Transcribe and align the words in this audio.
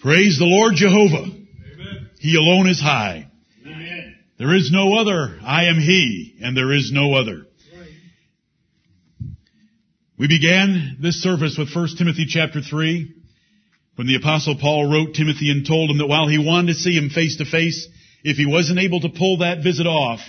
Praise 0.00 0.38
the 0.38 0.46
Lord 0.46 0.76
Jehovah. 0.76 1.30
He 2.20 2.34
alone 2.34 2.68
is 2.68 2.80
high. 2.80 3.28
There 4.38 4.54
is 4.54 4.70
no 4.72 4.94
other. 4.98 5.38
I 5.42 5.64
am 5.64 5.76
He, 5.76 6.38
and 6.40 6.56
there 6.56 6.72
is 6.72 6.90
no 6.90 7.12
other. 7.14 7.46
We 10.18 10.26
began 10.26 10.96
this 11.02 11.22
service 11.22 11.56
with 11.58 11.74
1 11.74 11.96
Timothy 11.98 12.24
chapter 12.26 12.62
3, 12.62 13.14
when 13.96 14.06
the 14.06 14.16
apostle 14.16 14.56
Paul 14.58 14.90
wrote 14.90 15.14
Timothy 15.14 15.50
and 15.50 15.66
told 15.66 15.90
him 15.90 15.98
that 15.98 16.06
while 16.06 16.28
he 16.28 16.38
wanted 16.38 16.72
to 16.72 16.78
see 16.78 16.96
him 16.96 17.10
face 17.10 17.36
to 17.36 17.44
face, 17.44 17.86
if 18.24 18.38
he 18.38 18.46
wasn't 18.46 18.78
able 18.78 19.00
to 19.00 19.10
pull 19.10 19.38
that 19.38 19.62
visit 19.62 19.86
off, 19.86 20.20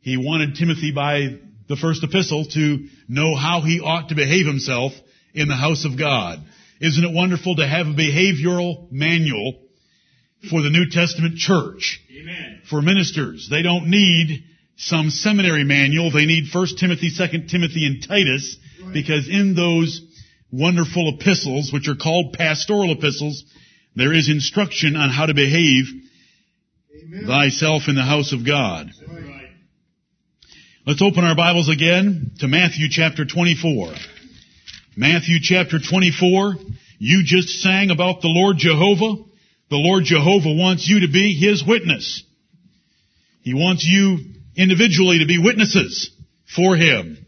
he 0.00 0.16
wanted 0.16 0.54
Timothy 0.54 0.92
by 0.92 1.38
the 1.68 1.76
first 1.76 2.02
epistle 2.02 2.46
to 2.46 2.86
know 3.08 3.36
how 3.36 3.60
he 3.60 3.80
ought 3.80 4.08
to 4.08 4.14
behave 4.14 4.46
himself 4.46 4.92
in 5.34 5.48
the 5.48 5.56
house 5.56 5.84
of 5.84 5.98
God. 5.98 6.42
Isn't 6.84 7.02
it 7.02 7.14
wonderful 7.14 7.56
to 7.56 7.66
have 7.66 7.86
a 7.86 7.94
behavioral 7.94 8.92
manual 8.92 9.58
for 10.50 10.60
the 10.60 10.68
New 10.68 10.90
Testament 10.90 11.38
church? 11.38 11.98
Amen. 12.20 12.60
For 12.68 12.82
ministers. 12.82 13.48
They 13.50 13.62
don't 13.62 13.88
need 13.88 14.44
some 14.76 15.08
seminary 15.08 15.64
manual. 15.64 16.10
They 16.10 16.26
need 16.26 16.44
1 16.52 16.66
Timothy, 16.78 17.10
2 17.16 17.46
Timothy, 17.48 17.86
and 17.86 18.06
Titus 18.06 18.58
because 18.92 19.28
in 19.30 19.54
those 19.54 20.02
wonderful 20.52 21.14
epistles, 21.18 21.72
which 21.72 21.88
are 21.88 21.96
called 21.96 22.34
pastoral 22.34 22.92
epistles, 22.92 23.44
there 23.96 24.12
is 24.12 24.28
instruction 24.28 24.94
on 24.94 25.08
how 25.08 25.24
to 25.24 25.32
behave 25.32 25.86
Amen. 27.02 27.26
thyself 27.26 27.84
in 27.88 27.94
the 27.94 28.02
house 28.02 28.34
of 28.34 28.46
God. 28.46 28.90
Right. 29.08 29.48
Let's 30.86 31.00
open 31.00 31.24
our 31.24 31.34
Bibles 31.34 31.70
again 31.70 32.32
to 32.40 32.46
Matthew 32.46 32.88
chapter 32.90 33.24
24. 33.24 33.94
Matthew 34.96 35.38
chapter 35.40 35.78
24. 35.80 36.54
You 36.98 37.22
just 37.24 37.48
sang 37.60 37.90
about 37.90 38.20
the 38.20 38.28
Lord 38.28 38.56
Jehovah. 38.58 39.22
The 39.70 39.76
Lord 39.76 40.04
Jehovah 40.04 40.54
wants 40.54 40.88
you 40.88 41.00
to 41.00 41.12
be 41.12 41.34
His 41.34 41.64
witness. 41.66 42.22
He 43.42 43.54
wants 43.54 43.84
you 43.84 44.18
individually 44.56 45.18
to 45.18 45.26
be 45.26 45.38
witnesses 45.38 46.10
for 46.54 46.76
Him. 46.76 47.18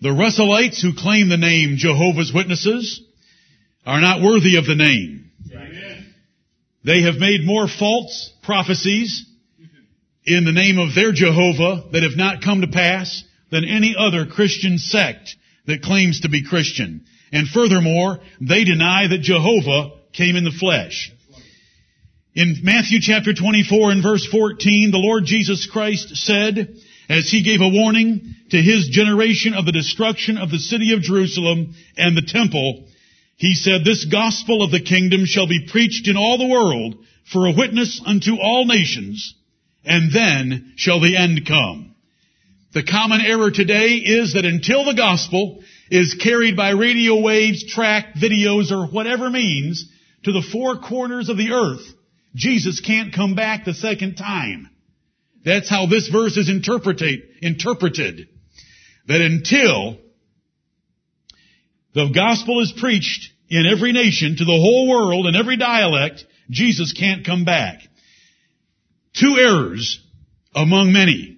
The 0.00 0.08
Russellites 0.08 0.82
who 0.82 0.94
claim 0.94 1.28
the 1.28 1.36
name 1.36 1.76
Jehovah's 1.76 2.32
Witnesses 2.34 3.00
are 3.86 4.00
not 4.00 4.20
worthy 4.20 4.56
of 4.56 4.66
the 4.66 4.74
name. 4.74 5.30
They 6.84 7.02
have 7.02 7.16
made 7.16 7.44
more 7.44 7.68
false 7.68 8.32
prophecies 8.42 9.24
in 10.24 10.44
the 10.44 10.52
name 10.52 10.78
of 10.78 10.94
their 10.94 11.12
Jehovah 11.12 11.84
that 11.92 12.02
have 12.02 12.16
not 12.16 12.42
come 12.42 12.62
to 12.62 12.66
pass 12.66 13.22
than 13.50 13.64
any 13.64 13.94
other 13.96 14.26
Christian 14.26 14.78
sect 14.78 15.36
that 15.66 15.82
claims 15.82 16.20
to 16.20 16.28
be 16.28 16.44
Christian. 16.44 17.04
And 17.32 17.48
furthermore, 17.48 18.20
they 18.40 18.64
deny 18.64 19.08
that 19.08 19.22
Jehovah 19.22 19.92
came 20.12 20.36
in 20.36 20.44
the 20.44 20.50
flesh. 20.50 21.10
In 22.34 22.56
Matthew 22.62 23.00
chapter 23.00 23.32
24 23.34 23.90
and 23.90 24.02
verse 24.02 24.26
14, 24.26 24.90
the 24.90 24.98
Lord 24.98 25.24
Jesus 25.24 25.68
Christ 25.70 26.16
said, 26.16 26.76
as 27.08 27.28
he 27.28 27.42
gave 27.42 27.60
a 27.60 27.68
warning 27.68 28.34
to 28.50 28.56
his 28.56 28.88
generation 28.88 29.54
of 29.54 29.66
the 29.66 29.72
destruction 29.72 30.38
of 30.38 30.50
the 30.50 30.58
city 30.58 30.94
of 30.94 31.02
Jerusalem 31.02 31.74
and 31.96 32.16
the 32.16 32.22
temple, 32.22 32.84
he 33.36 33.54
said, 33.54 33.84
this 33.84 34.04
gospel 34.04 34.62
of 34.62 34.70
the 34.70 34.80
kingdom 34.80 35.24
shall 35.24 35.46
be 35.46 35.66
preached 35.70 36.08
in 36.08 36.16
all 36.16 36.38
the 36.38 36.48
world 36.48 36.96
for 37.30 37.46
a 37.46 37.54
witness 37.56 38.00
unto 38.04 38.36
all 38.40 38.66
nations, 38.66 39.34
and 39.84 40.12
then 40.12 40.72
shall 40.76 41.00
the 41.00 41.16
end 41.16 41.46
come. 41.46 41.94
The 42.72 42.82
common 42.82 43.20
error 43.20 43.50
today 43.50 43.96
is 43.96 44.34
that 44.34 44.44
until 44.44 44.84
the 44.84 44.94
gospel 44.94 45.62
is 45.92 46.14
carried 46.14 46.56
by 46.56 46.70
radio 46.70 47.20
waves, 47.20 47.70
track, 47.70 48.14
videos, 48.14 48.72
or 48.72 48.86
whatever 48.86 49.28
means 49.28 49.84
to 50.22 50.32
the 50.32 50.40
four 50.40 50.78
corners 50.78 51.28
of 51.28 51.36
the 51.36 51.52
earth, 51.52 51.86
Jesus 52.34 52.80
can't 52.80 53.14
come 53.14 53.34
back 53.34 53.66
the 53.66 53.74
second 53.74 54.14
time. 54.14 54.70
That's 55.44 55.68
how 55.68 55.84
this 55.84 56.08
verse 56.08 56.38
is 56.38 56.48
interpreted, 56.48 57.20
interpreted. 57.42 58.26
That 59.06 59.20
until 59.20 59.98
the 61.94 62.10
gospel 62.14 62.62
is 62.62 62.72
preached 62.80 63.30
in 63.50 63.66
every 63.66 63.92
nation 63.92 64.36
to 64.38 64.44
the 64.46 64.50
whole 64.50 64.88
world 64.88 65.26
in 65.26 65.36
every 65.36 65.58
dialect, 65.58 66.24
Jesus 66.48 66.94
can't 66.94 67.26
come 67.26 67.44
back. 67.44 67.80
Two 69.14 69.36
errors 69.38 70.00
among 70.54 70.94
many. 70.94 71.36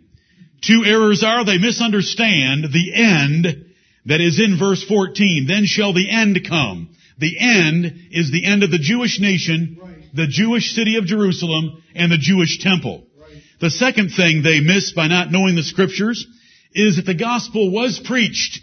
Two 0.62 0.84
errors 0.86 1.24
are 1.24 1.44
they 1.44 1.58
misunderstand 1.58 2.66
the 2.72 2.92
end 2.94 3.64
that 4.06 4.20
is 4.20 4.40
in 4.40 4.58
verse 4.58 4.82
14. 4.84 5.46
Then 5.46 5.64
shall 5.64 5.92
the 5.92 6.10
end 6.10 6.46
come. 6.48 6.90
The 7.18 7.36
end 7.38 8.08
is 8.10 8.30
the 8.30 8.44
end 8.44 8.62
of 8.62 8.70
the 8.70 8.78
Jewish 8.78 9.20
nation, 9.20 9.78
Right. 9.80 10.14
the 10.14 10.26
Jewish 10.26 10.72
city 10.74 10.96
of 10.96 11.06
Jerusalem, 11.06 11.82
and 11.94 12.10
the 12.10 12.18
Jewish 12.18 12.58
temple. 12.58 13.06
Right. 13.18 13.42
The 13.60 13.70
second 13.70 14.10
thing 14.10 14.42
they 14.42 14.60
miss 14.60 14.92
by 14.92 15.08
not 15.08 15.30
knowing 15.30 15.54
the 15.54 15.62
scriptures 15.62 16.26
is 16.74 16.96
that 16.96 17.06
the 17.06 17.14
gospel 17.14 17.70
was 17.70 18.00
preached 18.00 18.60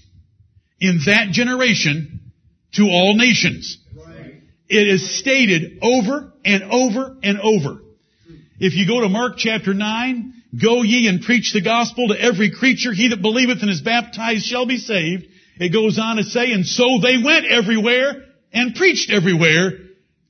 in 0.79 0.99
that 1.05 1.31
generation 1.31 2.19
to 2.73 2.83
all 2.83 3.15
nations. 3.15 3.77
Right. 3.95 4.35
It 4.67 4.87
is 4.87 5.17
stated 5.19 5.79
over 5.81 6.33
and 6.43 6.63
over 6.63 7.17
and 7.23 7.39
over. 7.39 7.79
If 8.59 8.75
you 8.75 8.85
go 8.85 9.01
to 9.01 9.09
Mark 9.09 9.37
chapter 9.37 9.73
9, 9.73 10.33
go 10.61 10.83
ye 10.83 11.07
and 11.07 11.21
preach 11.21 11.53
the 11.53 11.61
gospel 11.61 12.09
to 12.09 12.21
every 12.21 12.51
creature. 12.51 12.93
He 12.93 13.07
that 13.09 13.21
believeth 13.21 13.61
and 13.61 13.71
is 13.71 13.81
baptized 13.81 14.45
shall 14.45 14.65
be 14.65 14.77
saved. 14.77 15.27
It 15.61 15.71
goes 15.71 15.99
on 15.99 16.17
to 16.17 16.23
say, 16.23 16.53
and 16.53 16.65
so 16.65 16.97
they 17.03 17.21
went 17.23 17.45
everywhere 17.45 18.25
and 18.51 18.73
preached 18.73 19.11
everywhere, 19.11 19.73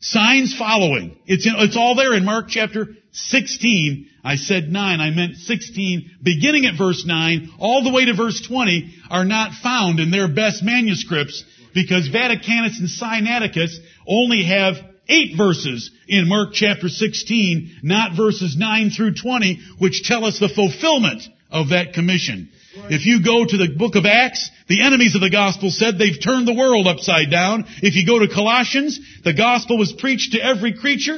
signs 0.01 0.53
following. 0.53 1.17
It's, 1.25 1.47
in, 1.47 1.53
it's 1.55 1.77
all 1.77 1.95
there 1.95 2.13
in 2.13 2.25
Mark 2.25 2.49
chapter 2.49 2.89
16. 3.13 4.09
I 4.25 4.35
said 4.35 4.69
9, 4.69 4.99
I 4.99 5.09
meant 5.11 5.37
16. 5.37 6.11
Beginning 6.21 6.65
at 6.65 6.77
verse 6.77 7.05
9, 7.05 7.49
all 7.59 7.81
the 7.81 7.93
way 7.93 8.03
to 8.03 8.13
verse 8.13 8.45
20 8.45 8.93
are 9.09 9.23
not 9.23 9.53
found 9.53 10.01
in 10.01 10.11
their 10.11 10.27
best 10.27 10.63
manuscripts 10.63 11.45
because 11.73 12.09
Vaticanus 12.09 12.79
and 12.79 12.89
Sinaiticus 12.89 13.73
only 14.05 14.43
have 14.43 14.75
eight 15.07 15.37
verses 15.37 15.91
in 16.09 16.27
Mark 16.27 16.49
chapter 16.51 16.89
16, 16.89 17.79
not 17.83 18.17
verses 18.17 18.57
9 18.57 18.89
through 18.89 19.15
20, 19.15 19.61
which 19.79 20.03
tell 20.03 20.25
us 20.25 20.39
the 20.39 20.49
fulfillment 20.49 21.23
of 21.49 21.69
that 21.69 21.93
commission. 21.93 22.49
If 22.73 23.05
you 23.05 23.23
go 23.23 23.45
to 23.45 23.57
the 23.57 23.75
book 23.75 23.95
of 23.95 24.05
Acts, 24.05 24.49
the 24.67 24.81
enemies 24.81 25.15
of 25.15 25.21
the 25.21 25.29
gospel 25.29 25.69
said 25.71 25.97
they've 25.97 26.21
turned 26.21 26.47
the 26.47 26.53
world 26.53 26.87
upside 26.87 27.29
down. 27.29 27.65
If 27.81 27.95
you 27.95 28.05
go 28.05 28.19
to 28.19 28.33
Colossians, 28.33 28.99
the 29.23 29.33
gospel 29.33 29.77
was 29.77 29.91
preached 29.91 30.33
to 30.33 30.43
every 30.43 30.73
creature 30.73 31.17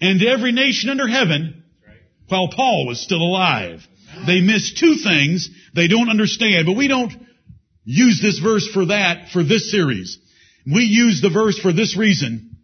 and 0.00 0.20
to 0.20 0.26
every 0.26 0.52
nation 0.52 0.90
under 0.90 1.08
heaven 1.08 1.64
while 2.28 2.48
Paul 2.48 2.86
was 2.86 3.00
still 3.00 3.22
alive. 3.22 3.80
They 4.26 4.40
miss 4.40 4.74
two 4.74 4.96
things 4.96 5.48
they 5.74 5.88
don't 5.88 6.10
understand, 6.10 6.66
but 6.66 6.76
we 6.76 6.88
don't 6.88 7.12
use 7.84 8.20
this 8.20 8.38
verse 8.38 8.68
for 8.68 8.86
that 8.86 9.30
for 9.30 9.42
this 9.42 9.70
series. 9.70 10.18
We 10.66 10.84
use 10.84 11.20
the 11.20 11.30
verse 11.30 11.58
for 11.58 11.72
this 11.72 11.96
reason. 11.96 12.56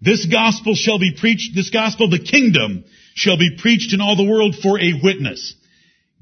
This 0.00 0.26
gospel 0.26 0.74
shall 0.74 0.98
be 0.98 1.16
preached, 1.18 1.54
this 1.54 1.70
gospel 1.70 2.06
of 2.06 2.12
the 2.12 2.18
kingdom 2.18 2.84
shall 3.14 3.36
be 3.36 3.56
preached 3.58 3.94
in 3.94 4.00
all 4.00 4.16
the 4.16 4.28
world 4.28 4.56
for 4.62 4.78
a 4.80 5.00
witness. 5.02 5.54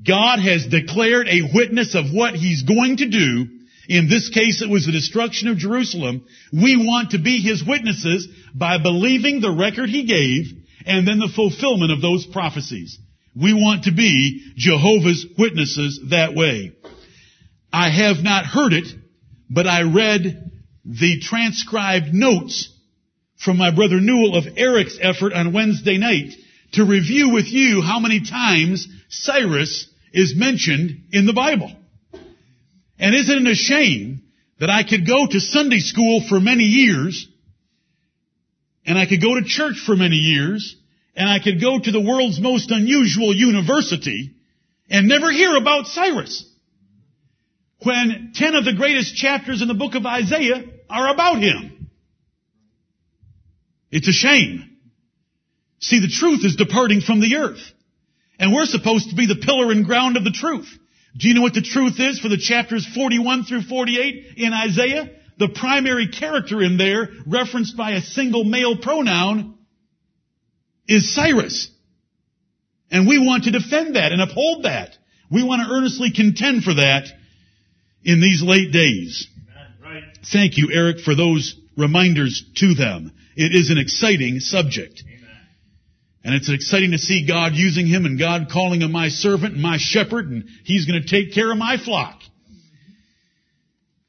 God 0.04 0.38
has 0.40 0.66
declared 0.66 1.28
a 1.28 1.50
witness 1.54 1.94
of 1.94 2.12
what 2.12 2.34
He's 2.34 2.62
going 2.62 2.98
to 2.98 3.08
do. 3.08 3.46
In 3.88 4.08
this 4.08 4.28
case, 4.28 4.62
it 4.62 4.68
was 4.68 4.86
the 4.86 4.92
destruction 4.92 5.48
of 5.48 5.58
Jerusalem. 5.58 6.26
We 6.52 6.76
want 6.76 7.10
to 7.10 7.18
be 7.18 7.40
His 7.40 7.64
witnesses 7.64 8.28
by 8.54 8.78
believing 8.78 9.40
the 9.40 9.52
record 9.52 9.88
He 9.88 10.04
gave 10.04 10.46
and 10.84 11.06
then 11.06 11.18
the 11.18 11.32
fulfillment 11.34 11.92
of 11.92 12.00
those 12.00 12.26
prophecies. 12.26 12.98
We 13.34 13.52
want 13.52 13.84
to 13.84 13.92
be 13.92 14.52
Jehovah's 14.56 15.26
witnesses 15.38 16.00
that 16.10 16.34
way. 16.34 16.72
I 17.72 17.90
have 17.90 18.22
not 18.22 18.46
heard 18.46 18.72
it, 18.72 18.88
but 19.50 19.66
I 19.66 19.82
read 19.82 20.50
the 20.84 21.20
transcribed 21.20 22.14
notes 22.14 22.72
from 23.36 23.58
my 23.58 23.74
brother 23.74 24.00
Newell 24.00 24.36
of 24.36 24.56
Eric's 24.56 24.98
effort 25.00 25.32
on 25.32 25.52
Wednesday 25.52 25.98
night 25.98 26.32
to 26.72 26.84
review 26.84 27.30
with 27.30 27.46
you 27.46 27.82
how 27.82 28.00
many 28.00 28.20
times 28.20 28.88
Cyrus 29.08 29.88
is 30.12 30.34
mentioned 30.36 31.04
in 31.12 31.26
the 31.26 31.32
Bible. 31.32 31.72
And 32.98 33.14
isn't 33.14 33.46
it 33.46 33.50
a 33.50 33.54
shame 33.54 34.22
that 34.58 34.70
I 34.70 34.82
could 34.82 35.06
go 35.06 35.26
to 35.26 35.40
Sunday 35.40 35.80
school 35.80 36.22
for 36.28 36.40
many 36.40 36.64
years, 36.64 37.28
and 38.86 38.98
I 38.98 39.06
could 39.06 39.20
go 39.20 39.34
to 39.34 39.44
church 39.44 39.82
for 39.84 39.96
many 39.96 40.16
years, 40.16 40.76
and 41.14 41.28
I 41.28 41.38
could 41.38 41.60
go 41.60 41.78
to 41.78 41.90
the 41.90 42.00
world's 42.00 42.40
most 42.40 42.70
unusual 42.70 43.34
university, 43.34 44.32
and 44.88 45.08
never 45.08 45.30
hear 45.30 45.56
about 45.56 45.86
Cyrus? 45.86 46.48
When 47.82 48.32
ten 48.34 48.54
of 48.54 48.64
the 48.64 48.74
greatest 48.74 49.16
chapters 49.16 49.60
in 49.60 49.68
the 49.68 49.74
book 49.74 49.94
of 49.94 50.06
Isaiah 50.06 50.64
are 50.88 51.12
about 51.12 51.42
him. 51.42 51.90
It's 53.90 54.08
a 54.08 54.12
shame. 54.12 54.78
See, 55.80 56.00
the 56.00 56.08
truth 56.08 56.44
is 56.44 56.56
departing 56.56 57.02
from 57.02 57.20
the 57.20 57.36
earth. 57.36 57.72
And 58.38 58.52
we're 58.52 58.66
supposed 58.66 59.10
to 59.10 59.16
be 59.16 59.26
the 59.26 59.42
pillar 59.44 59.72
and 59.72 59.84
ground 59.84 60.16
of 60.16 60.24
the 60.24 60.30
truth. 60.30 60.68
Do 61.16 61.28
you 61.28 61.34
know 61.34 61.42
what 61.42 61.54
the 61.54 61.62
truth 61.62 61.98
is 61.98 62.18
for 62.18 62.28
the 62.28 62.36
chapters 62.36 62.86
41 62.86 63.44
through 63.44 63.62
48 63.62 64.34
in 64.36 64.52
Isaiah? 64.52 65.10
the 65.38 65.48
primary 65.48 66.08
character 66.08 66.62
in 66.62 66.76
there, 66.76 67.08
referenced 67.26 67.76
by 67.76 67.92
a 67.92 68.00
single 68.00 68.44
male 68.44 68.78
pronoun, 68.78 69.58
is 70.88 71.14
Cyrus. 71.14 71.70
And 72.90 73.06
we 73.06 73.18
want 73.18 73.44
to 73.44 73.50
defend 73.50 73.96
that 73.96 74.12
and 74.12 74.22
uphold 74.22 74.64
that. 74.64 74.96
We 75.30 75.42
want 75.42 75.66
to 75.66 75.74
earnestly 75.74 76.12
contend 76.12 76.62
for 76.62 76.74
that 76.74 77.06
in 78.04 78.20
these 78.20 78.42
late 78.42 78.72
days. 78.72 79.26
Thank 80.32 80.56
you, 80.56 80.70
Eric, 80.72 81.00
for 81.00 81.14
those 81.14 81.56
reminders 81.76 82.44
to 82.56 82.74
them. 82.74 83.12
It 83.36 83.54
is 83.54 83.70
an 83.70 83.78
exciting 83.78 84.40
subject. 84.40 85.02
And 86.26 86.34
it's 86.34 86.50
exciting 86.50 86.90
to 86.90 86.98
see 86.98 87.24
God 87.24 87.52
using 87.54 87.86
him 87.86 88.04
and 88.04 88.18
God 88.18 88.48
calling 88.50 88.82
him 88.82 88.90
my 88.90 89.10
servant 89.10 89.52
and 89.52 89.62
my 89.62 89.76
shepherd 89.78 90.28
and 90.28 90.48
he's 90.64 90.84
going 90.84 91.00
to 91.00 91.08
take 91.08 91.32
care 91.32 91.52
of 91.52 91.56
my 91.56 91.76
flock. 91.76 92.20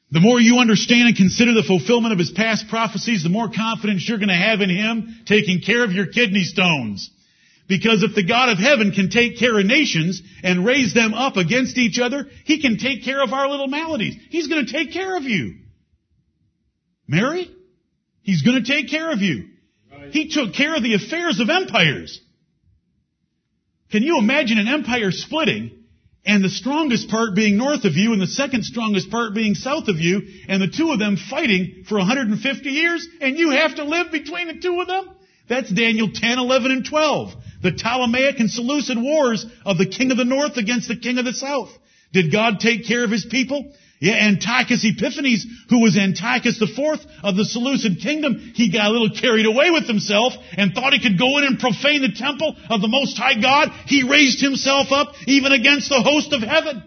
The 0.09 0.19
more 0.19 0.39
you 0.39 0.57
understand 0.57 1.09
and 1.09 1.15
consider 1.15 1.53
the 1.53 1.61
fulfillment 1.61 2.13
of 2.13 2.17
his 2.17 2.31
past 2.31 2.69
prophecies, 2.69 3.21
the 3.21 3.29
more 3.29 3.51
confidence 3.55 4.09
you're 4.09 4.17
going 4.17 4.29
to 4.29 4.33
have 4.33 4.61
in 4.61 4.71
him 4.71 5.25
taking 5.27 5.61
care 5.61 5.83
of 5.83 5.91
your 5.91 6.07
kidney 6.07 6.43
stones. 6.43 7.07
Because 7.69 8.01
if 8.01 8.15
the 8.15 8.25
God 8.25 8.49
of 8.49 8.57
heaven 8.57 8.93
can 8.93 9.11
take 9.11 9.37
care 9.37 9.59
of 9.59 9.67
nations 9.67 10.19
and 10.41 10.65
raise 10.65 10.95
them 10.95 11.13
up 11.13 11.37
against 11.37 11.77
each 11.77 11.99
other, 11.99 12.25
he 12.45 12.59
can 12.59 12.79
take 12.79 13.03
care 13.03 13.21
of 13.21 13.31
our 13.31 13.47
little 13.47 13.67
maladies. 13.67 14.15
He's 14.31 14.47
going 14.47 14.65
to 14.65 14.71
take 14.71 14.91
care 14.91 15.17
of 15.17 15.23
you. 15.23 15.53
Mary, 17.07 17.47
he's 18.23 18.41
going 18.41 18.63
to 18.63 18.67
take 18.67 18.89
care 18.89 19.11
of 19.11 19.19
you. 19.19 19.49
He 20.11 20.29
took 20.29 20.53
care 20.53 20.75
of 20.75 20.83
the 20.83 20.95
affairs 20.95 21.39
of 21.39 21.49
empires. 21.49 22.21
Can 23.91 24.03
you 24.03 24.19
imagine 24.19 24.57
an 24.57 24.67
empire 24.67 25.11
splitting 25.11 25.71
and 26.25 26.43
the 26.43 26.49
strongest 26.49 27.09
part 27.09 27.35
being 27.35 27.57
north 27.57 27.85
of 27.85 27.95
you 27.95 28.11
and 28.11 28.21
the 28.21 28.27
second 28.27 28.63
strongest 28.63 29.09
part 29.09 29.33
being 29.33 29.55
south 29.55 29.87
of 29.87 29.97
you 29.97 30.23
and 30.49 30.61
the 30.61 30.67
two 30.67 30.91
of 30.91 30.99
them 30.99 31.15
fighting 31.15 31.85
for 31.87 31.97
150 31.97 32.69
years 32.69 33.07
and 33.21 33.37
you 33.37 33.51
have 33.51 33.75
to 33.75 33.85
live 33.85 34.11
between 34.11 34.47
the 34.47 34.59
two 34.59 34.81
of 34.81 34.87
them? 34.87 35.09
That's 35.47 35.69
Daniel 35.69 36.09
10, 36.13 36.39
11, 36.39 36.71
and 36.71 36.85
12. 36.85 37.33
The 37.63 37.71
Ptolemaic 37.71 38.39
and 38.39 38.51
Seleucid 38.51 38.97
wars 39.01 39.45
of 39.65 39.77
the 39.77 39.85
king 39.85 40.11
of 40.11 40.17
the 40.17 40.25
north 40.25 40.57
against 40.57 40.89
the 40.89 40.97
king 40.97 41.17
of 41.17 41.25
the 41.25 41.33
south. 41.33 41.69
Did 42.11 42.31
God 42.31 42.59
take 42.59 42.85
care 42.85 43.05
of 43.05 43.11
his 43.11 43.25
people? 43.25 43.73
Yeah, 43.99 44.27
Antiochus 44.27 44.85
Epiphanes, 44.85 45.45
who 45.69 45.81
was 45.81 45.97
Antiochus 45.97 46.61
IV 46.61 46.99
of 47.23 47.35
the 47.35 47.45
Seleucid 47.45 47.99
kingdom, 47.99 48.51
he 48.53 48.71
got 48.71 48.87
a 48.87 48.91
little 48.91 49.09
carried 49.09 49.47
away 49.47 49.71
with 49.71 49.87
himself 49.87 50.33
and 50.55 50.73
thought 50.73 50.93
he 50.93 51.01
could 51.01 51.17
go 51.17 51.39
in 51.39 51.45
and 51.45 51.59
profane 51.59 52.03
the 52.03 52.13
temple 52.15 52.55
of 52.69 52.81
the 52.81 52.87
Most 52.87 53.17
High 53.17 53.41
God. 53.41 53.69
He 53.87 54.07
raised 54.07 54.39
himself 54.39 54.91
up 54.91 55.13
even 55.25 55.51
against 55.51 55.89
the 55.89 56.01
host 56.01 56.31
of 56.31 56.41
heaven. 56.41 56.83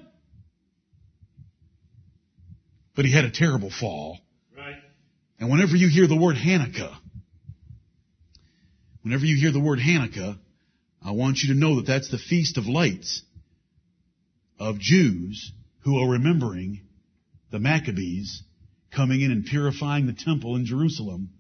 But 2.95 3.07
he 3.07 3.13
had 3.13 3.25
a 3.25 3.31
terrible 3.31 3.71
fall. 3.71 4.19
Right. 4.57 4.77
And 5.41 5.51
whenever 5.51 5.75
you 5.75 5.89
hear 5.89 6.07
the 6.07 6.17
word 6.17 6.37
Hanukkah, 6.37 6.97
whenever 9.03 9.25
you 9.25 9.37
hear 9.37 9.51
the 9.51 9.61
word 9.61 9.81
Hanukkah, 9.81 10.39
I 11.05 11.11
want 11.11 11.39
you 11.39 11.55
to 11.55 11.59
know 11.59 11.77
that 11.77 11.87
that's 11.87 12.11
the 12.11 12.19
feast 12.19 12.57
of 12.57 12.67
lights 12.67 13.23
of 14.61 14.79
Jews 14.79 15.51
who 15.83 15.99
are 15.99 16.11
remembering 16.11 16.83
the 17.51 17.59
Maccabees 17.59 18.43
coming 18.95 19.21
in 19.21 19.31
and 19.31 19.47
purifying 19.47 20.07
the 20.07 20.13
temple 20.13 20.57
in 20.57 20.67
Jerusalem 20.67 21.31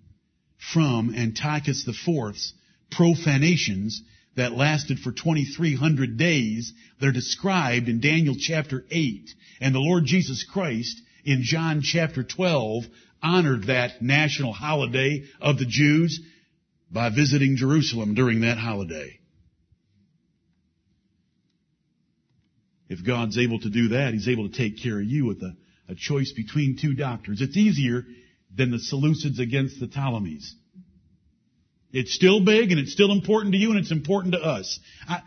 from 0.72 1.14
Antiochus 1.14 1.86
IV's 1.86 2.52
profanations 2.90 4.02
that 4.36 4.52
lasted 4.52 4.98
for 4.98 5.12
2300 5.12 6.16
days. 6.16 6.72
They're 7.00 7.12
described 7.12 7.88
in 7.88 8.00
Daniel 8.00 8.36
chapter 8.38 8.84
8. 8.90 9.30
And 9.60 9.74
the 9.74 9.80
Lord 9.80 10.04
Jesus 10.04 10.44
Christ 10.44 11.00
in 11.24 11.42
John 11.42 11.82
chapter 11.82 12.22
12 12.22 12.84
honored 13.22 13.66
that 13.66 14.00
national 14.00 14.52
holiday 14.52 15.24
of 15.40 15.58
the 15.58 15.66
Jews 15.66 16.20
by 16.90 17.10
visiting 17.10 17.56
Jerusalem 17.56 18.14
during 18.14 18.40
that 18.40 18.58
holiday. 18.58 19.18
If 22.88 23.06
God's 23.06 23.38
able 23.38 23.60
to 23.60 23.70
do 23.70 23.88
that, 23.90 24.14
He's 24.14 24.28
able 24.28 24.48
to 24.48 24.56
take 24.56 24.82
care 24.82 24.98
of 24.98 25.04
you 25.04 25.26
with 25.26 25.40
a 25.42 25.56
a 25.90 25.94
choice 25.96 26.32
between 26.32 26.78
two 26.80 26.94
doctors. 26.94 27.40
It's 27.40 27.56
easier 27.56 28.04
than 28.56 28.70
the 28.70 28.78
Seleucids 28.78 29.40
against 29.40 29.80
the 29.80 29.88
Ptolemies. 29.88 30.54
It's 31.92 32.14
still 32.14 32.44
big 32.44 32.70
and 32.70 32.78
it's 32.78 32.92
still 32.92 33.10
important 33.10 33.52
to 33.52 33.58
you 33.58 33.70
and 33.70 33.78
it's 33.78 33.90
important 33.90 34.34
to 34.34 34.40
us. 34.40 34.78
I, 35.08 35.22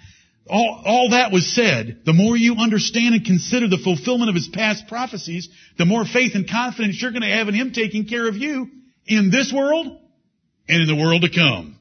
all, 0.47 0.81
all 0.85 1.09
that 1.11 1.31
was 1.31 1.53
said, 1.53 2.01
the 2.05 2.13
more 2.13 2.37
you 2.37 2.55
understand 2.55 3.15
and 3.15 3.25
consider 3.25 3.67
the 3.67 3.77
fulfillment 3.77 4.29
of 4.29 4.35
his 4.35 4.47
past 4.47 4.87
prophecies, 4.87 5.49
the 5.77 5.85
more 5.85 6.05
faith 6.05 6.35
and 6.35 6.49
confidence 6.49 7.01
you're 7.01 7.11
going 7.11 7.23
to 7.23 7.27
have 7.27 7.49
in 7.49 7.53
him 7.53 7.73
taking 7.73 8.05
care 8.05 8.27
of 8.27 8.35
you 8.35 8.69
in 9.05 9.29
this 9.29 9.51
world 9.53 9.99
and 10.67 10.81
in 10.81 10.87
the 10.87 11.01
world 11.01 11.23
to 11.23 11.29
come. 11.29 11.77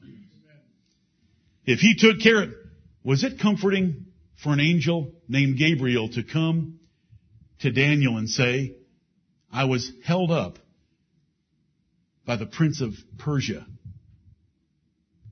If 1.65 1.79
he 1.79 1.95
took 1.95 2.19
care 2.19 2.43
of, 2.43 2.49
was 3.05 3.23
it 3.23 3.39
comforting 3.39 4.07
for 4.43 4.51
an 4.51 4.59
angel 4.59 5.13
named 5.29 5.57
Gabriel 5.57 6.09
to 6.09 6.23
come 6.23 6.79
to 7.59 7.71
Daniel 7.71 8.17
and 8.17 8.29
say, 8.29 8.75
I 9.51 9.65
was 9.65 9.91
held 10.03 10.31
up 10.31 10.57
by 12.25 12.37
the 12.37 12.45
prince 12.45 12.81
of 12.81 12.93
Persia, 13.19 13.65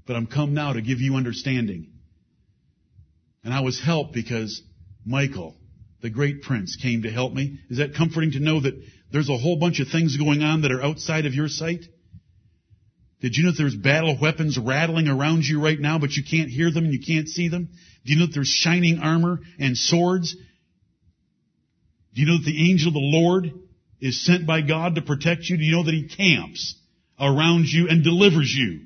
but 0.06 0.16
I'm 0.16 0.28
come 0.28 0.54
now 0.54 0.74
to 0.74 0.82
give 0.82 1.00
you 1.00 1.16
understanding. 1.16 1.92
And 3.44 3.54
I 3.54 3.62
was 3.62 3.82
helped 3.82 4.14
because 4.14 4.62
Michael, 5.06 5.56
the 6.02 6.10
great 6.10 6.44
prince, 6.44 6.78
came 6.82 7.04
to 7.04 7.10
help 7.10 7.34
me. 7.34 7.60
Is 7.70 7.78
that 7.78 7.96
comforting 7.96 8.32
to 8.34 8.40
know 8.40 8.60
that 8.60 8.80
there's 9.12 9.30
a 9.30 9.38
whole 9.38 9.58
bunch 9.58 9.80
of 9.80 9.88
things 9.88 10.18
going 10.18 10.44
on 10.44 10.62
that 10.62 10.72
are 10.72 10.84
outside 10.84 11.26
of 11.26 11.34
your 11.34 11.48
sight? 11.48 11.82
Did 13.22 13.36
you 13.36 13.44
know 13.44 13.52
that 13.52 13.58
there's 13.58 13.76
battle 13.76 14.18
weapons 14.20 14.58
rattling 14.58 15.08
around 15.08 15.44
you 15.44 15.64
right 15.64 15.80
now, 15.80 16.00
but 16.00 16.12
you 16.12 16.24
can't 16.24 16.50
hear 16.50 16.72
them 16.72 16.86
and 16.86 16.94
you 16.94 17.02
can't 17.06 17.28
see 17.28 17.50
them? 17.50 17.70
Do 18.04 18.14
you 18.14 18.20
know 18.20 18.26
that 18.26 18.34
there's 18.34 18.48
shining 18.48 19.00
armor 19.00 19.40
and 19.60 19.78
swords 19.78 20.36
do 22.14 22.22
you 22.22 22.28
know 22.28 22.38
that 22.38 22.46
the 22.46 22.70
angel 22.70 22.90
of 22.90 22.94
the 22.94 23.00
Lord 23.00 23.52
is 24.00 24.26
sent 24.26 24.46
by 24.46 24.62
God 24.62 24.96
to 24.96 25.02
protect 25.02 25.44
you? 25.46 25.58
Do 25.58 25.64
you 25.64 25.76
know 25.76 25.84
that 25.84 25.94
he 25.94 26.08
camps 26.08 26.76
around 27.20 27.66
you 27.66 27.88
and 27.88 28.04
delivers 28.04 28.52
you 28.54 28.82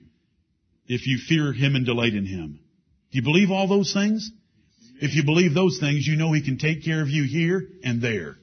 if 0.88 1.08
you 1.08 1.18
fear 1.18 1.54
him 1.54 1.76
and 1.76 1.86
delight 1.86 2.14
in 2.14 2.26
him? 2.26 2.60
Do 3.12 3.18
you 3.18 3.24
believe 3.24 3.50
all 3.50 3.68
those 3.68 3.94
things? 3.94 4.30
If 5.02 5.16
you 5.16 5.24
believe 5.24 5.54
those 5.54 5.80
things, 5.80 6.06
you 6.06 6.16
know 6.16 6.32
he 6.32 6.44
can 6.44 6.58
take 6.58 6.84
care 6.84 7.02
of 7.02 7.10
you 7.10 7.24
here 7.24 7.68
and 7.84 8.02
there. 8.02 8.38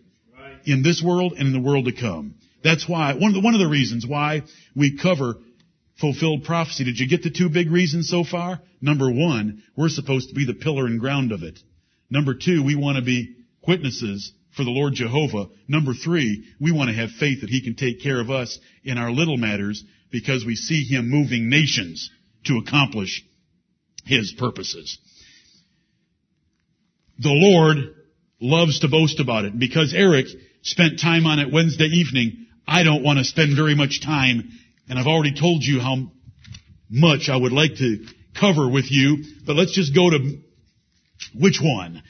In 0.65 0.83
this 0.83 1.03
world 1.03 1.33
and 1.33 1.49
in 1.49 1.53
the 1.53 1.61
world 1.61 1.87
to 1.87 1.93
come. 1.93 2.37
That's 2.63 2.89
why, 2.89 3.15
one 3.15 3.31
of 3.31 3.35
the, 3.35 3.41
one 3.41 3.55
of 3.55 3.61
the 3.61 3.69
reasons 3.69 4.07
why 4.07 4.43
we 4.77 4.97
cover 4.97 5.35
fulfilled 6.01 6.45
prophecy. 6.45 6.85
Did 6.85 6.99
you 6.99 7.09
get 7.09 7.23
the 7.23 7.31
two 7.31 7.49
big 7.49 7.71
reasons 7.71 8.09
so 8.09 8.25
far? 8.25 8.61
Number 8.81 9.11
one, 9.11 9.63
we're 9.77 9.89
supposed 9.89 10.29
to 10.29 10.35
be 10.35 10.47
the 10.47 10.55
pillar 10.55 10.87
and 10.87 11.01
ground 11.01 11.33
of 11.33 11.43
it. 11.43 11.59
Number 12.11 12.35
two, 12.35 12.63
we 12.65 12.77
want 12.77 12.97
to 12.97 13.03
be 13.03 13.37
witnesses 13.67 14.33
for 14.57 14.65
the 14.65 14.71
Lord 14.71 14.95
Jehovah. 14.95 15.49
Number 15.69 15.95
three, 15.95 16.45
we 16.61 16.73
want 16.73 16.91
to 16.91 16.97
have 16.97 17.11
faith 17.11 17.41
that 17.41 17.51
He 17.51 17.63
can 17.63 17.75
take 17.75 18.03
care 18.03 18.21
of 18.21 18.31
us 18.31 18.59
in 18.85 18.99
our 18.99 19.11
little 19.11 19.37
matters 19.37 19.83
because 20.11 20.45
we 20.45 20.57
see 20.57 20.85
Him 20.85 21.09
moving 21.09 21.49
nations 21.49 22.11
to 22.45 22.59
accomplish 22.59 23.25
His 24.05 24.33
purposes. 24.39 24.99
The 27.19 27.31
Lord 27.31 27.95
loves 28.43 28.81
to 28.81 28.89
boast 28.89 29.21
about 29.21 29.45
it. 29.45 29.59
Because 29.59 29.95
Eric 29.95 30.27
spent 30.63 31.01
time 31.01 31.27
on 31.27 31.39
it 31.39 31.53
Wednesday 31.53 31.87
evening, 31.87 32.47
I 32.67 32.83
don't 32.83 33.03
want 33.03 33.19
to 33.19 33.25
spend 33.25 33.57
very 33.57 33.75
much 33.75 34.03
time, 34.03 34.51
and 34.89 34.99
I've 34.99 35.07
already 35.07 35.35
told 35.39 35.63
you 35.63 35.81
how 35.81 36.11
much 36.91 37.29
I 37.29 37.37
would 37.37 37.53
like 37.53 37.77
to 37.77 38.05
cover 38.39 38.69
with 38.69 38.91
you, 38.91 39.25
but 39.47 39.57
let's 39.57 39.75
just 39.75 39.95
go 39.95 40.11
to 40.11 40.39
which 41.35 41.61
one? 41.63 42.03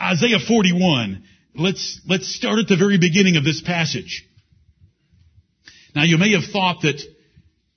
Isaiah 0.00 0.38
41 0.46 1.24
let's, 1.58 2.00
let's 2.06 2.34
start 2.34 2.60
at 2.60 2.68
the 2.68 2.76
very 2.76 2.98
beginning 2.98 3.36
of 3.36 3.44
this 3.44 3.60
passage. 3.60 4.26
Now 5.94 6.04
you 6.04 6.16
may 6.16 6.32
have 6.32 6.50
thought 6.50 6.82
that 6.82 7.02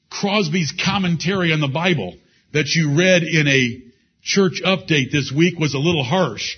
Crosby's 0.09 0.73
commentary 0.85 1.51
on 1.51 1.59
the 1.59 1.67
Bible 1.67 2.15
that 2.53 2.67
you 2.75 2.97
read 2.97 3.23
in 3.23 3.47
a 3.47 3.81
church 4.21 4.61
update 4.63 5.11
this 5.11 5.31
week 5.35 5.57
was 5.57 5.73
a 5.73 5.79
little 5.79 6.03
harsh. 6.03 6.57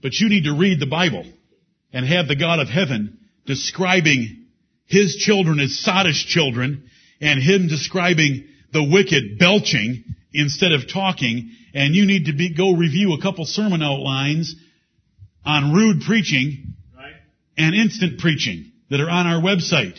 But 0.00 0.14
you 0.14 0.28
need 0.28 0.44
to 0.44 0.56
read 0.56 0.80
the 0.80 0.86
Bible 0.86 1.24
and 1.92 2.06
have 2.06 2.28
the 2.28 2.36
God 2.36 2.60
of 2.60 2.68
heaven 2.68 3.18
describing 3.46 4.46
his 4.86 5.16
children 5.16 5.58
as 5.60 5.82
sottish 5.84 6.26
children 6.26 6.88
and 7.20 7.42
him 7.42 7.68
describing 7.68 8.46
the 8.72 8.88
wicked 8.90 9.38
belching 9.38 10.04
instead 10.32 10.72
of 10.72 10.90
talking. 10.90 11.50
And 11.74 11.94
you 11.94 12.06
need 12.06 12.26
to 12.26 12.32
be, 12.32 12.54
go 12.54 12.72
review 12.72 13.12
a 13.12 13.20
couple 13.20 13.44
sermon 13.44 13.82
outlines 13.82 14.54
on 15.48 15.72
rude 15.72 16.02
preaching 16.02 16.74
and 17.56 17.74
instant 17.74 18.20
preaching 18.20 18.70
that 18.90 19.00
are 19.00 19.08
on 19.08 19.26
our 19.26 19.40
website. 19.40 19.98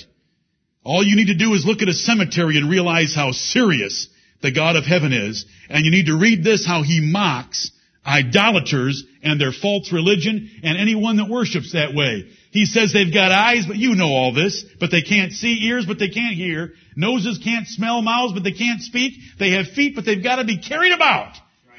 All 0.84 1.04
you 1.04 1.16
need 1.16 1.28
to 1.28 1.36
do 1.36 1.54
is 1.56 1.66
look 1.66 1.82
at 1.82 1.90
a 1.90 1.94
cemetery 1.94 2.58
and 2.58 2.70
realize 2.70 3.16
how 3.16 3.32
serious 3.32 4.08
the 4.42 4.52
God 4.52 4.76
of 4.76 4.86
heaven 4.86 5.12
is. 5.12 5.46
And 5.70 5.84
you 5.84 5.92
need 5.92 6.06
to 6.06 6.18
read 6.18 6.44
this, 6.44 6.66
how 6.66 6.84
he 6.84 7.02
mocks 7.02 7.72
idolaters 8.06 9.04
and 9.24 9.42
their 9.42 9.52
false 9.52 9.92
religion 9.92 10.50
and 10.64 10.78
anyone 10.78 11.18
that 11.18 11.28
worships 11.30 11.74
that 11.74 11.94
way. 11.94 12.30
He 12.52 12.66
says 12.66 12.94
they've 12.94 13.14
got 13.14 13.32
eyes, 13.32 13.66
but 13.66 13.76
you 13.76 13.96
know 13.96 14.08
all 14.08 14.34
this, 14.34 14.64
but 14.80 14.92
they 14.92 15.02
can't 15.02 15.32
see, 15.34 15.68
ears, 15.68 15.86
but 15.86 16.00
they 16.00 16.10
can't 16.10 16.36
hear, 16.36 16.74
noses 16.96 17.40
can't 17.44 17.68
smell, 17.68 18.02
mouths, 18.02 18.34
but 18.34 18.44
they 18.44 18.54
can't 18.54 18.82
speak. 18.82 19.14
They 19.40 19.52
have 19.52 19.68
feet, 19.68 19.96
but 19.96 20.06
they've 20.06 20.24
got 20.24 20.38
to 20.38 20.46
be 20.46 20.60
carried 20.60 20.94
about. 20.94 21.34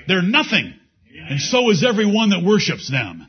They're 0.07 0.23
nothing. 0.23 0.75
And 1.29 1.41
so 1.41 1.71
is 1.71 1.85
everyone 1.85 2.31
that 2.31 2.43
worships 2.45 2.91
them. 2.91 3.27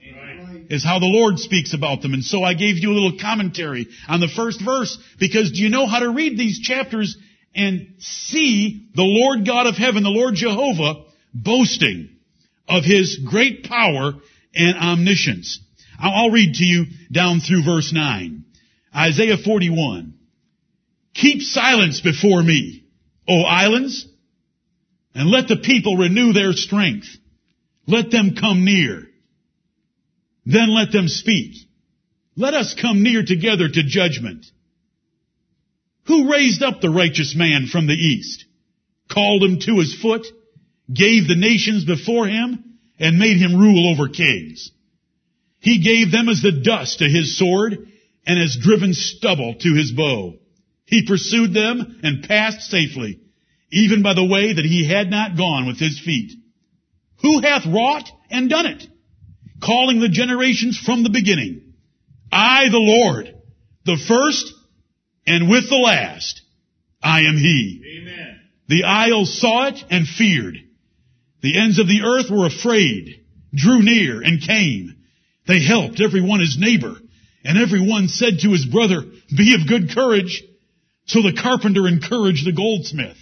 Is 0.71 0.85
how 0.85 0.99
the 0.99 1.05
Lord 1.05 1.37
speaks 1.37 1.73
about 1.73 2.01
them. 2.01 2.13
And 2.13 2.23
so 2.23 2.43
I 2.43 2.53
gave 2.53 2.77
you 2.77 2.91
a 2.91 2.97
little 2.97 3.19
commentary 3.19 3.87
on 4.07 4.21
the 4.21 4.29
first 4.29 4.63
verse 4.63 4.97
because 5.19 5.51
do 5.51 5.61
you 5.61 5.69
know 5.69 5.85
how 5.85 5.99
to 5.99 6.09
read 6.09 6.37
these 6.37 6.61
chapters 6.61 7.17
and 7.53 7.95
see 7.99 8.87
the 8.95 9.03
Lord 9.03 9.45
God 9.45 9.67
of 9.67 9.75
heaven, 9.75 10.03
the 10.03 10.09
Lord 10.09 10.35
Jehovah, 10.35 11.03
boasting 11.33 12.09
of 12.69 12.85
His 12.85 13.19
great 13.25 13.65
power 13.65 14.13
and 14.55 14.77
omniscience. 14.77 15.59
I'll 15.99 16.31
read 16.31 16.55
to 16.55 16.63
you 16.63 16.85
down 17.11 17.41
through 17.41 17.63
verse 17.63 17.91
9. 17.93 18.45
Isaiah 18.95 19.37
41. 19.37 20.13
Keep 21.13 21.41
silence 21.41 22.01
before 22.01 22.41
me, 22.41 22.85
O 23.27 23.41
islands, 23.41 24.07
and 25.13 25.29
let 25.29 25.47
the 25.47 25.57
people 25.57 25.97
renew 25.97 26.33
their 26.33 26.53
strength. 26.53 27.07
Let 27.87 28.09
them 28.09 28.35
come 28.39 28.63
near. 28.63 29.10
Then 30.45 30.73
let 30.73 30.91
them 30.91 31.07
speak. 31.07 31.55
Let 32.35 32.53
us 32.53 32.73
come 32.73 33.03
near 33.03 33.23
together 33.23 33.67
to 33.67 33.83
judgment. 33.83 34.45
Who 36.05 36.31
raised 36.31 36.63
up 36.63 36.81
the 36.81 36.89
righteous 36.89 37.35
man 37.35 37.67
from 37.67 37.87
the 37.87 37.93
east, 37.93 38.45
called 39.09 39.43
him 39.43 39.59
to 39.59 39.79
his 39.79 39.93
foot, 39.93 40.25
gave 40.91 41.27
the 41.27 41.35
nations 41.35 41.85
before 41.85 42.27
him, 42.27 42.63
and 42.99 43.19
made 43.19 43.37
him 43.37 43.55
rule 43.55 43.91
over 43.91 44.07
kings? 44.07 44.71
He 45.59 45.79
gave 45.79 46.11
them 46.11 46.27
as 46.27 46.41
the 46.41 46.51
dust 46.51 46.99
to 46.99 47.09
his 47.09 47.37
sword, 47.37 47.87
and 48.25 48.39
as 48.39 48.57
driven 48.59 48.93
stubble 48.93 49.55
to 49.59 49.75
his 49.75 49.91
bow. 49.91 50.39
He 50.85 51.05
pursued 51.05 51.53
them 51.53 51.99
and 52.03 52.27
passed 52.27 52.69
safely, 52.69 53.19
even 53.71 54.01
by 54.01 54.13
the 54.13 54.25
way 54.25 54.53
that 54.53 54.65
he 54.65 54.85
had 54.85 55.09
not 55.09 55.37
gone 55.37 55.67
with 55.67 55.79
his 55.79 55.99
feet. 55.99 56.33
Who 57.21 57.41
hath 57.41 57.65
wrought 57.65 58.09
and 58.29 58.49
done 58.49 58.65
it? 58.65 58.87
Calling 59.61 59.99
the 59.99 60.09
generations 60.09 60.77
from 60.77 61.03
the 61.03 61.09
beginning. 61.09 61.73
I, 62.31 62.69
the 62.69 62.77
Lord, 62.77 63.35
the 63.85 63.97
first 63.97 64.53
and 65.27 65.49
with 65.49 65.69
the 65.69 65.75
last, 65.75 66.41
I 67.01 67.21
am 67.21 67.37
He. 67.37 68.01
Amen. 68.01 68.39
The 68.67 68.83
isles 68.83 69.39
saw 69.39 69.67
it 69.67 69.83
and 69.89 70.07
feared. 70.07 70.55
The 71.41 71.59
ends 71.59 71.79
of 71.79 71.87
the 71.87 72.01
earth 72.03 72.29
were 72.29 72.45
afraid, 72.45 73.23
drew 73.53 73.81
near 73.81 74.21
and 74.21 74.41
came. 74.41 74.95
They 75.47 75.61
helped 75.61 75.99
every 75.99 76.21
one 76.21 76.39
his 76.39 76.57
neighbor, 76.59 76.95
and 77.43 77.57
every 77.57 77.85
one 77.85 78.07
said 78.07 78.39
to 78.39 78.51
his 78.51 78.65
brother, 78.65 79.03
Be 79.35 79.55
of 79.55 79.67
good 79.67 79.91
courage. 79.93 80.43
So 81.05 81.21
the 81.21 81.39
carpenter 81.41 81.87
encouraged 81.87 82.45
the 82.45 82.53
goldsmith, 82.53 83.17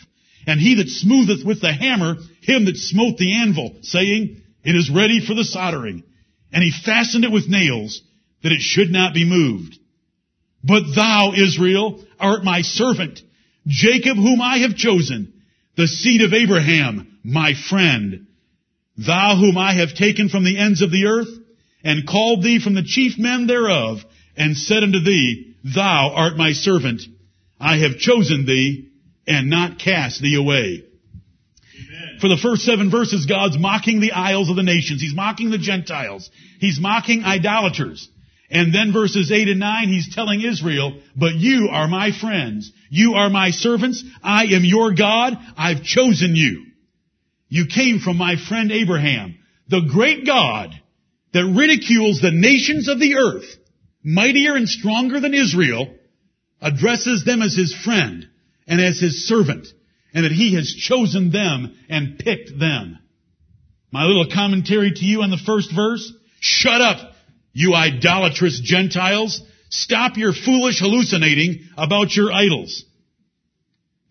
and 0.45 0.59
he 0.59 0.75
that 0.75 0.89
smootheth 0.89 1.45
with 1.45 1.61
the 1.61 1.73
hammer, 1.73 2.17
him 2.41 2.65
that 2.65 2.77
smote 2.77 3.17
the 3.17 3.33
anvil, 3.35 3.77
saying, 3.81 4.41
It 4.63 4.75
is 4.75 4.91
ready 4.91 5.25
for 5.25 5.33
the 5.33 5.45
soldering. 5.45 6.03
And 6.51 6.63
he 6.63 6.71
fastened 6.71 7.25
it 7.25 7.31
with 7.31 7.47
nails, 7.47 8.01
that 8.43 8.51
it 8.51 8.61
should 8.61 8.91
not 8.91 9.13
be 9.13 9.25
moved. 9.25 9.77
But 10.63 10.95
thou, 10.95 11.33
Israel, 11.33 12.03
art 12.19 12.43
my 12.43 12.61
servant, 12.61 13.21
Jacob 13.67 14.17
whom 14.17 14.41
I 14.41 14.59
have 14.59 14.75
chosen, 14.75 15.33
the 15.75 15.87
seed 15.87 16.21
of 16.21 16.33
Abraham, 16.33 17.19
my 17.23 17.53
friend. 17.53 18.27
Thou 18.97 19.35
whom 19.37 19.57
I 19.57 19.75
have 19.75 19.93
taken 19.95 20.29
from 20.29 20.43
the 20.43 20.57
ends 20.57 20.81
of 20.81 20.91
the 20.91 21.05
earth, 21.05 21.29
and 21.83 22.07
called 22.07 22.43
thee 22.43 22.59
from 22.59 22.73
the 22.73 22.83
chief 22.83 23.17
men 23.17 23.47
thereof, 23.47 23.99
and 24.35 24.57
said 24.57 24.83
unto 24.83 24.99
thee, 24.99 25.55
Thou 25.63 26.11
art 26.13 26.35
my 26.35 26.51
servant. 26.51 27.01
I 27.59 27.77
have 27.77 27.97
chosen 27.97 28.45
thee, 28.45 28.89
and 29.27 29.49
not 29.49 29.79
cast 29.79 30.21
thee 30.21 30.35
away. 30.35 30.83
For 32.19 32.27
the 32.27 32.39
first 32.41 32.63
seven 32.63 32.91
verses, 32.91 33.25
God's 33.25 33.57
mocking 33.57 34.01
the 34.01 34.11
isles 34.11 34.49
of 34.49 34.55
the 34.55 34.63
nations. 34.63 35.01
He's 35.01 35.15
mocking 35.15 35.51
the 35.51 35.57
Gentiles. 35.57 36.29
He's 36.59 36.79
mocking 36.79 37.23
idolaters. 37.23 38.09
And 38.51 38.73
then 38.73 38.91
verses 38.91 39.31
8 39.31 39.47
and 39.47 39.59
9, 39.59 39.87
he's 39.89 40.13
telling 40.13 40.41
Israel, 40.41 40.99
but 41.15 41.35
you 41.35 41.69
are 41.71 41.87
my 41.87 42.11
friends. 42.11 42.71
You 42.89 43.13
are 43.13 43.29
my 43.29 43.51
servants. 43.51 44.03
I 44.23 44.45
am 44.45 44.65
your 44.65 44.93
God. 44.93 45.37
I've 45.55 45.83
chosen 45.83 46.35
you. 46.35 46.65
You 47.47 47.67
came 47.67 47.99
from 47.99 48.17
my 48.17 48.35
friend 48.35 48.71
Abraham, 48.71 49.37
the 49.67 49.81
great 49.81 50.25
God 50.25 50.71
that 51.33 51.45
ridicules 51.45 52.21
the 52.21 52.31
nations 52.31 52.87
of 52.87 52.99
the 52.99 53.15
earth, 53.15 53.45
mightier 54.03 54.55
and 54.55 54.67
stronger 54.67 55.19
than 55.19 55.33
Israel, 55.33 55.93
addresses 56.61 57.23
them 57.23 57.41
as 57.41 57.55
his 57.55 57.73
friend 57.73 58.27
and 58.67 58.81
as 58.81 58.99
his 58.99 59.27
servant, 59.27 59.67
and 60.13 60.25
that 60.25 60.31
he 60.31 60.55
has 60.55 60.73
chosen 60.73 61.31
them 61.31 61.77
and 61.89 62.17
picked 62.19 62.57
them. 62.57 62.99
My 63.91 64.05
little 64.05 64.27
commentary 64.31 64.91
to 64.91 65.05
you 65.05 65.21
on 65.21 65.31
the 65.31 65.37
first 65.37 65.73
verse, 65.73 66.11
shut 66.39 66.81
up, 66.81 67.13
you 67.53 67.73
idolatrous 67.73 68.59
Gentiles. 68.59 69.41
Stop 69.69 70.17
your 70.17 70.33
foolish 70.33 70.79
hallucinating 70.79 71.67
about 71.77 72.15
your 72.15 72.31
idols. 72.31 72.85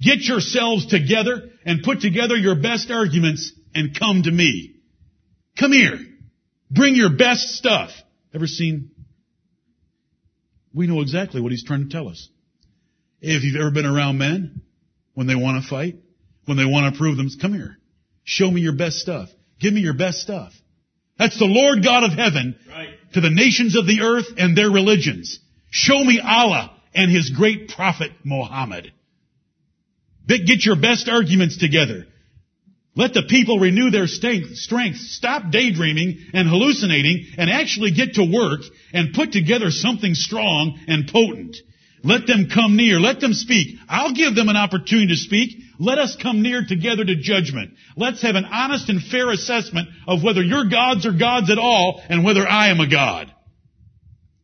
Get 0.00 0.20
yourselves 0.20 0.86
together 0.86 1.50
and 1.64 1.82
put 1.82 2.00
together 2.00 2.36
your 2.36 2.54
best 2.54 2.90
arguments 2.90 3.52
and 3.74 3.98
come 3.98 4.22
to 4.22 4.30
me. 4.30 4.76
Come 5.58 5.72
here. 5.72 5.98
Bring 6.70 6.94
your 6.94 7.16
best 7.16 7.56
stuff. 7.56 7.90
Ever 8.34 8.46
seen? 8.46 8.90
We 10.72 10.86
know 10.86 11.00
exactly 11.00 11.40
what 11.40 11.50
he's 11.50 11.64
trying 11.64 11.88
to 11.88 11.90
tell 11.90 12.08
us. 12.08 12.28
If 13.20 13.42
you've 13.42 13.60
ever 13.60 13.72
been 13.72 13.86
around 13.86 14.18
men, 14.18 14.62
when 15.18 15.26
they 15.26 15.34
want 15.34 15.60
to 15.60 15.68
fight, 15.68 15.96
when 16.44 16.56
they 16.56 16.64
want 16.64 16.94
to 16.94 16.96
prove 16.96 17.16
them, 17.16 17.28
come 17.40 17.52
here. 17.52 17.76
Show 18.22 18.48
me 18.48 18.60
your 18.60 18.76
best 18.76 18.98
stuff. 18.98 19.28
Give 19.58 19.74
me 19.74 19.80
your 19.80 19.96
best 19.96 20.20
stuff. 20.20 20.52
That's 21.18 21.36
the 21.36 21.44
Lord 21.44 21.82
God 21.82 22.04
of 22.04 22.12
heaven 22.12 22.54
right. 22.68 22.90
to 23.14 23.20
the 23.20 23.28
nations 23.28 23.76
of 23.76 23.84
the 23.84 24.02
earth 24.02 24.26
and 24.36 24.56
their 24.56 24.70
religions. 24.70 25.40
Show 25.70 26.04
me 26.04 26.20
Allah 26.24 26.70
and 26.94 27.10
his 27.10 27.30
great 27.30 27.68
prophet 27.70 28.12
Muhammad. 28.22 28.92
Get 30.28 30.64
your 30.64 30.80
best 30.80 31.08
arguments 31.08 31.58
together. 31.58 32.06
Let 32.94 33.12
the 33.12 33.24
people 33.28 33.58
renew 33.58 33.90
their 33.90 34.06
strength. 34.06 34.98
Stop 34.98 35.50
daydreaming 35.50 36.26
and 36.32 36.48
hallucinating 36.48 37.26
and 37.36 37.50
actually 37.50 37.90
get 37.90 38.14
to 38.14 38.30
work 38.32 38.60
and 38.92 39.14
put 39.14 39.32
together 39.32 39.72
something 39.72 40.14
strong 40.14 40.78
and 40.86 41.08
potent. 41.08 41.56
Let 42.04 42.26
them 42.26 42.48
come 42.52 42.76
near. 42.76 43.00
Let 43.00 43.20
them 43.20 43.32
speak. 43.32 43.76
I'll 43.88 44.14
give 44.14 44.34
them 44.34 44.48
an 44.48 44.56
opportunity 44.56 45.08
to 45.08 45.16
speak. 45.16 45.58
Let 45.80 45.98
us 45.98 46.16
come 46.20 46.42
near 46.42 46.64
together 46.66 47.04
to 47.04 47.16
judgment. 47.16 47.72
Let's 47.96 48.22
have 48.22 48.34
an 48.34 48.44
honest 48.44 48.88
and 48.88 49.02
fair 49.02 49.30
assessment 49.30 49.88
of 50.06 50.22
whether 50.22 50.42
your 50.42 50.68
gods 50.68 51.06
are 51.06 51.12
gods 51.12 51.50
at 51.50 51.58
all 51.58 52.02
and 52.08 52.24
whether 52.24 52.46
I 52.46 52.68
am 52.68 52.80
a 52.80 52.90
god. 52.90 53.32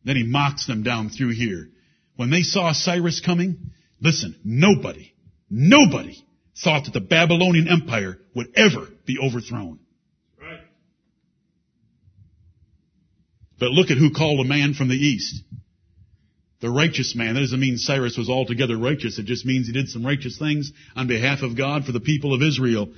Then 0.03 0.15
he 0.15 0.23
mocks 0.23 0.67
them 0.67 0.83
down 0.83 1.09
through 1.09 1.31
here. 1.31 1.69
When 2.15 2.29
they 2.29 2.41
saw 2.41 2.71
Cyrus 2.71 3.19
coming, 3.19 3.71
listen, 3.99 4.35
nobody, 4.43 5.13
nobody 5.49 6.15
thought 6.63 6.85
that 6.85 6.93
the 6.93 7.01
Babylonian 7.01 7.67
Empire 7.67 8.17
would 8.33 8.47
ever 8.55 8.87
be 9.05 9.17
overthrown. 9.21 9.79
Right. 10.39 10.61
But 13.59 13.71
look 13.71 13.91
at 13.91 13.97
who 13.97 14.11
called 14.11 14.45
a 14.45 14.47
man 14.47 14.73
from 14.73 14.87
the 14.87 14.95
east. 14.95 15.43
The 16.61 16.69
righteous 16.69 17.15
man. 17.15 17.35
That 17.35 17.41
doesn't 17.41 17.59
mean 17.59 17.77
Cyrus 17.77 18.17
was 18.17 18.29
altogether 18.29 18.77
righteous. 18.77 19.19
It 19.19 19.25
just 19.25 19.45
means 19.45 19.67
he 19.67 19.73
did 19.73 19.89
some 19.89 20.05
righteous 20.05 20.37
things 20.37 20.71
on 20.95 21.07
behalf 21.07 21.41
of 21.41 21.57
God 21.57 21.85
for 21.85 21.91
the 21.91 21.99
people 21.99 22.33
of 22.33 22.41
Israel. 22.41 22.93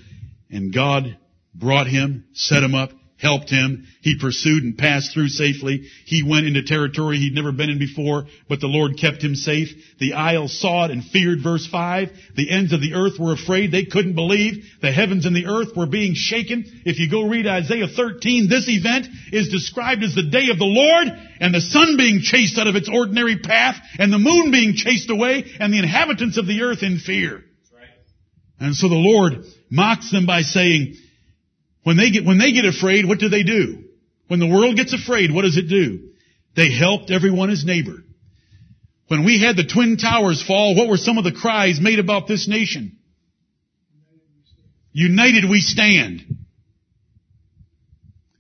And 0.49 0.73
God 0.73 1.17
brought 1.53 1.87
him, 1.87 2.25
set 2.33 2.63
him 2.63 2.75
up, 2.75 2.91
helped 3.19 3.49
him. 3.49 3.87
He 4.01 4.19
pursued 4.19 4.63
and 4.63 4.77
passed 4.77 5.13
through 5.13 5.29
safely. 5.29 5.87
He 6.05 6.23
went 6.23 6.45
into 6.45 6.63
territory 6.63 7.17
he'd 7.17 7.33
never 7.33 7.51
been 7.51 7.69
in 7.69 7.79
before, 7.79 8.25
but 8.47 8.59
the 8.59 8.67
Lord 8.67 8.97
kept 8.97 9.23
him 9.23 9.35
safe. 9.35 9.69
The 9.99 10.13
isles 10.13 10.59
saw 10.59 10.85
it 10.85 10.91
and 10.91 11.03
feared, 11.03 11.41
verse 11.41 11.65
5. 11.65 12.09
The 12.35 12.49
ends 12.51 12.73
of 12.73 12.81
the 12.81 12.93
earth 12.93 13.19
were 13.19 13.33
afraid. 13.33 13.71
They 13.71 13.85
couldn't 13.85 14.15
believe. 14.15 14.63
The 14.81 14.91
heavens 14.91 15.25
and 15.25 15.35
the 15.35 15.47
earth 15.47 15.75
were 15.75 15.87
being 15.87 16.13
shaken. 16.13 16.65
If 16.85 16.99
you 16.99 17.09
go 17.09 17.27
read 17.27 17.47
Isaiah 17.47 17.87
13, 17.87 18.49
this 18.49 18.69
event 18.69 19.07
is 19.31 19.49
described 19.49 20.03
as 20.03 20.13
the 20.13 20.29
day 20.29 20.49
of 20.51 20.59
the 20.59 20.65
Lord 20.65 21.07
and 21.39 21.53
the 21.53 21.61
sun 21.61 21.97
being 21.97 22.21
chased 22.21 22.57
out 22.57 22.67
of 22.67 22.75
its 22.75 22.89
ordinary 22.91 23.39
path 23.39 23.77
and 23.97 24.13
the 24.13 24.19
moon 24.19 24.51
being 24.51 24.75
chased 24.75 25.09
away 25.09 25.43
and 25.59 25.73
the 25.73 25.79
inhabitants 25.79 26.37
of 26.37 26.45
the 26.45 26.61
earth 26.61 26.83
in 26.83 26.99
fear. 26.99 27.43
And 28.59 28.75
so 28.75 28.89
the 28.89 28.95
Lord 28.95 29.45
mocks 29.69 30.11
them 30.11 30.25
by 30.25 30.41
saying, 30.41 30.95
when 31.83 31.97
they 31.97 32.11
get, 32.11 32.25
when 32.25 32.37
they 32.37 32.51
get 32.51 32.65
afraid, 32.65 33.05
what 33.07 33.19
do 33.19 33.29
they 33.29 33.43
do? 33.43 33.83
When 34.27 34.39
the 34.39 34.47
world 34.47 34.75
gets 34.75 34.93
afraid, 34.93 35.33
what 35.33 35.43
does 35.43 35.57
it 35.57 35.69
do? 35.69 36.09
They 36.55 36.71
helped 36.71 37.11
everyone 37.11 37.49
as 37.49 37.63
neighbor. 37.63 38.03
When 39.07 39.23
we 39.23 39.39
had 39.39 39.55
the 39.55 39.63
Twin 39.63 39.97
Towers 39.97 40.43
fall, 40.43 40.75
what 40.75 40.89
were 40.89 40.97
some 40.97 41.17
of 41.17 41.23
the 41.23 41.31
cries 41.31 41.79
made 41.79 41.99
about 41.99 42.27
this 42.27 42.47
nation? 42.47 42.97
United 44.91 45.49
we 45.49 45.61
stand. 45.61 46.23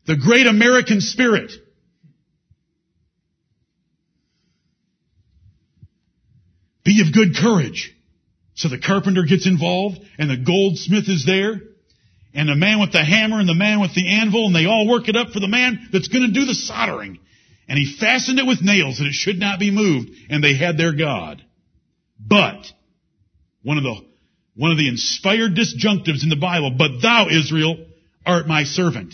The 0.07 0.17
great 0.17 0.47
American 0.47 0.99
spirit. 0.99 1.51
Be 6.83 7.01
of 7.05 7.13
good 7.13 7.35
courage. 7.35 7.93
So 8.55 8.69
the 8.69 8.79
carpenter 8.79 9.23
gets 9.23 9.45
involved 9.45 9.99
and 10.17 10.29
the 10.29 10.37
goldsmith 10.37 11.07
is 11.07 11.25
there 11.25 11.61
and 12.33 12.49
the 12.49 12.55
man 12.55 12.79
with 12.79 12.91
the 12.91 13.03
hammer 13.03 13.39
and 13.39 13.49
the 13.49 13.55
man 13.55 13.79
with 13.79 13.95
the 13.95 14.07
anvil 14.07 14.47
and 14.47 14.55
they 14.55 14.65
all 14.65 14.87
work 14.87 15.07
it 15.07 15.15
up 15.15 15.29
for 15.29 15.39
the 15.39 15.47
man 15.47 15.89
that's 15.91 16.07
going 16.07 16.25
to 16.25 16.39
do 16.39 16.45
the 16.45 16.53
soldering. 16.53 17.19
And 17.67 17.77
he 17.77 17.97
fastened 17.99 18.39
it 18.39 18.47
with 18.47 18.61
nails 18.61 18.97
that 18.97 19.07
it 19.07 19.13
should 19.13 19.39
not 19.39 19.59
be 19.59 19.71
moved 19.71 20.09
and 20.29 20.43
they 20.43 20.55
had 20.55 20.77
their 20.77 20.95
God. 20.95 21.43
But 22.19 22.65
one 23.63 23.77
of 23.77 23.83
the 23.83 24.07
one 24.55 24.71
of 24.71 24.77
the 24.77 24.89
inspired 24.89 25.53
disjunctives 25.53 26.23
in 26.23 26.29
the 26.29 26.35
Bible, 26.35 26.71
but 26.77 27.01
thou, 27.01 27.27
Israel, 27.29 27.77
art 28.25 28.47
my 28.47 28.63
servant. 28.63 29.13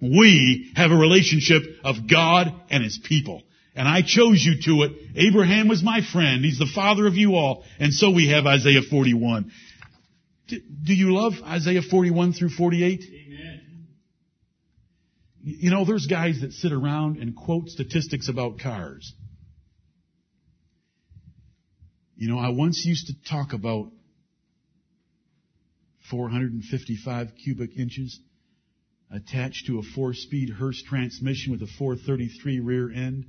We 0.00 0.72
have 0.74 0.90
a 0.90 0.96
relationship 0.96 1.62
of 1.84 2.10
God 2.10 2.52
and 2.68 2.82
His 2.82 2.98
people. 3.04 3.42
And 3.76 3.86
I 3.86 4.02
chose 4.02 4.42
you 4.44 4.60
to 4.64 4.82
it. 4.82 4.92
Abraham 5.14 5.68
was 5.68 5.82
my 5.82 6.00
friend. 6.12 6.44
He's 6.44 6.58
the 6.58 6.66
father 6.66 7.06
of 7.06 7.14
you 7.14 7.36
all. 7.36 7.64
And 7.78 7.94
so 7.94 8.10
we 8.10 8.28
have 8.28 8.46
Isaiah 8.46 8.82
41. 8.82 9.50
Do, 10.58 10.94
you 10.94 11.14
love 11.14 11.32
Isaiah 11.44 11.82
41 11.82 12.34
through 12.34 12.50
48? 12.50 13.00
Amen. 13.00 13.86
You 15.42 15.70
know, 15.70 15.84
there's 15.84 16.06
guys 16.06 16.40
that 16.42 16.52
sit 16.52 16.72
around 16.72 17.16
and 17.16 17.34
quote 17.34 17.68
statistics 17.68 18.28
about 18.28 18.58
cars. 18.58 19.12
You 22.16 22.28
know, 22.28 22.38
I 22.38 22.50
once 22.50 22.84
used 22.84 23.06
to 23.08 23.14
talk 23.28 23.52
about 23.52 23.90
455 26.10 27.28
cubic 27.42 27.76
inches 27.76 28.20
attached 29.10 29.66
to 29.66 29.78
a 29.78 29.82
four-speed 29.94 30.50
Hurst 30.50 30.84
transmission 30.86 31.52
with 31.52 31.62
a 31.62 31.68
433 31.78 32.60
rear 32.60 32.92
end 32.92 33.26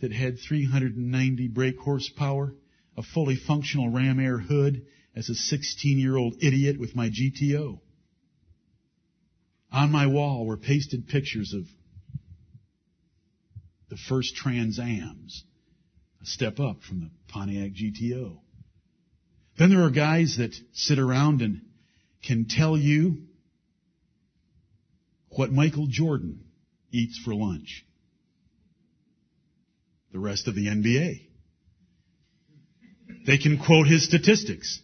that 0.00 0.12
had 0.12 0.38
390 0.46 1.48
brake 1.48 1.78
horsepower, 1.78 2.54
a 2.96 3.02
fully 3.14 3.36
functional 3.36 3.90
ram 3.90 4.20
air 4.20 4.38
hood 4.38 4.82
as 5.14 5.28
a 5.28 5.54
16-year-old 5.54 6.36
idiot 6.42 6.78
with 6.78 6.94
my 6.94 7.08
GTO. 7.08 7.80
On 9.72 9.90
my 9.90 10.06
wall 10.06 10.46
were 10.46 10.56
pasted 10.56 11.08
pictures 11.08 11.54
of 11.54 11.64
the 13.88 13.96
first 14.08 14.34
Trans 14.36 14.78
Ams, 14.78 15.44
a 16.22 16.26
step 16.26 16.58
up 16.60 16.82
from 16.82 17.00
the 17.00 17.10
Pontiac 17.28 17.72
GTO. 17.72 18.38
Then 19.58 19.70
there 19.70 19.82
are 19.82 19.90
guys 19.90 20.36
that 20.38 20.54
sit 20.72 20.98
around 20.98 21.42
and 21.42 21.62
can 22.26 22.46
tell 22.48 22.76
you 22.76 23.22
what 25.30 25.50
Michael 25.50 25.86
Jordan 25.88 26.44
eats 26.90 27.18
for 27.24 27.34
lunch 27.34 27.84
the 30.12 30.18
rest 30.18 30.46
of 30.46 30.54
the 30.54 30.66
NBA. 30.66 31.26
They 33.26 33.38
can 33.38 33.58
quote 33.58 33.86
his 33.86 34.04
statistics. 34.04 34.80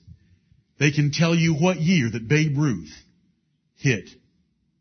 They 0.79 0.91
can 0.91 1.11
tell 1.13 1.35
you 1.35 1.55
what 1.55 1.81
year 1.81 2.09
that 2.11 2.29
Babe 2.29 2.57
Ruth 2.57 2.93
hit 3.77 4.09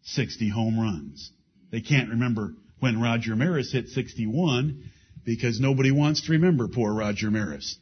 60 0.04 0.50
home 0.50 0.80
runs. 0.80 1.32
They 1.72 1.82
can't 1.82 2.10
remember 2.10 2.54
when 2.80 3.01
Roger 3.01 3.36
Maris 3.36 3.72
hit 3.72 3.89
61 3.89 4.84
because 5.25 5.60
nobody 5.60 5.92
wants 5.92 6.25
to 6.25 6.34
remember 6.34 6.68
poor 6.68 6.94
Roger 6.94 7.32
Maris. 7.32 7.77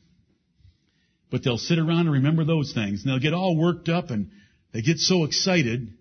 But 1.30 1.44
they'll 1.44 1.58
sit 1.58 1.78
around 1.78 2.02
and 2.02 2.12
remember 2.12 2.46
those 2.46 2.74
things 2.74 3.04
and 3.04 3.12
they'll 3.12 3.20
get 3.20 3.34
all 3.34 3.58
worked 3.58 3.90
up 3.90 4.10
and 4.10 4.32
they 4.74 4.82
get 4.82 4.98
so 4.98 5.26
excited. 5.26 5.94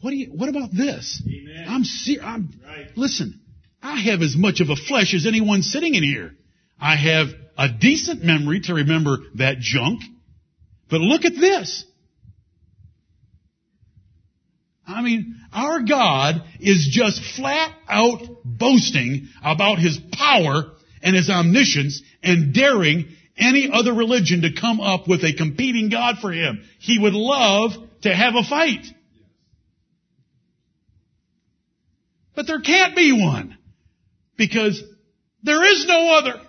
What 0.00 0.10
do 0.10 0.16
you, 0.16 0.28
what 0.28 0.48
about 0.48 0.70
this? 0.72 1.22
Amen. 1.26 1.66
I'm, 1.68 1.84
ser- 1.84 2.22
I'm 2.22 2.60
right. 2.64 2.86
listen, 2.96 3.40
I 3.82 4.00
have 4.00 4.22
as 4.22 4.36
much 4.36 4.60
of 4.60 4.70
a 4.70 4.76
flesh 4.76 5.14
as 5.14 5.26
anyone 5.26 5.62
sitting 5.62 5.94
in 5.94 6.02
here. 6.02 6.32
I 6.80 6.96
have 6.96 7.28
a 7.56 7.68
decent 7.68 8.22
memory 8.22 8.60
to 8.60 8.74
remember 8.74 9.18
that 9.34 9.58
junk. 9.58 10.00
But 10.90 11.00
look 11.00 11.24
at 11.24 11.34
this. 11.34 11.84
I 14.86 15.02
mean, 15.02 15.36
our 15.52 15.82
God 15.82 16.42
is 16.60 16.88
just 16.90 17.22
flat 17.36 17.72
out 17.88 18.22
boasting 18.44 19.28
about 19.44 19.78
His 19.78 19.98
power 20.12 20.72
and 21.02 21.14
His 21.14 21.28
omniscience 21.28 22.02
and 22.22 22.54
daring 22.54 23.08
any 23.36 23.68
other 23.70 23.92
religion 23.92 24.42
to 24.42 24.58
come 24.58 24.80
up 24.80 25.06
with 25.06 25.22
a 25.24 25.34
competing 25.34 25.90
God 25.90 26.16
for 26.20 26.32
Him. 26.32 26.64
He 26.78 26.98
would 26.98 27.12
love 27.12 27.72
to 28.02 28.14
have 28.14 28.34
a 28.34 28.42
fight. 28.42 28.86
But 32.34 32.46
there 32.46 32.60
can't 32.60 32.96
be 32.96 33.12
one. 33.12 33.58
Because 34.36 34.82
there 35.42 35.64
is 35.64 35.84
no 35.86 36.16
other. 36.16 36.40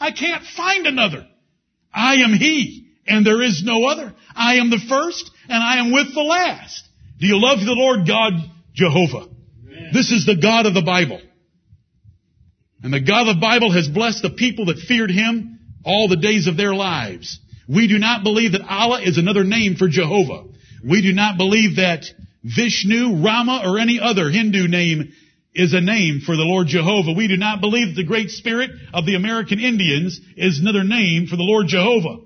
I 0.00 0.12
can't 0.12 0.44
find 0.44 0.86
another. 0.86 1.26
I 1.92 2.16
am 2.16 2.32
He, 2.32 2.81
and 3.06 3.26
there 3.26 3.42
is 3.42 3.62
no 3.64 3.84
other. 3.86 4.14
I 4.34 4.56
am 4.56 4.70
the 4.70 4.80
first, 4.88 5.30
and 5.48 5.62
I 5.62 5.78
am 5.78 5.92
with 5.92 6.14
the 6.14 6.22
last. 6.22 6.88
Do 7.18 7.26
you 7.26 7.40
love 7.40 7.60
the 7.60 7.72
Lord 7.72 8.06
God 8.06 8.32
Jehovah? 8.74 9.28
Amen. 9.66 9.90
This 9.92 10.10
is 10.10 10.26
the 10.26 10.36
God 10.36 10.66
of 10.66 10.74
the 10.74 10.82
Bible. 10.82 11.20
And 12.82 12.92
the 12.92 13.00
God 13.00 13.28
of 13.28 13.36
the 13.36 13.40
Bible 13.40 13.72
has 13.72 13.88
blessed 13.88 14.22
the 14.22 14.30
people 14.30 14.66
that 14.66 14.78
feared 14.78 15.10
Him 15.10 15.60
all 15.84 16.08
the 16.08 16.16
days 16.16 16.46
of 16.46 16.56
their 16.56 16.74
lives. 16.74 17.38
We 17.68 17.86
do 17.86 17.98
not 17.98 18.24
believe 18.24 18.52
that 18.52 18.66
Allah 18.68 19.00
is 19.02 19.18
another 19.18 19.44
name 19.44 19.76
for 19.76 19.88
Jehovah. 19.88 20.44
We 20.84 21.00
do 21.00 21.12
not 21.12 21.38
believe 21.38 21.76
that 21.76 22.04
Vishnu, 22.42 23.22
Rama, 23.22 23.62
or 23.64 23.78
any 23.78 24.00
other 24.00 24.30
Hindu 24.30 24.66
name 24.66 25.12
is 25.54 25.74
a 25.74 25.80
name 25.80 26.20
for 26.24 26.34
the 26.34 26.42
Lord 26.42 26.66
Jehovah. 26.66 27.12
We 27.12 27.28
do 27.28 27.36
not 27.36 27.60
believe 27.60 27.88
that 27.88 28.02
the 28.02 28.06
Great 28.06 28.30
Spirit 28.30 28.70
of 28.92 29.06
the 29.06 29.14
American 29.14 29.60
Indians 29.60 30.20
is 30.36 30.58
another 30.58 30.82
name 30.82 31.26
for 31.26 31.36
the 31.36 31.44
Lord 31.44 31.68
Jehovah. 31.68 32.24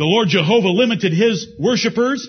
The 0.00 0.06
Lord 0.06 0.28
Jehovah 0.28 0.70
limited 0.70 1.12
his 1.12 1.46
worshippers 1.58 2.26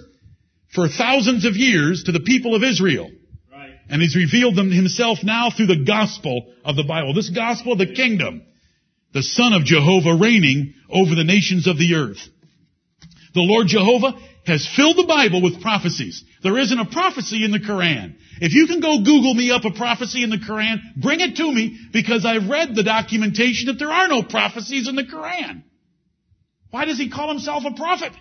for 0.76 0.90
thousands 0.90 1.46
of 1.46 1.56
years 1.56 2.04
to 2.04 2.12
the 2.12 2.20
people 2.20 2.54
of 2.54 2.64
Israel. 2.64 3.10
Right. 3.50 3.72
And 3.90 4.02
he's 4.02 4.14
revealed 4.14 4.58
them 4.58 4.70
himself 4.70 5.20
now 5.24 5.52
through 5.52 5.68
the 5.68 5.86
gospel 5.86 6.54
of 6.66 6.76
the 6.76 6.84
Bible. 6.84 7.14
This 7.14 7.30
gospel 7.30 7.72
of 7.72 7.78
the 7.78 7.94
kingdom. 7.94 8.42
The 9.14 9.24
Son 9.24 9.54
of 9.54 9.64
Jehovah 9.64 10.18
reigning 10.20 10.74
over 10.90 11.16
the 11.16 11.24
nations 11.24 11.66
of 11.66 11.78
the 11.78 11.96
earth. 11.96 12.20
The 13.34 13.40
Lord 13.40 13.68
Jehovah 13.68 14.20
has 14.46 14.68
filled 14.76 14.98
the 14.98 15.08
Bible 15.08 15.42
with 15.42 15.62
prophecies. 15.62 16.26
There 16.44 16.58
isn't 16.58 16.78
a 16.78 16.92
prophecy 16.92 17.46
in 17.46 17.52
the 17.52 17.60
Quran. 17.60 18.16
If 18.42 18.52
you 18.52 18.68
can 18.68 18.82
go 18.82 18.98
Google 18.98 19.34
me 19.34 19.50
up 19.50 19.64
a 19.64 19.72
prophecy 19.72 20.26
in 20.26 20.30
the 20.30 20.44
Quran, 20.44 20.78
bring 20.98 21.22
it 21.22 21.38
to 21.38 21.50
me 21.50 21.80
because 21.94 22.26
I've 22.26 22.50
read 22.50 22.76
the 22.76 22.84
documentation 22.84 23.68
that 23.68 23.80
there 23.80 23.94
are 23.94 24.10
no 24.10 24.24
prophecies 24.24 24.90
in 24.90 24.96
the 24.96 25.06
Quran. 25.06 25.64
Why 26.72 26.86
does 26.86 26.98
he 26.98 27.10
call 27.10 27.30
himself 27.30 27.64
a 27.66 27.74
prophet? 27.74 28.14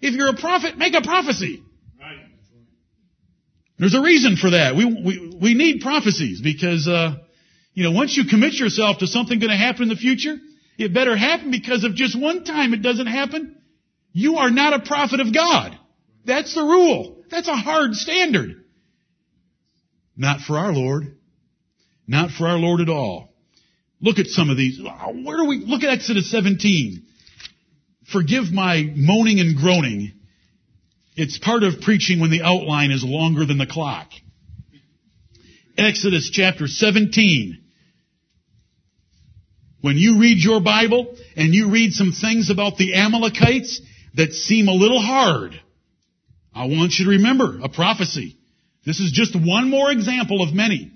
If 0.00 0.14
you're 0.14 0.28
a 0.28 0.36
prophet, 0.36 0.76
make 0.78 0.94
a 0.94 1.02
prophecy. 1.02 1.62
Right. 1.98 2.18
There's 3.78 3.94
a 3.94 4.00
reason 4.00 4.36
for 4.36 4.50
that. 4.50 4.76
We, 4.76 4.84
we, 4.84 5.38
we 5.40 5.54
need 5.54 5.80
prophecies 5.80 6.40
because, 6.40 6.86
uh, 6.86 7.16
you 7.72 7.84
know, 7.84 7.90
once 7.90 8.16
you 8.16 8.24
commit 8.28 8.54
yourself 8.54 8.98
to 8.98 9.06
something 9.06 9.38
going 9.38 9.50
to 9.50 9.56
happen 9.56 9.84
in 9.84 9.88
the 9.88 9.96
future, 9.96 10.36
it 10.78 10.92
better 10.92 11.16
happen 11.16 11.50
because 11.50 11.84
if 11.84 11.94
just 11.94 12.18
one 12.18 12.44
time 12.44 12.74
it 12.74 12.82
doesn't 12.82 13.06
happen, 13.06 13.56
you 14.12 14.36
are 14.36 14.50
not 14.50 14.74
a 14.74 14.86
prophet 14.86 15.20
of 15.20 15.34
God. 15.34 15.78
That's 16.24 16.54
the 16.54 16.62
rule. 16.62 17.24
That's 17.30 17.48
a 17.48 17.56
hard 17.56 17.94
standard. 17.94 18.64
Not 20.16 20.40
for 20.40 20.58
our 20.58 20.72
Lord. 20.72 21.16
Not 22.06 22.30
for 22.30 22.46
our 22.46 22.58
Lord 22.58 22.80
at 22.80 22.88
all. 22.88 23.34
Look 24.00 24.18
at 24.18 24.26
some 24.26 24.50
of 24.50 24.56
these. 24.56 24.80
Where 24.80 25.36
do 25.36 25.46
we, 25.46 25.58
look 25.58 25.82
at 25.82 25.90
Exodus 25.90 26.30
17. 26.30 27.06
Forgive 28.12 28.52
my 28.52 28.90
moaning 28.94 29.40
and 29.40 29.56
groaning. 29.56 30.12
It's 31.16 31.38
part 31.38 31.62
of 31.62 31.80
preaching 31.80 32.20
when 32.20 32.30
the 32.30 32.42
outline 32.42 32.90
is 32.90 33.04
longer 33.04 33.46
than 33.46 33.58
the 33.58 33.66
clock. 33.66 34.10
Exodus 35.76 36.30
chapter 36.30 36.66
17. 36.66 37.62
When 39.80 39.96
you 39.96 40.20
read 40.20 40.38
your 40.38 40.60
Bible 40.60 41.16
and 41.36 41.54
you 41.54 41.70
read 41.70 41.92
some 41.92 42.12
things 42.12 42.50
about 42.50 42.76
the 42.76 42.94
Amalekites, 42.94 43.80
that 44.16 44.32
seem 44.32 44.68
a 44.68 44.72
little 44.72 45.00
hard, 45.00 45.60
I 46.54 46.66
want 46.66 46.98
you 46.98 47.04
to 47.04 47.10
remember 47.12 47.60
a 47.62 47.68
prophecy. 47.68 48.38
This 48.84 48.98
is 48.98 49.12
just 49.12 49.36
one 49.36 49.70
more 49.70 49.90
example 49.90 50.42
of 50.42 50.54
many. 50.54 50.92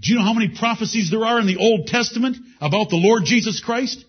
Do 0.00 0.12
you 0.12 0.18
know 0.18 0.24
how 0.24 0.32
many 0.32 0.56
prophecies 0.56 1.10
there 1.10 1.24
are 1.24 1.40
in 1.40 1.46
the 1.46 1.58
Old 1.58 1.88
Testament 1.88 2.36
about 2.60 2.88
the 2.88 2.96
Lord 2.96 3.24
Jesus 3.24 3.60
Christ? 3.60 4.04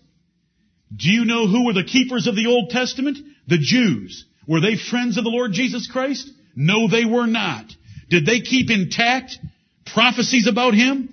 Do 0.94 1.08
you 1.08 1.24
know 1.24 1.46
who 1.46 1.66
were 1.66 1.72
the 1.72 1.84
keepers 1.84 2.26
of 2.26 2.36
the 2.36 2.46
Old 2.46 2.70
Testament? 2.70 3.18
The 3.46 3.58
Jews. 3.58 4.26
Were 4.46 4.60
they 4.60 4.76
friends 4.76 5.16
of 5.18 5.24
the 5.24 5.30
Lord 5.30 5.52
Jesus 5.52 5.88
Christ? 5.90 6.30
No, 6.54 6.88
they 6.88 7.04
were 7.04 7.26
not. 7.26 7.64
Did 8.10 8.26
they 8.26 8.40
keep 8.40 8.70
intact 8.70 9.38
prophecies 9.86 10.46
about 10.46 10.74
him? 10.74 11.08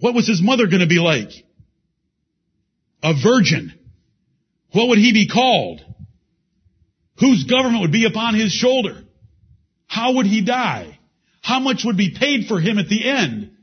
What 0.00 0.14
was 0.14 0.28
his 0.28 0.42
mother 0.42 0.66
going 0.66 0.80
to 0.80 0.86
be 0.86 1.00
like? 1.00 1.30
A 3.02 3.14
virgin. 3.20 3.72
What 4.72 4.88
would 4.88 4.98
he 4.98 5.12
be 5.12 5.28
called? 5.28 5.80
whose 7.20 7.44
government 7.44 7.82
would 7.82 7.92
be 7.92 8.04
upon 8.04 8.34
his 8.34 8.52
shoulder. 8.52 9.02
How 9.86 10.14
would 10.14 10.26
he 10.26 10.42
die? 10.42 10.98
How 11.42 11.60
much 11.60 11.82
would 11.84 11.96
be 11.96 12.16
paid 12.18 12.46
for 12.46 12.60
him 12.60 12.78
at 12.78 12.88
the 12.88 13.08
end? 13.08 13.56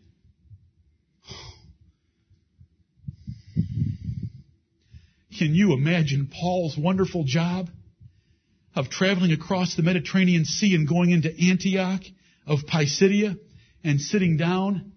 Can 5.38 5.54
you 5.54 5.74
imagine 5.74 6.30
Paul's 6.32 6.78
wonderful 6.78 7.24
job 7.26 7.70
of 8.76 8.90
traveling 8.90 9.32
across 9.32 9.76
the 9.76 9.84
Mediterranean 9.84 10.46
Sea 10.46 10.76
and 10.76 10.88
going 10.88 11.12
into 11.12 11.30
Antioch 11.50 12.02
of 12.46 12.60
Pisidia 12.68 13.36
and 13.84 14.00
sitting 14.00 14.38
down 14.38 14.94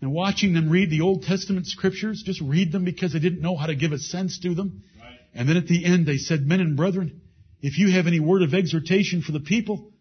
and 0.00 0.12
watching 0.12 0.52
them 0.52 0.68
read 0.68 0.90
the 0.90 1.00
Old 1.00 1.22
Testament 1.22 1.66
scriptures, 1.66 2.22
just 2.24 2.40
read 2.40 2.72
them 2.72 2.84
because 2.84 3.12
they 3.12 3.18
didn't 3.18 3.40
know 3.40 3.56
how 3.56 3.66
to 3.66 3.74
give 3.74 3.92
a 3.92 3.98
sense 3.98 4.38
to 4.40 4.54
them. 4.54 4.82
Right. 5.00 5.18
And 5.34 5.48
then 5.48 5.56
at 5.56 5.66
the 5.66 5.84
end 5.84 6.06
they 6.06 6.18
said, 6.18 6.46
men 6.46 6.60
and 6.60 6.76
brethren, 6.76 7.20
if 7.60 7.78
you 7.78 7.92
have 7.92 8.06
any 8.06 8.20
word 8.20 8.42
of 8.42 8.52
exhortation 8.54 9.22
for 9.22 9.32
the 9.32 9.40
people, 9.40 9.92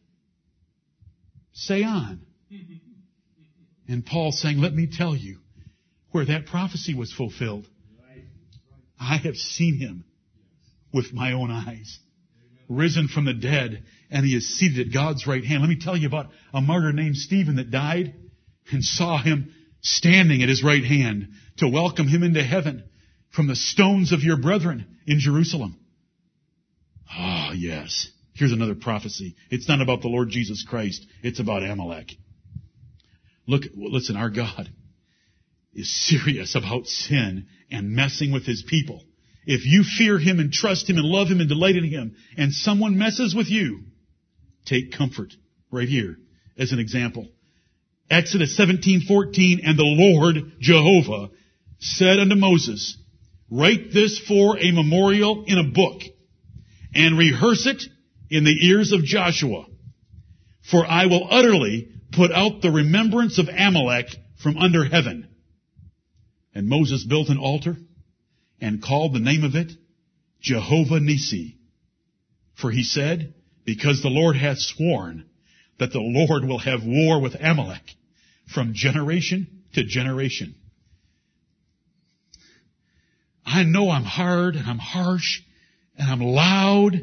say 1.53 1.83
on. 1.83 2.21
and 3.87 4.05
Paul 4.05 4.31
saying, 4.31 4.59
let 4.59 4.73
me 4.73 4.87
tell 4.91 5.15
you 5.15 5.39
where 6.11 6.25
that 6.25 6.47
prophecy 6.47 6.93
was 6.93 7.11
fulfilled. 7.11 7.67
I 8.99 9.17
have 9.17 9.35
seen 9.35 9.77
him 9.77 10.05
with 10.93 11.13
my 11.13 11.33
own 11.33 11.51
eyes, 11.51 11.99
risen 12.69 13.07
from 13.07 13.25
the 13.25 13.33
dead, 13.33 13.83
and 14.09 14.25
he 14.25 14.35
is 14.35 14.57
seated 14.57 14.87
at 14.87 14.93
God's 14.93 15.27
right 15.27 15.43
hand. 15.43 15.61
Let 15.61 15.69
me 15.69 15.79
tell 15.79 15.97
you 15.97 16.07
about 16.07 16.29
a 16.53 16.61
martyr 16.61 16.93
named 16.93 17.17
Stephen 17.17 17.57
that 17.57 17.71
died 17.71 18.13
and 18.71 18.83
saw 18.83 19.21
him 19.21 19.53
standing 19.81 20.41
at 20.41 20.49
his 20.49 20.63
right 20.63 20.83
hand 20.83 21.29
to 21.57 21.67
welcome 21.67 22.07
him 22.07 22.23
into 22.23 22.43
heaven 22.43 22.83
from 23.29 23.47
the 23.47 23.55
stones 23.55 24.11
of 24.11 24.23
your 24.23 24.37
brethren 24.37 24.97
in 25.05 25.19
Jerusalem. 25.19 25.77
Ah, 27.09 27.49
oh, 27.49 27.53
yes. 27.53 28.07
Here's 28.33 28.51
another 28.51 28.75
prophecy. 28.75 29.35
It's 29.49 29.67
not 29.67 29.81
about 29.81 30.01
the 30.01 30.07
Lord 30.07 30.29
Jesus 30.29 30.65
Christ. 30.67 31.05
It's 31.21 31.39
about 31.39 31.63
Amalek. 31.63 32.11
Look, 33.47 33.63
listen, 33.75 34.15
our 34.17 34.29
God 34.29 34.69
is 35.75 36.07
serious 36.07 36.55
about 36.55 36.87
sin 36.87 37.47
and 37.69 37.91
messing 37.91 38.31
with 38.31 38.45
his 38.45 38.63
people. 38.63 39.03
If 39.45 39.65
you 39.65 39.83
fear 39.83 40.17
him 40.17 40.39
and 40.39 40.51
trust 40.51 40.89
him 40.89 40.97
and 40.97 41.05
love 41.05 41.27
him 41.27 41.39
and 41.39 41.49
delight 41.49 41.75
in 41.75 41.83
him 41.83 42.15
and 42.37 42.51
someone 42.51 42.97
messes 42.97 43.35
with 43.35 43.47
you, 43.47 43.83
take 44.65 44.93
comfort 44.93 45.33
right 45.71 45.87
here 45.87 46.17
as 46.57 46.71
an 46.71 46.79
example. 46.79 47.27
Exodus 48.09 48.57
17:14 48.57 49.61
and 49.63 49.77
the 49.77 49.83
Lord 49.83 50.53
Jehovah 50.59 51.29
said 51.79 52.19
unto 52.19 52.35
Moses, 52.35 52.97
write 53.49 53.91
this 53.91 54.17
for 54.19 54.57
a 54.57 54.71
memorial 54.71 55.43
in 55.45 55.57
a 55.57 55.63
book 55.63 56.01
and 56.93 57.17
rehearse 57.17 57.65
it 57.67 57.83
in 58.29 58.43
the 58.43 58.67
ears 58.67 58.91
of 58.91 59.03
Joshua. 59.03 59.65
For 60.71 60.85
I 60.85 61.05
will 61.07 61.27
utterly 61.29 61.89
put 62.11 62.31
out 62.31 62.61
the 62.61 62.71
remembrance 62.71 63.37
of 63.37 63.49
Amalek 63.49 64.07
from 64.37 64.57
under 64.57 64.85
heaven. 64.85 65.27
And 66.55 66.67
Moses 66.67 67.03
built 67.03 67.29
an 67.29 67.37
altar 67.37 67.75
and 68.61 68.81
called 68.81 69.13
the 69.13 69.19
name 69.19 69.43
of 69.43 69.55
it 69.55 69.73
Jehovah 70.41 71.01
Nisi. 71.01 71.57
For 72.55 72.71
he 72.71 72.83
said, 72.83 73.33
because 73.65 74.01
the 74.01 74.09
Lord 74.09 74.37
hath 74.37 74.59
sworn 74.59 75.25
that 75.79 75.91
the 75.91 75.99
Lord 75.99 76.45
will 76.45 76.59
have 76.59 76.85
war 76.85 77.21
with 77.21 77.35
Amalek 77.35 77.83
from 78.53 78.73
generation 78.73 79.63
to 79.73 79.83
generation. 79.83 80.55
I 83.45 83.63
know 83.63 83.89
I'm 83.89 84.03
hard 84.03 84.55
and 84.55 84.65
I'm 84.65 84.79
harsh 84.79 85.41
and 85.97 86.09
I'm 86.09 86.21
loud 86.21 86.93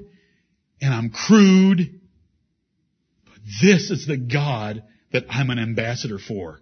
and 0.80 0.94
I'm 0.94 1.10
crude, 1.10 2.00
but 3.24 3.38
this 3.60 3.90
is 3.90 4.06
the 4.06 4.16
God 4.16 4.82
that 5.12 5.26
I'm 5.28 5.50
an 5.50 5.58
ambassador 5.58 6.18
for. 6.18 6.60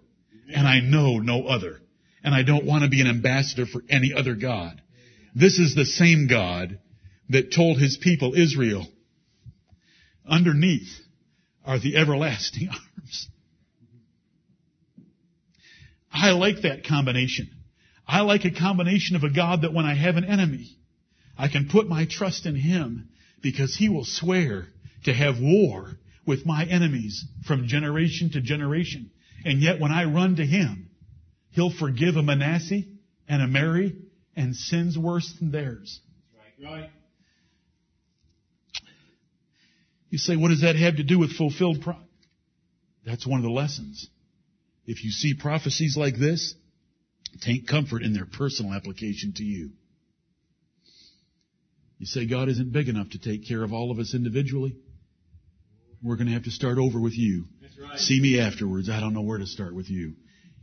And 0.53 0.67
I 0.67 0.81
know 0.81 1.19
no 1.19 1.47
other. 1.47 1.81
And 2.23 2.35
I 2.35 2.43
don't 2.43 2.65
want 2.65 2.83
to 2.83 2.89
be 2.89 3.01
an 3.01 3.07
ambassador 3.07 3.65
for 3.65 3.81
any 3.89 4.13
other 4.15 4.35
God. 4.35 4.81
This 5.33 5.59
is 5.59 5.75
the 5.75 5.85
same 5.85 6.27
God 6.27 6.79
that 7.29 7.53
told 7.53 7.79
his 7.79 7.97
people, 7.97 8.33
Israel, 8.35 8.85
underneath 10.27 10.89
are 11.65 11.79
the 11.79 11.97
everlasting 11.97 12.69
arms. 12.71 13.27
I 16.11 16.31
like 16.31 16.63
that 16.63 16.85
combination. 16.85 17.49
I 18.07 18.21
like 18.21 18.43
a 18.45 18.51
combination 18.51 19.15
of 19.15 19.23
a 19.23 19.33
God 19.33 19.61
that 19.61 19.73
when 19.73 19.85
I 19.85 19.95
have 19.95 20.17
an 20.17 20.25
enemy, 20.25 20.75
I 21.37 21.47
can 21.47 21.69
put 21.69 21.87
my 21.87 22.05
trust 22.09 22.45
in 22.45 22.55
Him 22.55 23.09
because 23.41 23.75
He 23.75 23.89
will 23.89 24.05
swear 24.05 24.67
to 25.05 25.13
have 25.13 25.39
war 25.39 25.91
with 26.25 26.45
my 26.45 26.65
enemies 26.65 27.25
from 27.47 27.67
generation 27.67 28.31
to 28.31 28.41
generation. 28.41 29.11
And 29.45 29.61
yet 29.61 29.79
when 29.79 29.91
I 29.91 30.03
run 30.03 30.35
to 30.35 30.45
Him, 30.45 30.90
He'll 31.51 31.71
forgive 31.71 32.15
a 32.15 32.23
Manasseh 32.23 32.81
and 33.27 33.41
a 33.41 33.47
Mary 33.47 33.95
and 34.35 34.55
sins 34.55 34.97
worse 34.97 35.31
than 35.39 35.51
theirs. 35.51 35.99
Right, 36.61 36.71
right. 36.71 36.89
You 40.09 40.17
say, 40.17 40.35
what 40.35 40.49
does 40.49 40.61
that 40.61 40.75
have 40.75 40.97
to 40.97 41.03
do 41.03 41.19
with 41.19 41.31
fulfilled 41.31 41.81
pro-? 41.81 41.95
That's 43.05 43.25
one 43.25 43.39
of 43.39 43.43
the 43.43 43.51
lessons. 43.51 44.07
If 44.85 45.03
you 45.03 45.11
see 45.11 45.33
prophecies 45.33 45.95
like 45.97 46.17
this, 46.17 46.53
take 47.41 47.67
comfort 47.67 48.03
in 48.03 48.13
their 48.13 48.25
personal 48.25 48.73
application 48.73 49.33
to 49.37 49.43
you. 49.43 49.71
You 51.97 52.05
say 52.07 52.27
God 52.27 52.49
isn't 52.49 52.71
big 52.71 52.89
enough 52.89 53.11
to 53.11 53.19
take 53.19 53.47
care 53.47 53.63
of 53.63 53.73
all 53.73 53.91
of 53.91 53.99
us 53.99 54.13
individually. 54.15 54.75
We're 56.03 56.15
going 56.15 56.27
to 56.27 56.33
have 56.33 56.45
to 56.45 56.51
start 56.51 56.77
over 56.77 56.99
with 56.99 57.17
you. 57.17 57.45
Right. 57.79 57.99
See 57.99 58.19
me 58.19 58.39
afterwards. 58.39 58.89
I 58.89 58.99
don't 58.99 59.13
know 59.13 59.21
where 59.21 59.37
to 59.37 59.47
start 59.47 59.75
with 59.75 59.89
you. 59.89 60.13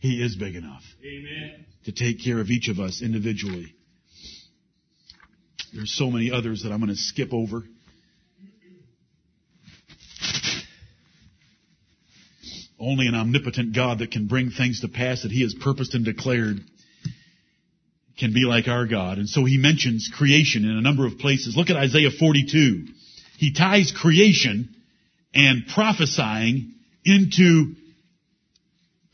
He 0.01 0.23
is 0.23 0.37
big 0.37 0.55
enough 0.55 0.83
Amen. 1.05 1.67
to 1.85 1.93
take 1.93 2.23
care 2.25 2.41
of 2.41 2.51
each 2.51 2.69
of 2.69 2.79
us 2.79 3.03
individually. 3.03 3.75
There's 5.75 5.93
so 5.93 6.11
many 6.11 6.31
others 6.31 6.63
that 6.63 6.73
I'm 6.73 6.79
going 6.79 6.89
to 6.89 6.97
skip 6.97 7.33
over. 7.33 7.63
Only 12.81 13.09
an 13.09 13.15
omnipotent 13.17 13.75
God 13.75 13.99
that 13.99 14.13
can 14.13 14.29
bring 14.29 14.51
things 14.51 14.83
to 14.83 14.89
pass 14.89 15.23
that 15.23 15.33
He 15.33 15.43
has 15.43 15.55
purposed 15.55 15.95
and 15.95 16.05
declared 16.05 16.61
can 18.19 18.33
be 18.33 18.45
like 18.45 18.69
our 18.69 18.87
God. 18.87 19.19
And 19.19 19.29
so 19.29 19.45
He 19.45 19.59
mentions 19.59 20.11
creation 20.17 20.65
in 20.65 20.71
a 20.71 20.81
number 20.81 21.07
of 21.07 21.19
places. 21.19 21.57
Look 21.57 21.71
at 21.71 21.77
Isaiah 21.77 22.11
42. 22.11 22.87
He 23.37 23.53
ties 23.53 23.93
creation 23.93 24.75
and 25.35 25.65
prophesying 25.75 26.75
into 27.05 27.75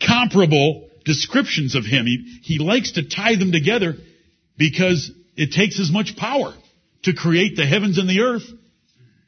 comparable 0.06 0.88
descriptions 1.04 1.74
of 1.74 1.84
him. 1.84 2.06
He, 2.06 2.40
he 2.42 2.58
likes 2.58 2.92
to 2.92 3.08
tie 3.08 3.36
them 3.36 3.52
together 3.52 3.94
because 4.56 5.10
it 5.36 5.52
takes 5.52 5.78
as 5.80 5.90
much 5.90 6.16
power 6.16 6.54
to 7.02 7.14
create 7.14 7.56
the 7.56 7.66
heavens 7.66 7.98
and 7.98 8.08
the 8.08 8.20
earth 8.20 8.44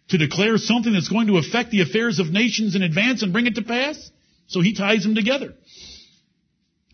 to 0.08 0.18
declare 0.18 0.56
something 0.56 0.92
that's 0.92 1.08
going 1.08 1.26
to 1.26 1.38
affect 1.38 1.70
the 1.70 1.82
affairs 1.82 2.18
of 2.18 2.28
nations 2.28 2.76
in 2.76 2.82
advance 2.82 3.22
and 3.22 3.32
bring 3.32 3.46
it 3.46 3.56
to 3.56 3.62
pass. 3.62 4.10
So 4.46 4.60
he 4.60 4.74
ties 4.74 5.02
them 5.02 5.14
together. 5.14 5.54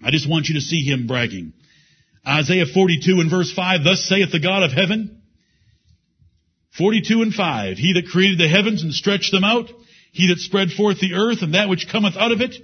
I 0.03 0.11
just 0.11 0.29
want 0.29 0.49
you 0.49 0.55
to 0.55 0.61
see 0.61 0.83
him 0.83 1.07
bragging. 1.07 1.53
Isaiah 2.27 2.67
42 2.67 3.21
and 3.21 3.31
verse 3.31 3.53
5, 3.53 3.85
thus 3.85 4.05
saith 4.05 4.33
the 4.33 4.41
God 4.41 4.63
of 4.63 4.73
heaven, 4.73 5.23
42 6.79 7.23
and 7.23 7.35
5, 7.35 7.77
he 7.77 7.93
that 7.95 8.11
created 8.11 8.39
the 8.39 8.49
heavens 8.49 8.83
and 8.83 8.95
stretched 8.95 9.33
them 9.33 9.45
out, 9.45 9.67
he 10.13 10.29
that 10.29 10.39
spread 10.39 10.71
forth 10.71 11.01
the 11.01 11.15
earth 11.15 11.43
and 11.43 11.55
that 11.55 11.69
which 11.69 11.89
cometh 11.91 12.17
out 12.17 12.33
of 12.33 12.41
it, 12.41 12.55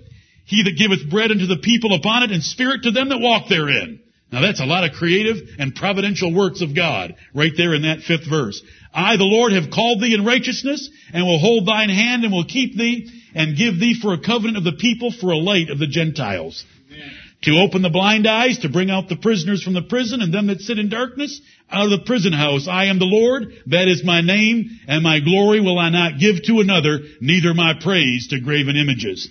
he 0.48 0.62
that 0.64 0.78
giveth 0.78 1.10
bread 1.10 1.30
unto 1.30 1.46
the 1.46 1.58
people 1.62 1.94
upon 1.94 2.22
it 2.22 2.32
and 2.32 2.42
spirit 2.42 2.82
to 2.82 2.90
them 2.90 3.10
that 3.10 3.20
walk 3.20 3.48
therein. 3.48 4.00
Now 4.32 4.40
that's 4.40 4.60
a 4.60 4.66
lot 4.66 4.84
of 4.84 4.92
creative 4.92 5.36
and 5.58 5.74
providential 5.74 6.34
works 6.34 6.62
of 6.62 6.74
God 6.74 7.14
right 7.34 7.52
there 7.54 7.74
in 7.74 7.82
that 7.82 8.00
fifth 8.00 8.28
verse. 8.28 8.62
I, 8.92 9.16
the 9.16 9.24
Lord, 9.24 9.52
have 9.52 9.70
called 9.70 10.00
thee 10.00 10.14
in 10.14 10.24
righteousness 10.24 10.88
and 11.12 11.26
will 11.26 11.38
hold 11.38 11.66
thine 11.66 11.90
hand 11.90 12.24
and 12.24 12.32
will 12.32 12.46
keep 12.46 12.76
thee 12.76 13.10
and 13.34 13.58
give 13.58 13.78
thee 13.78 13.98
for 14.00 14.14
a 14.14 14.20
covenant 14.20 14.56
of 14.56 14.64
the 14.64 14.80
people 14.80 15.12
for 15.12 15.30
a 15.30 15.36
light 15.36 15.68
of 15.68 15.78
the 15.78 15.86
Gentiles. 15.86 16.64
Amen. 16.90 17.10
To 17.42 17.60
open 17.60 17.82
the 17.82 17.90
blind 17.90 18.26
eyes, 18.26 18.58
to 18.60 18.70
bring 18.70 18.90
out 18.90 19.10
the 19.10 19.16
prisoners 19.16 19.62
from 19.62 19.74
the 19.74 19.82
prison 19.82 20.22
and 20.22 20.32
them 20.32 20.46
that 20.46 20.62
sit 20.62 20.78
in 20.78 20.88
darkness 20.88 21.40
out 21.70 21.84
of 21.84 21.90
the 21.90 22.06
prison 22.06 22.32
house. 22.32 22.66
I 22.66 22.86
am 22.86 22.98
the 22.98 23.04
Lord, 23.04 23.52
that 23.66 23.86
is 23.86 24.02
my 24.02 24.22
name, 24.22 24.80
and 24.88 25.02
my 25.02 25.20
glory 25.20 25.60
will 25.60 25.78
I 25.78 25.90
not 25.90 26.18
give 26.18 26.42
to 26.44 26.60
another, 26.60 27.00
neither 27.20 27.52
my 27.52 27.74
praise 27.80 28.28
to 28.28 28.40
graven 28.40 28.76
images. 28.76 29.28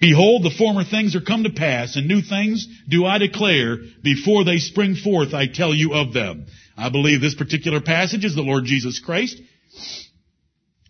Behold, 0.00 0.44
the 0.44 0.54
former 0.56 0.84
things 0.84 1.16
are 1.16 1.20
come 1.20 1.42
to 1.42 1.50
pass, 1.50 1.96
and 1.96 2.06
new 2.06 2.22
things 2.22 2.66
do 2.88 3.04
I 3.04 3.18
declare. 3.18 3.78
Before 4.02 4.44
they 4.44 4.58
spring 4.58 4.94
forth, 4.94 5.34
I 5.34 5.46
tell 5.46 5.74
you 5.74 5.94
of 5.94 6.12
them. 6.12 6.46
I 6.76 6.88
believe 6.90 7.20
this 7.20 7.34
particular 7.34 7.80
passage 7.80 8.24
is 8.24 8.36
the 8.36 8.42
Lord 8.42 8.64
Jesus 8.64 9.00
Christ. 9.00 9.40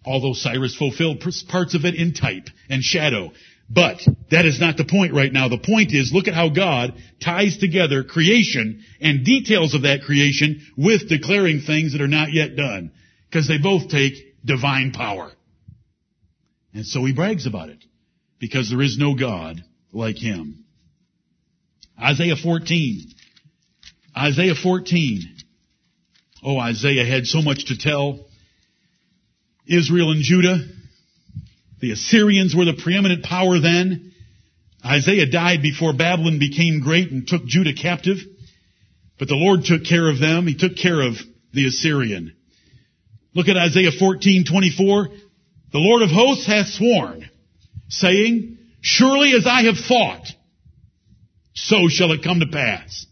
Although 0.05 0.35
Cyrus 0.35 0.77
fulfilled 0.77 1.25
parts 1.49 1.75
of 1.75 1.85
it 1.87 1.95
in 1.95 2.13
type 2.13 2.49
and 2.69 2.83
shadow. 2.83 3.33
But 3.71 4.01
that 4.31 4.47
is 4.47 4.61
not 4.61 4.77
the 4.77 4.85
point 4.85 5.13
right 5.13 5.33
now. 5.33 5.49
The 5.49 5.59
point 5.59 5.93
is, 5.93 6.11
look 6.13 6.29
at 6.29 6.35
how 6.35 6.49
God 6.49 6.95
ties 7.23 7.59
together 7.59 8.05
creation 8.05 8.83
and 9.01 9.25
details 9.25 9.75
of 9.75 9.83
that 9.83 10.03
creation 10.03 10.67
with 10.77 11.09
declaring 11.09 11.61
things 11.61 11.93
that 11.93 12.01
are 12.01 12.09
not 12.09 12.33
yet 12.33 12.57
done. 12.57 12.93
Because 13.29 13.49
they 13.49 13.59
both 13.59 13.89
take 13.89 14.15
divine 14.45 14.93
power. 14.93 15.33
And 16.73 16.87
so 16.87 17.05
he 17.05 17.13
brags 17.13 17.47
about 17.47 17.69
it. 17.69 17.85
Because 18.39 18.71
there 18.71 18.83
is 18.83 18.99
no 18.99 19.15
God 19.15 19.63
like 19.93 20.17
him. 20.17 20.65
Isaiah 22.01 22.37
14. 22.37 23.15
Isaiah 24.17 24.55
14. 24.55 25.37
Oh, 26.45 26.59
Isaiah 26.59 27.05
had 27.05 27.27
so 27.27 27.43
much 27.43 27.67
to 27.67 27.79
tell. 27.79 28.27
Israel 29.67 30.13
and 30.13 30.23
Judah. 30.23 30.59
The 31.81 31.93
Assyrians 31.93 32.55
were 32.55 32.65
the 32.65 32.81
preeminent 32.83 33.25
power 33.25 33.61
then. 33.61 34.13
Isaiah 34.85 35.27
died 35.27 35.63
before 35.63 35.93
Babylon 35.93 36.39
became 36.39 36.81
great 36.81 37.11
and 37.11 37.27
took 37.27 37.45
Judah 37.45 37.75
captive. 37.75 38.19
But 39.19 39.29
the 39.29 39.35
Lord 39.35 39.65
took 39.65 39.85
care 39.85 40.09
of 40.09 40.21
them. 40.21 40.47
He 40.47 40.55
took 40.55 40.77
care 40.77 41.01
of 41.01 41.15
the 41.53 41.67
Assyrian. 41.67 42.35
Look 43.35 43.49
at 43.49 43.57
Isaiah 43.57 43.91
14:24. 43.91 45.09
The 45.71 45.79
Lord 45.79 46.03
of 46.03 46.11
hosts 46.11 46.47
hath 46.47 46.69
sworn, 46.69 47.28
saying, 47.89 48.59
Surely 48.81 49.33
as 49.33 49.47
I 49.47 49.63
have 49.65 49.77
thought, 49.77 50.27
so 51.55 51.89
shall 51.89 52.13
it 52.13 52.23
come 52.23 52.41
to 52.41 52.47
pass. 52.47 53.07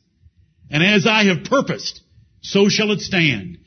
And 0.70 0.82
as 0.82 1.06
I 1.06 1.24
have 1.24 1.44
purposed, 1.44 2.00
so 2.40 2.68
shall 2.68 2.92
it 2.92 3.00
stand. 3.00 3.58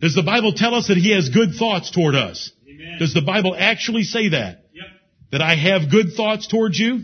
Does 0.00 0.14
the 0.14 0.22
Bible 0.22 0.52
tell 0.52 0.74
us 0.74 0.88
that 0.88 0.96
He 0.96 1.14
has 1.14 1.28
good 1.28 1.54
thoughts 1.54 1.90
toward 1.90 2.14
us? 2.14 2.50
Amen. 2.68 2.98
Does 2.98 3.14
the 3.14 3.22
Bible 3.22 3.54
actually 3.58 4.02
say 4.02 4.30
that? 4.30 4.64
Yep. 4.72 4.84
That 5.32 5.42
I 5.42 5.54
have 5.54 5.90
good 5.90 6.12
thoughts 6.14 6.46
towards 6.46 6.78
you? 6.78 7.02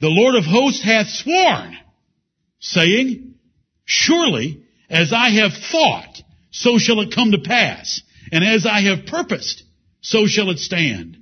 The 0.00 0.08
Lord 0.08 0.34
of 0.34 0.44
hosts 0.44 0.82
hath 0.82 1.08
sworn, 1.08 1.76
saying, 2.58 3.34
Surely 3.84 4.64
as 4.88 5.12
I 5.12 5.30
have 5.30 5.52
thought, 5.52 6.22
so 6.50 6.78
shall 6.78 7.00
it 7.00 7.14
come 7.14 7.32
to 7.32 7.38
pass. 7.38 8.00
And 8.32 8.42
as 8.42 8.64
I 8.64 8.80
have 8.82 9.06
purposed, 9.06 9.62
so 10.00 10.26
shall 10.26 10.50
it 10.50 10.58
stand. 10.58 11.16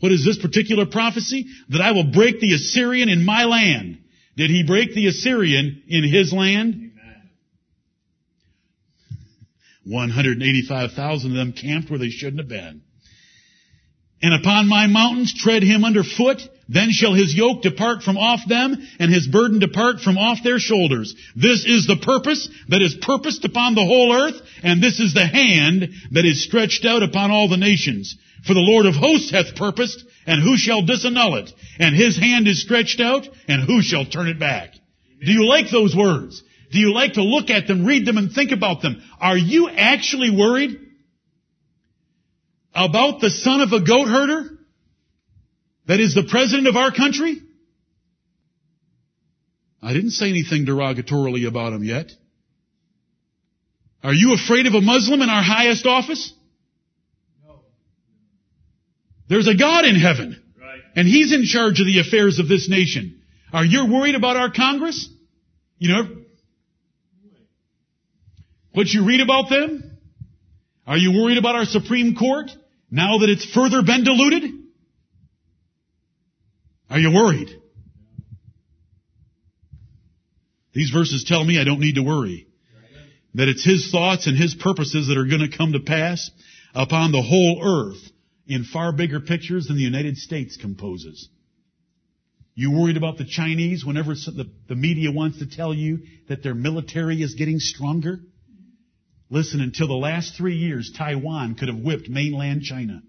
What 0.00 0.12
is 0.12 0.24
this 0.24 0.38
particular 0.38 0.86
prophecy? 0.86 1.46
That 1.68 1.80
I 1.80 1.92
will 1.92 2.10
break 2.12 2.40
the 2.40 2.54
Assyrian 2.54 3.08
in 3.08 3.24
my 3.24 3.44
land. 3.44 3.98
Did 4.36 4.50
he 4.50 4.64
break 4.64 4.94
the 4.94 5.06
Assyrian 5.06 5.82
in 5.86 6.04
his 6.04 6.32
land? 6.32 6.92
185,000 9.84 11.30
of 11.30 11.36
them 11.36 11.52
camped 11.52 11.90
where 11.90 11.98
they 11.98 12.08
shouldn't 12.08 12.38
have 12.38 12.48
been. 12.48 12.82
And 14.22 14.34
upon 14.34 14.68
my 14.68 14.86
mountains 14.86 15.34
tread 15.34 15.64
him 15.64 15.84
under 15.84 16.04
foot, 16.04 16.40
then 16.68 16.90
shall 16.90 17.12
his 17.12 17.34
yoke 17.34 17.62
depart 17.62 18.02
from 18.02 18.16
off 18.16 18.40
them, 18.48 18.76
and 19.00 19.12
his 19.12 19.26
burden 19.26 19.58
depart 19.58 20.00
from 20.00 20.16
off 20.16 20.38
their 20.44 20.60
shoulders. 20.60 21.14
This 21.34 21.64
is 21.66 21.86
the 21.86 21.96
purpose 21.96 22.48
that 22.68 22.82
is 22.82 22.94
purposed 23.02 23.44
upon 23.44 23.74
the 23.74 23.84
whole 23.84 24.14
earth, 24.14 24.40
and 24.62 24.80
this 24.80 25.00
is 25.00 25.12
the 25.12 25.26
hand 25.26 25.90
that 26.12 26.24
is 26.24 26.44
stretched 26.44 26.84
out 26.84 27.02
upon 27.02 27.32
all 27.32 27.48
the 27.48 27.56
nations. 27.56 28.16
For 28.46 28.54
the 28.54 28.60
Lord 28.60 28.86
of 28.86 28.94
hosts 28.94 29.32
hath 29.32 29.56
purposed, 29.56 30.04
and 30.24 30.40
who 30.40 30.56
shall 30.56 30.82
disannul 30.82 31.42
it? 31.42 31.52
And 31.80 31.94
his 31.96 32.16
hand 32.16 32.46
is 32.46 32.62
stretched 32.62 33.00
out, 33.00 33.28
and 33.48 33.62
who 33.64 33.82
shall 33.82 34.06
turn 34.06 34.28
it 34.28 34.38
back? 34.38 34.72
Do 35.24 35.32
you 35.32 35.46
like 35.48 35.70
those 35.70 35.96
words? 35.96 36.42
Do 36.70 36.78
you 36.78 36.94
like 36.94 37.14
to 37.14 37.22
look 37.22 37.50
at 37.50 37.66
them, 37.66 37.84
read 37.84 38.06
them, 38.06 38.18
and 38.18 38.32
think 38.32 38.52
about 38.52 38.82
them? 38.82 39.02
Are 39.20 39.36
you 39.36 39.68
actually 39.68 40.30
worried 40.30 40.78
about 42.74 43.20
the 43.20 43.30
son 43.30 43.60
of 43.60 43.72
a 43.72 43.80
goat 43.80 44.08
herder 44.08 44.58
that 45.86 46.00
is 46.00 46.14
the 46.14 46.26
president 46.30 46.68
of 46.68 46.76
our 46.76 46.92
country? 46.92 47.42
I 49.82 49.92
didn't 49.92 50.12
say 50.12 50.28
anything 50.28 50.64
derogatorily 50.64 51.46
about 51.46 51.72
him 51.72 51.82
yet. 51.82 52.12
Are 54.04 54.14
you 54.14 54.34
afraid 54.34 54.66
of 54.66 54.74
a 54.74 54.80
Muslim 54.80 55.22
in 55.22 55.28
our 55.28 55.42
highest 55.42 55.86
office? 55.86 56.32
No. 57.44 57.60
There's 59.28 59.48
a 59.48 59.56
God 59.56 59.84
in 59.84 59.96
heaven. 59.96 60.42
Right. 60.60 60.80
And 60.96 61.06
He's 61.06 61.32
in 61.32 61.44
charge 61.44 61.80
of 61.80 61.86
the 61.86 62.00
affairs 62.00 62.38
of 62.38 62.48
this 62.48 62.68
nation. 62.68 63.22
Are 63.52 63.64
you 63.64 63.86
worried 63.92 64.14
about 64.14 64.36
our 64.36 64.50
Congress? 64.50 65.08
You 65.78 65.88
know, 65.92 66.22
what 68.72 68.86
you 68.88 69.04
read 69.04 69.20
about 69.20 69.50
them? 69.50 69.98
Are 70.86 70.96
you 70.96 71.12
worried 71.12 71.38
about 71.38 71.56
our 71.56 71.64
Supreme 71.64 72.16
Court? 72.16 72.50
Now 72.92 73.18
that 73.18 73.30
it's 73.30 73.50
further 73.52 73.82
been 73.82 74.04
diluted? 74.04 74.50
Are 76.90 76.98
you 76.98 77.10
worried? 77.10 77.48
These 80.74 80.90
verses 80.90 81.24
tell 81.26 81.42
me 81.42 81.58
I 81.58 81.64
don't 81.64 81.80
need 81.80 81.94
to 81.94 82.02
worry. 82.02 82.46
That 83.34 83.48
it's 83.48 83.64
His 83.64 83.90
thoughts 83.90 84.26
and 84.26 84.36
His 84.36 84.54
purposes 84.54 85.08
that 85.08 85.16
are 85.16 85.24
going 85.24 85.40
to 85.40 85.56
come 85.56 85.72
to 85.72 85.80
pass 85.80 86.30
upon 86.74 87.12
the 87.12 87.22
whole 87.22 87.62
earth 87.64 88.12
in 88.46 88.64
far 88.64 88.92
bigger 88.92 89.20
pictures 89.20 89.68
than 89.68 89.76
the 89.76 89.82
United 89.82 90.18
States 90.18 90.58
composes. 90.58 91.30
You 92.54 92.72
worried 92.72 92.98
about 92.98 93.16
the 93.16 93.24
Chinese 93.24 93.86
whenever 93.86 94.12
the, 94.12 94.74
media 94.74 95.10
wants 95.10 95.38
to 95.38 95.46
tell 95.46 95.72
you 95.72 96.00
that 96.28 96.42
their 96.42 96.54
military 96.54 97.22
is 97.22 97.36
getting 97.36 97.58
stronger? 97.58 98.20
Listen, 99.32 99.62
until 99.62 99.88
the 99.88 99.94
last 99.94 100.36
three 100.36 100.56
years, 100.56 100.92
Taiwan 100.94 101.54
could 101.54 101.68
have 101.68 101.78
whipped 101.78 102.06
mainland 102.06 102.64
China. 102.64 103.02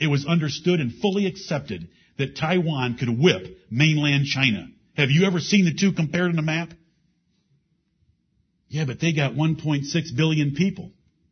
It 0.00 0.08
was 0.08 0.26
understood 0.26 0.80
and 0.80 0.92
fully 0.92 1.26
accepted 1.26 1.86
that 2.18 2.36
Taiwan 2.36 2.96
could 2.96 3.08
whip 3.08 3.56
mainland 3.70 4.26
China. 4.26 4.66
Have 4.96 5.10
you 5.10 5.26
ever 5.26 5.38
seen 5.38 5.64
the 5.64 5.72
two 5.72 5.92
compared 5.92 6.32
on 6.32 6.38
a 6.40 6.42
map? 6.42 6.70
Yeah, 8.66 8.84
but 8.84 8.98
they 8.98 9.12
got 9.12 9.34
1.6 9.34 9.84
billion 10.16 10.56
people. 10.56 10.90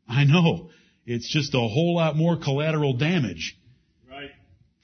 I 0.09 0.23
know. 0.23 0.71
It's 1.05 1.29
just 1.29 1.53
a 1.55 1.59
whole 1.59 1.97
lot 1.97 2.15
more 2.15 2.37
collateral 2.37 2.97
damage. 2.97 3.59
Right. 4.09 4.31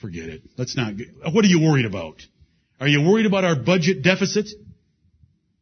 Forget 0.01 0.31
it. 0.31 0.43
Let's 0.57 0.77
not. 0.77 0.97
Get, 0.97 1.07
what 1.33 1.45
are 1.45 1.49
you 1.49 1.61
worried 1.61 1.87
about? 1.87 2.17
Are 2.81 2.89
you 2.89 3.09
worried 3.09 3.27
about 3.27 3.45
our 3.45 3.55
budget 3.55 4.03
deficit? 4.03 4.49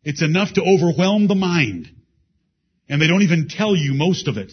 It's 0.03 0.23
enough 0.23 0.55
to 0.55 0.63
overwhelm 0.63 1.29
the 1.29 1.35
mind. 1.35 1.91
And 2.89 3.01
they 3.01 3.07
don't 3.07 3.23
even 3.23 3.49
tell 3.49 3.75
you 3.75 3.95
most 3.95 4.29
of 4.29 4.37
it. 4.37 4.53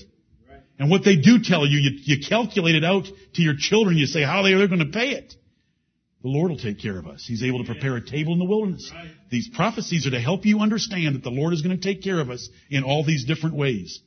And 0.80 0.90
what 0.90 1.06
they 1.06 1.16
do 1.16 1.40
tell 1.44 1.66
you, 1.68 1.78
you, 1.78 1.92
you 2.04 2.28
calculate 2.28 2.76
it 2.76 2.84
out 2.84 3.06
to 3.36 3.42
your 3.42 3.54
children. 3.58 3.98
You 3.98 4.08
say 4.08 4.24
how 4.24 4.42
they 4.42 4.54
are 4.54 4.68
going 4.68 4.80
to 4.80 4.86
pay 4.86 5.12
it. 5.12 5.36
The 6.24 6.30
Lord 6.30 6.50
will 6.50 6.58
take 6.58 6.80
care 6.80 6.98
of 6.98 7.06
us. 7.06 7.26
He's 7.28 7.44
able 7.44 7.64
to 7.64 7.72
prepare 7.72 7.96
a 7.96 8.02
table 8.02 8.34
in 8.34 8.40
the 8.40 8.46
wilderness. 8.46 8.92
Right. 8.94 9.12
These 9.30 9.50
prophecies 9.54 10.08
are 10.08 10.12
to 10.12 10.22
help 10.22 10.46
you 10.46 10.60
understand 10.60 11.16
that 11.16 11.24
the 11.24 11.30
Lord 11.30 11.54
is 11.54 11.62
going 11.62 11.78
to 11.78 11.84
take 11.84 12.02
care 12.02 12.20
of 12.20 12.30
us 12.30 12.50
in 12.70 12.84
all 12.84 13.04
these 13.04 13.26
different 13.26 13.56
ways. 13.56 14.00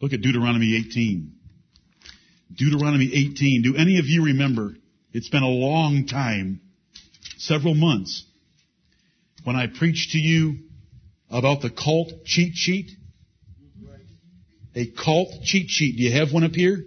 Look 0.00 0.12
at 0.12 0.20
Deuteronomy 0.20 0.76
18. 0.76 1.32
Deuteronomy 2.54 3.06
18. 3.06 3.62
Do 3.62 3.74
any 3.76 3.98
of 3.98 4.04
you 4.04 4.26
remember? 4.26 4.74
It's 5.12 5.30
been 5.30 5.42
a 5.42 5.48
long 5.48 6.06
time, 6.06 6.60
several 7.38 7.74
months, 7.74 8.24
when 9.44 9.56
I 9.56 9.66
preached 9.66 10.10
to 10.10 10.18
you 10.18 10.58
about 11.30 11.62
the 11.62 11.70
cult 11.70 12.24
cheat 12.24 12.54
sheet? 12.54 12.90
A 14.74 14.86
cult 14.86 15.42
cheat 15.44 15.68
sheet. 15.68 15.96
Do 15.96 16.02
you 16.02 16.12
have 16.12 16.32
one 16.32 16.44
up 16.44 16.52
here? 16.52 16.84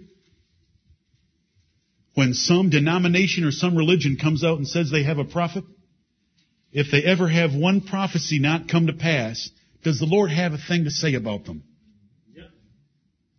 When 2.14 2.34
some 2.34 2.70
denomination 2.70 3.44
or 3.44 3.52
some 3.52 3.76
religion 3.76 4.16
comes 4.20 4.42
out 4.44 4.58
and 4.58 4.66
says 4.66 4.90
they 4.90 5.04
have 5.04 5.18
a 5.18 5.24
prophet, 5.24 5.64
if 6.72 6.90
they 6.90 7.02
ever 7.02 7.28
have 7.28 7.54
one 7.54 7.80
prophecy 7.80 8.38
not 8.38 8.68
come 8.68 8.88
to 8.88 8.92
pass, 8.92 9.48
does 9.84 9.98
the 9.98 10.06
Lord 10.06 10.30
have 10.30 10.52
a 10.52 10.58
thing 10.58 10.84
to 10.84 10.90
say 10.90 11.14
about 11.14 11.44
them? 11.44 11.62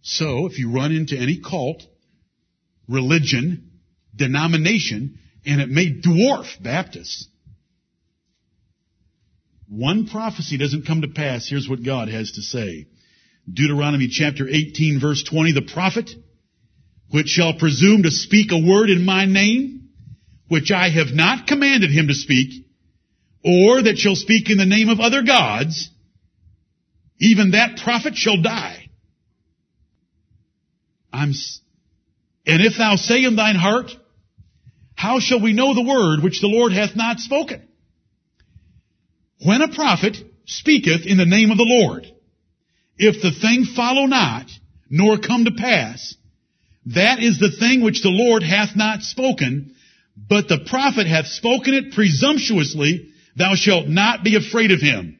So, 0.01 0.45
if 0.45 0.57
you 0.57 0.71
run 0.71 0.91
into 0.91 1.17
any 1.17 1.39
cult, 1.39 1.83
religion, 2.87 3.71
denomination, 4.15 5.19
and 5.45 5.61
it 5.61 5.69
may 5.69 6.01
dwarf 6.01 6.61
Baptists, 6.61 7.27
one 9.69 10.07
prophecy 10.07 10.57
doesn't 10.57 10.87
come 10.87 11.01
to 11.01 11.07
pass, 11.07 11.47
here's 11.47 11.69
what 11.69 11.83
God 11.83 12.09
has 12.09 12.31
to 12.31 12.41
say. 12.41 12.87
Deuteronomy 13.51 14.07
chapter 14.07 14.47
18 14.49 14.99
verse 14.99 15.23
20, 15.23 15.53
the 15.53 15.61
prophet, 15.61 16.09
which 17.11 17.27
shall 17.27 17.53
presume 17.53 18.03
to 18.03 18.11
speak 18.11 18.51
a 18.51 18.57
word 18.57 18.89
in 18.89 19.05
my 19.05 19.25
name, 19.25 19.89
which 20.47 20.71
I 20.71 20.89
have 20.89 21.13
not 21.13 21.45
commanded 21.45 21.91
him 21.91 22.07
to 22.07 22.15
speak, 22.15 22.65
or 23.45 23.83
that 23.83 23.97
shall 23.97 24.15
speak 24.15 24.49
in 24.49 24.57
the 24.57 24.65
name 24.65 24.89
of 24.89 24.99
other 24.99 25.21
gods, 25.21 25.89
even 27.19 27.51
that 27.51 27.77
prophet 27.83 28.15
shall 28.15 28.41
die. 28.41 28.89
I'm, 31.13 31.33
and 32.45 32.63
if 32.63 32.77
thou 32.77 32.95
say 32.95 33.23
in 33.23 33.35
thine 33.35 33.55
heart, 33.55 33.91
how 34.95 35.19
shall 35.19 35.41
we 35.41 35.53
know 35.53 35.75
the 35.75 35.87
word 35.87 36.23
which 36.23 36.41
the 36.41 36.47
Lord 36.47 36.73
hath 36.73 36.95
not 36.95 37.19
spoken? 37.19 37.68
When 39.43 39.61
a 39.61 39.73
prophet 39.73 40.17
speaketh 40.45 41.05
in 41.05 41.17
the 41.17 41.25
name 41.25 41.51
of 41.51 41.57
the 41.57 41.65
Lord, 41.65 42.05
if 42.97 43.21
the 43.21 43.31
thing 43.31 43.65
follow 43.65 44.05
not, 44.05 44.49
nor 44.89 45.17
come 45.17 45.43
to 45.45 45.51
pass, 45.51 46.15
that 46.87 47.23
is 47.23 47.39
the 47.39 47.51
thing 47.51 47.79
which 47.81 48.01
the 48.01 48.09
Lord 48.09 48.43
hath 48.43 48.75
not 48.75 49.03
spoken, 49.03 49.75
but 50.17 50.49
the 50.49 50.65
prophet 50.67 51.07
hath 51.07 51.27
spoken 51.27 51.73
it 51.73 51.93
presumptuously, 51.93 53.13
thou 53.35 53.55
shalt 53.55 53.87
not 53.87 54.23
be 54.23 54.35
afraid 54.35 54.71
of 54.71 54.81
him. 54.81 55.17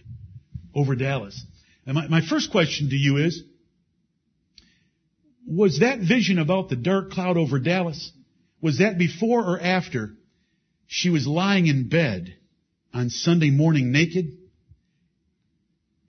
over 0.75 0.95
Dallas. 0.95 1.45
And 1.87 1.95
my, 1.95 2.09
my 2.09 2.21
first 2.21 2.51
question 2.53 2.91
to 2.91 2.97
you 2.97 3.17
is, 3.17 3.43
was 5.47 5.81
that 5.81 5.99
vision 5.99 6.39
about 6.39 6.69
the 6.69 6.77
dark 6.77 7.11
cloud 7.11 7.37
over 7.37 7.59
Dallas, 7.59 8.13
was 8.63 8.79
that 8.79 8.97
before 8.97 9.45
or 9.45 9.61
after 9.61 10.15
she 10.87 11.11
was 11.11 11.27
lying 11.27 11.67
in 11.67 11.89
bed 11.89 12.35
on 12.95 13.11
Sunday 13.11 13.51
morning 13.51 13.91
naked? 13.91 14.39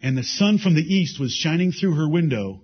And 0.01 0.17
the 0.17 0.23
sun 0.23 0.59
from 0.59 0.75
the 0.75 0.81
east 0.81 1.19
was 1.19 1.33
shining 1.33 1.71
through 1.71 1.95
her 1.95 2.07
window 2.07 2.61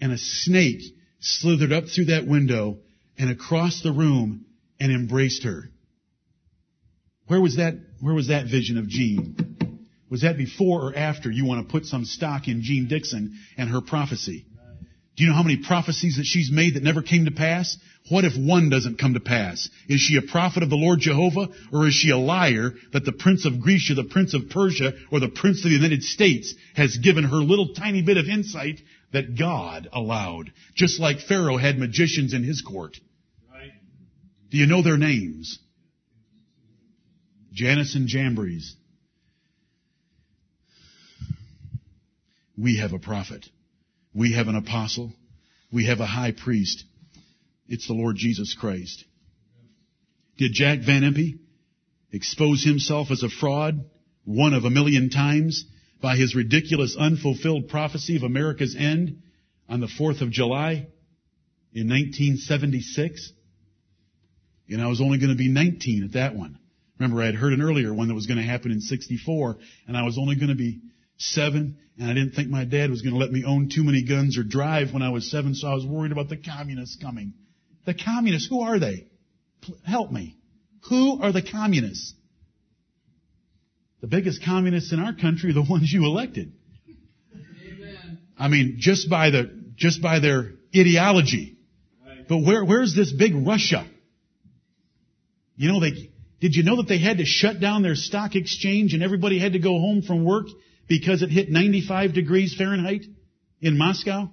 and 0.00 0.12
a 0.12 0.18
snake 0.18 0.82
slithered 1.20 1.72
up 1.72 1.84
through 1.88 2.06
that 2.06 2.26
window 2.26 2.78
and 3.18 3.30
across 3.30 3.82
the 3.82 3.92
room 3.92 4.44
and 4.78 4.92
embraced 4.92 5.42
her. 5.42 5.70
Where 7.26 7.40
was 7.40 7.56
that, 7.56 7.74
where 8.00 8.14
was 8.14 8.28
that 8.28 8.46
vision 8.46 8.78
of 8.78 8.86
Jeane? 8.88 9.80
Was 10.08 10.20
that 10.20 10.36
before 10.36 10.82
or 10.82 10.96
after 10.96 11.30
you 11.30 11.44
want 11.44 11.66
to 11.66 11.72
put 11.72 11.86
some 11.86 12.04
stock 12.04 12.46
in 12.46 12.62
Jeane 12.62 12.86
Dixon 12.86 13.40
and 13.56 13.70
her 13.70 13.80
prophecy? 13.80 14.46
Do 15.16 15.24
you 15.24 15.30
know 15.30 15.36
how 15.36 15.42
many 15.42 15.56
prophecies 15.56 16.16
that 16.16 16.26
she's 16.26 16.50
made 16.52 16.74
that 16.74 16.82
never 16.82 17.00
came 17.00 17.24
to 17.24 17.30
pass? 17.30 17.78
What 18.10 18.24
if 18.24 18.36
one 18.36 18.68
doesn't 18.68 18.98
come 18.98 19.14
to 19.14 19.20
pass? 19.20 19.68
Is 19.88 20.00
she 20.00 20.16
a 20.16 20.30
prophet 20.30 20.62
of 20.62 20.68
the 20.68 20.76
Lord 20.76 21.00
Jehovah, 21.00 21.48
or 21.72 21.88
is 21.88 21.94
she 21.94 22.10
a 22.10 22.18
liar 22.18 22.74
that 22.92 23.06
the 23.06 23.12
prince 23.12 23.46
of 23.46 23.60
Grecia, 23.60 23.94
the 23.94 24.04
prince 24.04 24.34
of 24.34 24.50
Persia, 24.50 24.92
or 25.10 25.18
the 25.18 25.28
prince 25.28 25.64
of 25.64 25.70
the 25.70 25.76
United 25.76 26.02
States 26.02 26.54
has 26.74 26.98
given 26.98 27.24
her 27.24 27.36
little 27.36 27.72
tiny 27.74 28.02
bit 28.02 28.18
of 28.18 28.26
insight 28.26 28.78
that 29.12 29.38
God 29.38 29.88
allowed? 29.90 30.52
Just 30.74 31.00
like 31.00 31.20
Pharaoh 31.20 31.56
had 31.56 31.78
magicians 31.78 32.34
in 32.34 32.44
his 32.44 32.60
court. 32.60 32.98
Right. 33.50 33.72
Do 34.50 34.58
you 34.58 34.66
know 34.66 34.82
their 34.82 34.98
names? 34.98 35.58
Jannes 37.54 37.94
and 37.96 38.06
Jambres. 38.06 38.76
We 42.58 42.78
have 42.78 42.92
a 42.92 42.98
prophet. 42.98 43.46
We 44.16 44.32
have 44.32 44.48
an 44.48 44.56
apostle. 44.56 45.12
We 45.70 45.86
have 45.86 46.00
a 46.00 46.06
high 46.06 46.32
priest. 46.32 46.84
It's 47.68 47.86
the 47.86 47.92
Lord 47.92 48.16
Jesus 48.16 48.56
Christ. 48.58 49.04
Did 50.38 50.52
Jack 50.54 50.78
Van 50.86 51.02
Impe 51.02 51.38
expose 52.12 52.64
himself 52.64 53.10
as 53.10 53.22
a 53.22 53.28
fraud 53.28 53.84
one 54.24 54.54
of 54.54 54.64
a 54.64 54.70
million 54.70 55.10
times 55.10 55.66
by 56.00 56.16
his 56.16 56.34
ridiculous 56.34 56.96
unfulfilled 56.98 57.68
prophecy 57.68 58.16
of 58.16 58.22
America's 58.22 58.74
end 58.78 59.22
on 59.68 59.80
the 59.80 59.86
4th 59.86 60.22
of 60.22 60.30
July 60.30 60.86
in 61.74 61.88
1976? 61.88 63.32
And 64.70 64.80
I 64.80 64.86
was 64.86 65.02
only 65.02 65.18
going 65.18 65.30
to 65.30 65.36
be 65.36 65.48
19 65.48 66.04
at 66.04 66.12
that 66.12 66.34
one. 66.34 66.58
Remember, 66.98 67.22
I 67.22 67.26
had 67.26 67.34
heard 67.34 67.52
an 67.52 67.60
earlier 67.60 67.92
one 67.92 68.08
that 68.08 68.14
was 68.14 68.26
going 68.26 68.38
to 68.38 68.42
happen 68.42 68.70
in 68.70 68.80
64, 68.80 69.58
and 69.86 69.94
I 69.94 70.04
was 70.04 70.16
only 70.16 70.36
going 70.36 70.48
to 70.48 70.54
be 70.54 70.80
seven, 71.18 71.78
and 71.98 72.10
I 72.10 72.14
didn't 72.14 72.32
think 72.32 72.48
my 72.48 72.64
dad 72.64 72.90
was 72.90 73.02
going 73.02 73.14
to 73.14 73.18
let 73.18 73.30
me 73.30 73.44
own 73.44 73.68
too 73.68 73.84
many 73.84 74.04
guns 74.04 74.36
or 74.38 74.42
drive 74.42 74.92
when 74.92 75.02
I 75.02 75.10
was 75.10 75.30
seven, 75.30 75.54
so 75.54 75.68
I 75.68 75.74
was 75.74 75.86
worried 75.86 76.12
about 76.12 76.28
the 76.28 76.36
communists 76.36 76.96
coming. 77.00 77.34
The 77.86 77.94
communists, 77.94 78.48
who 78.48 78.60
are 78.60 78.78
they? 78.78 79.06
Help 79.84 80.12
me. 80.12 80.36
Who 80.88 81.22
are 81.22 81.32
the 81.32 81.42
communists? 81.42 82.14
The 84.00 84.06
biggest 84.06 84.44
communists 84.44 84.92
in 84.92 85.00
our 85.00 85.14
country 85.14 85.50
are 85.50 85.54
the 85.54 85.62
ones 85.68 85.90
you 85.92 86.04
elected. 86.04 86.52
Amen. 87.34 88.18
I 88.38 88.48
mean, 88.48 88.76
just 88.78 89.08
by 89.08 89.30
the, 89.30 89.64
just 89.76 90.02
by 90.02 90.20
their 90.20 90.52
ideology. 90.76 91.56
Right. 92.06 92.28
But 92.28 92.38
where, 92.38 92.64
where's 92.64 92.94
this 92.94 93.12
big 93.12 93.34
Russia? 93.34 93.86
You 95.56 95.72
know, 95.72 95.80
they, 95.80 96.10
did 96.40 96.54
you 96.54 96.62
know 96.62 96.76
that 96.76 96.88
they 96.88 96.98
had 96.98 97.18
to 97.18 97.24
shut 97.24 97.60
down 97.60 97.82
their 97.82 97.94
stock 97.94 98.36
exchange 98.36 98.92
and 98.92 99.02
everybody 99.02 99.38
had 99.38 99.54
to 99.54 99.58
go 99.58 99.78
home 99.78 100.02
from 100.02 100.24
work 100.24 100.46
because 100.88 101.22
it 101.22 101.30
hit 101.30 101.50
95 101.50 102.14
degrees 102.14 102.54
Fahrenheit 102.56 103.02
in 103.60 103.76
Moscow? 103.76 104.30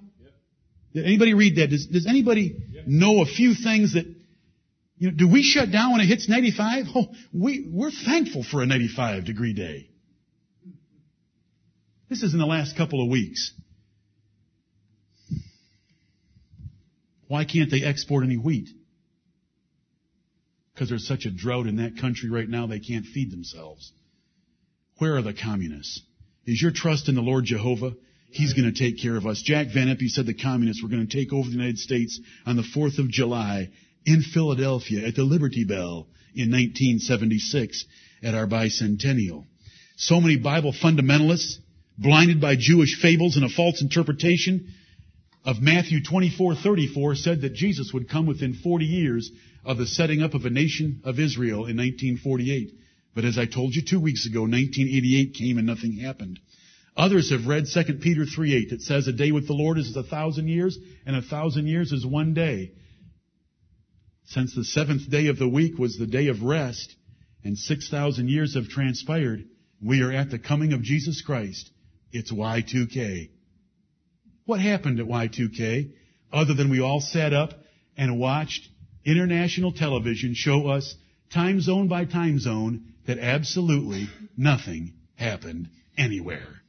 Did 0.92 1.06
anybody 1.06 1.34
read 1.34 1.56
that? 1.56 1.70
Does, 1.70 1.86
does 1.86 2.06
anybody 2.06 2.56
know 2.86 3.20
a 3.22 3.26
few 3.26 3.54
things 3.54 3.94
that, 3.94 4.06
you 4.96 5.10
know, 5.10 5.16
do 5.16 5.28
we 5.28 5.42
shut 5.42 5.72
down 5.72 5.92
when 5.92 6.00
it 6.00 6.06
hits 6.06 6.28
95? 6.28 6.84
Oh, 6.94 7.06
we, 7.32 7.68
we're 7.72 7.90
thankful 7.90 8.44
for 8.44 8.62
a 8.62 8.66
95 8.66 9.24
degree 9.24 9.52
day. 9.52 9.88
This 12.08 12.22
is 12.22 12.32
in 12.32 12.38
the 12.38 12.46
last 12.46 12.76
couple 12.76 13.02
of 13.02 13.10
weeks. 13.10 13.52
Why 17.26 17.44
can't 17.44 17.70
they 17.70 17.82
export 17.82 18.24
any 18.24 18.36
wheat? 18.36 18.68
Because 20.72 20.88
there's 20.88 21.06
such 21.06 21.24
a 21.24 21.30
drought 21.30 21.66
in 21.66 21.76
that 21.76 21.98
country 22.00 22.30
right 22.30 22.48
now 22.48 22.66
they 22.66 22.78
can't 22.78 23.06
feed 23.06 23.32
themselves. 23.32 23.92
Where 24.98 25.16
are 25.16 25.22
the 25.22 25.34
communists? 25.34 26.02
Is 26.46 26.60
your 26.60 26.72
trust 26.72 27.08
in 27.08 27.14
the 27.14 27.22
Lord 27.22 27.44
Jehovah? 27.44 27.94
He's 28.30 28.52
going 28.52 28.72
to 28.72 28.78
take 28.78 29.00
care 29.00 29.16
of 29.16 29.26
us. 29.26 29.42
Jack 29.42 29.68
Van 29.72 29.88
Impe 29.88 30.08
said 30.08 30.26
the 30.26 30.34
communists 30.34 30.82
were 30.82 30.88
going 30.88 31.06
to 31.06 31.16
take 31.16 31.32
over 31.32 31.48
the 31.48 31.54
United 31.54 31.78
States 31.78 32.20
on 32.44 32.56
the 32.56 32.62
4th 32.62 32.98
of 32.98 33.08
July 33.08 33.70
in 34.04 34.22
Philadelphia 34.22 35.06
at 35.06 35.14
the 35.14 35.22
Liberty 35.22 35.64
Bell 35.64 36.08
in 36.34 36.50
1976 36.50 37.84
at 38.22 38.34
our 38.34 38.46
bicentennial. 38.46 39.46
So 39.96 40.20
many 40.20 40.36
Bible 40.36 40.72
fundamentalists, 40.72 41.58
blinded 41.96 42.40
by 42.40 42.56
Jewish 42.58 43.00
fables 43.00 43.36
and 43.36 43.44
a 43.44 43.48
false 43.48 43.80
interpretation 43.80 44.74
of 45.44 45.62
Matthew 45.62 46.00
24:34 46.02 47.16
said 47.16 47.42
that 47.42 47.54
Jesus 47.54 47.92
would 47.92 48.08
come 48.08 48.26
within 48.26 48.54
40 48.54 48.84
years 48.84 49.30
of 49.64 49.78
the 49.78 49.86
setting 49.86 50.22
up 50.22 50.34
of 50.34 50.44
a 50.44 50.50
nation 50.50 51.00
of 51.04 51.20
Israel 51.20 51.66
in 51.66 51.76
1948. 51.76 52.72
But 53.14 53.24
as 53.24 53.38
I 53.38 53.46
told 53.46 53.74
you 53.74 53.82
two 53.82 54.00
weeks 54.00 54.26
ago, 54.26 54.42
1988 54.42 55.34
came 55.34 55.58
and 55.58 55.66
nothing 55.66 55.98
happened. 55.98 56.40
Others 56.96 57.30
have 57.30 57.46
read 57.46 57.66
2 57.66 57.94
Peter 57.94 58.22
3.8 58.22 58.70
that 58.70 58.82
says 58.82 59.06
a 59.06 59.12
day 59.12 59.32
with 59.32 59.46
the 59.46 59.52
Lord 59.52 59.78
is 59.78 59.94
a 59.96 60.02
thousand 60.02 60.48
years 60.48 60.78
and 61.06 61.16
a 61.16 61.22
thousand 61.22 61.66
years 61.66 61.92
is 61.92 62.06
one 62.06 62.34
day. 62.34 62.72
Since 64.26 64.54
the 64.54 64.64
seventh 64.64 65.10
day 65.10 65.26
of 65.26 65.38
the 65.38 65.48
week 65.48 65.78
was 65.78 65.96
the 65.96 66.06
day 66.06 66.28
of 66.28 66.42
rest 66.42 66.94
and 67.42 67.58
6,000 67.58 68.28
years 68.28 68.54
have 68.54 68.68
transpired, 68.68 69.44
we 69.82 70.02
are 70.02 70.12
at 70.12 70.30
the 70.30 70.38
coming 70.38 70.72
of 70.72 70.82
Jesus 70.82 71.20
Christ. 71.20 71.70
It's 72.10 72.32
Y2K. 72.32 73.30
What 74.46 74.60
happened 74.60 75.00
at 75.00 75.06
Y2K 75.06 75.92
other 76.32 76.54
than 76.54 76.70
we 76.70 76.80
all 76.80 77.00
sat 77.00 77.32
up 77.32 77.52
and 77.96 78.18
watched 78.18 78.68
international 79.04 79.72
television 79.72 80.34
show 80.34 80.68
us 80.68 80.94
time 81.32 81.60
zone 81.60 81.88
by 81.88 82.04
time 82.04 82.38
zone 82.38 82.93
that 83.06 83.18
absolutely 83.18 84.08
nothing 84.36 84.94
happened 85.16 85.68
anywhere. 85.96 86.62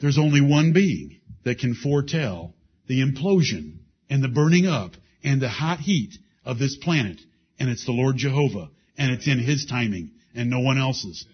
There's 0.00 0.18
only 0.18 0.40
one 0.40 0.72
being 0.72 1.20
that 1.44 1.58
can 1.58 1.74
foretell 1.74 2.54
the 2.86 3.00
implosion 3.00 3.78
and 4.10 4.22
the 4.22 4.28
burning 4.28 4.66
up 4.66 4.96
and 5.22 5.40
the 5.40 5.48
hot 5.48 5.80
heat 5.80 6.16
of 6.44 6.58
this 6.58 6.76
planet, 6.76 7.20
and 7.58 7.70
it's 7.70 7.84
the 7.84 7.92
Lord 7.92 8.16
Jehovah, 8.16 8.70
and 8.98 9.12
it's 9.12 9.26
in 9.26 9.38
His 9.38 9.66
timing 9.66 10.12
and 10.34 10.50
no 10.50 10.60
one 10.60 10.78
else's. 10.78 11.26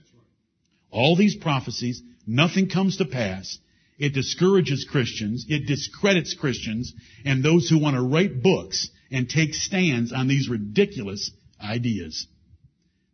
All 0.90 1.16
these 1.16 1.36
prophecies, 1.36 2.02
nothing 2.26 2.68
comes 2.68 2.96
to 2.98 3.04
pass. 3.04 3.58
It 3.98 4.14
discourages 4.14 4.86
Christians, 4.88 5.46
it 5.48 5.66
discredits 5.66 6.34
Christians, 6.34 6.92
and 7.24 7.42
those 7.42 7.68
who 7.68 7.78
want 7.78 7.96
to 7.96 8.02
write 8.02 8.42
books 8.42 8.88
and 9.10 9.28
take 9.28 9.54
stands 9.54 10.12
on 10.12 10.28
these 10.28 10.48
ridiculous 10.48 11.30
ideas. 11.60 12.26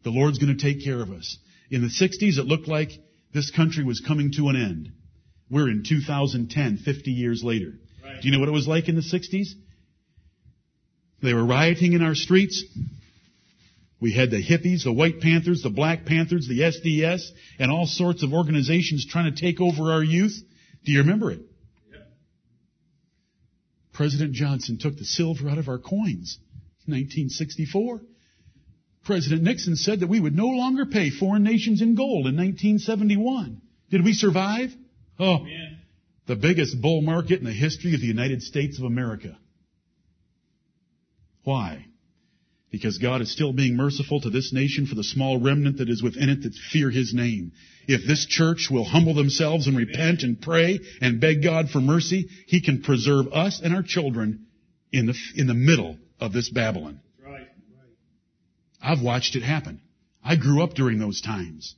The 0.05 0.11
Lord's 0.11 0.39
going 0.39 0.57
to 0.57 0.63
take 0.63 0.85
care 0.85 1.01
of 1.01 1.11
us. 1.11 1.39
In 1.71 1.81
the 1.81 1.89
60s, 1.89 2.39
it 2.39 2.45
looked 2.45 2.69
like 2.69 2.91
this 3.33 3.51
country 3.51 3.85
was 3.85 4.01
coming 4.01 4.31
to 4.37 4.49
an 4.49 4.57
end. 4.57 4.93
We're 5.51 5.71
in 5.71 5.83
2010, 5.87 6.79
50 6.79 7.11
years 7.11 7.43
later. 7.43 7.73
Right. 8.03 8.21
Do 8.21 8.29
you 8.29 8.35
know 8.35 8.41
what 8.41 8.49
it 8.49 8.53
was 8.53 8.69
like 8.69 8.89
in 8.89 8.97
the 8.97 9.03
60s? 9.03 9.49
They 11.23 11.33
were 11.33 11.45
rioting 11.45 11.95
in 11.95 12.03
our 12.03 12.15
streets. 12.15 12.63
We 13.99 14.13
had 14.13 14.31
the 14.31 14.43
hippies, 14.43 14.85
the 14.85 14.93
White 14.93 15.21
Panthers, 15.21 15.63
the 15.63 15.71
Black 15.71 16.05
Panthers, 16.05 16.47
the 16.47 16.61
SDS, 16.61 17.23
and 17.59 17.71
all 17.71 17.87
sorts 17.87 18.23
of 18.23 18.35
organizations 18.35 19.07
trying 19.07 19.35
to 19.35 19.41
take 19.41 19.61
over 19.61 19.91
our 19.91 20.05
youth. 20.05 20.37
Do 20.85 20.93
you 20.93 20.99
remember 20.99 21.31
it? 21.31 21.41
Yep. 21.91 22.09
President 23.95 24.35
Johnson 24.35 24.79
took 24.79 24.99
the 24.99 25.05
silver 25.07 25.49
out 25.49 25.57
of 25.57 25.69
our 25.69 25.79
coins. 25.79 26.39
1964. 26.87 28.03
President 29.05 29.43
Nixon 29.43 29.77
said 29.77 30.01
that 30.01 30.09
we 30.09 30.21
would 30.21 30.35
no 30.35 30.47
longer 30.47 30.87
pay 30.87 31.11
foreign 31.11 31.43
nations 31.43 31.83
in 31.83 31.95
gold 31.95 32.27
in 32.27 32.37
1971. 32.37 33.61
Did 33.91 34.05
we 34.05 34.15
survive? 34.15 34.71
Oh, 35.19 35.47
the 36.27 36.37
biggest 36.37 36.81
bull 36.81 37.03
market 37.03 37.39
in 37.39 37.45
the 37.45 37.53
history 37.53 37.95
of 37.95 38.01
the 38.01 38.07
United 38.07 38.43
States 38.43 38.79
of 38.79 38.85
America. 38.85 39.37
Why? 41.45 41.87
Because 42.71 42.99
God 42.99 43.21
is 43.21 43.31
still 43.31 43.53
being 43.53 43.77
merciful 43.77 44.21
to 44.23 44.31
this 44.31 44.53
nation 44.53 44.87
for 44.87 44.95
the 44.95 45.05
small 45.05 45.39
remnant 45.39 45.79
that 45.79 45.91
is 45.91 46.03
within 46.03 46.31
it 46.31 46.43
that 46.43 46.55
fear 46.55 46.91
His 46.91 47.13
name. 47.15 47.53
If 47.87 48.07
this 48.07 48.27
church 48.27 48.69
will 48.71 48.85
humble 48.85 49.15
themselves 49.15 49.67
and 49.67 49.77
repent 49.77 50.23
and 50.23 50.41
pray 50.41 50.81
and 51.01 51.21
beg 51.21 51.43
God 51.43 51.69
for 51.71 51.81
mercy, 51.81 52.29
He 52.47 52.63
can 52.63 52.83
preserve 52.83 53.29
us 53.33 53.61
and 53.63 53.75
our 53.75 53.83
children 53.83 54.47
in 54.91 55.07
the, 55.07 55.15
in 55.37 55.47
the 55.47 55.55
middle 55.55 55.99
of 56.19 56.33
this 56.33 56.49
Babylon. 56.49 57.01
I've 58.85 59.01
watched 59.01 59.35
it 59.35 59.43
happen. 59.43 59.81
I 60.23 60.37
grew 60.37 60.63
up 60.63 60.75
during 60.75 60.99
those 60.99 61.23
times 61.23 61.75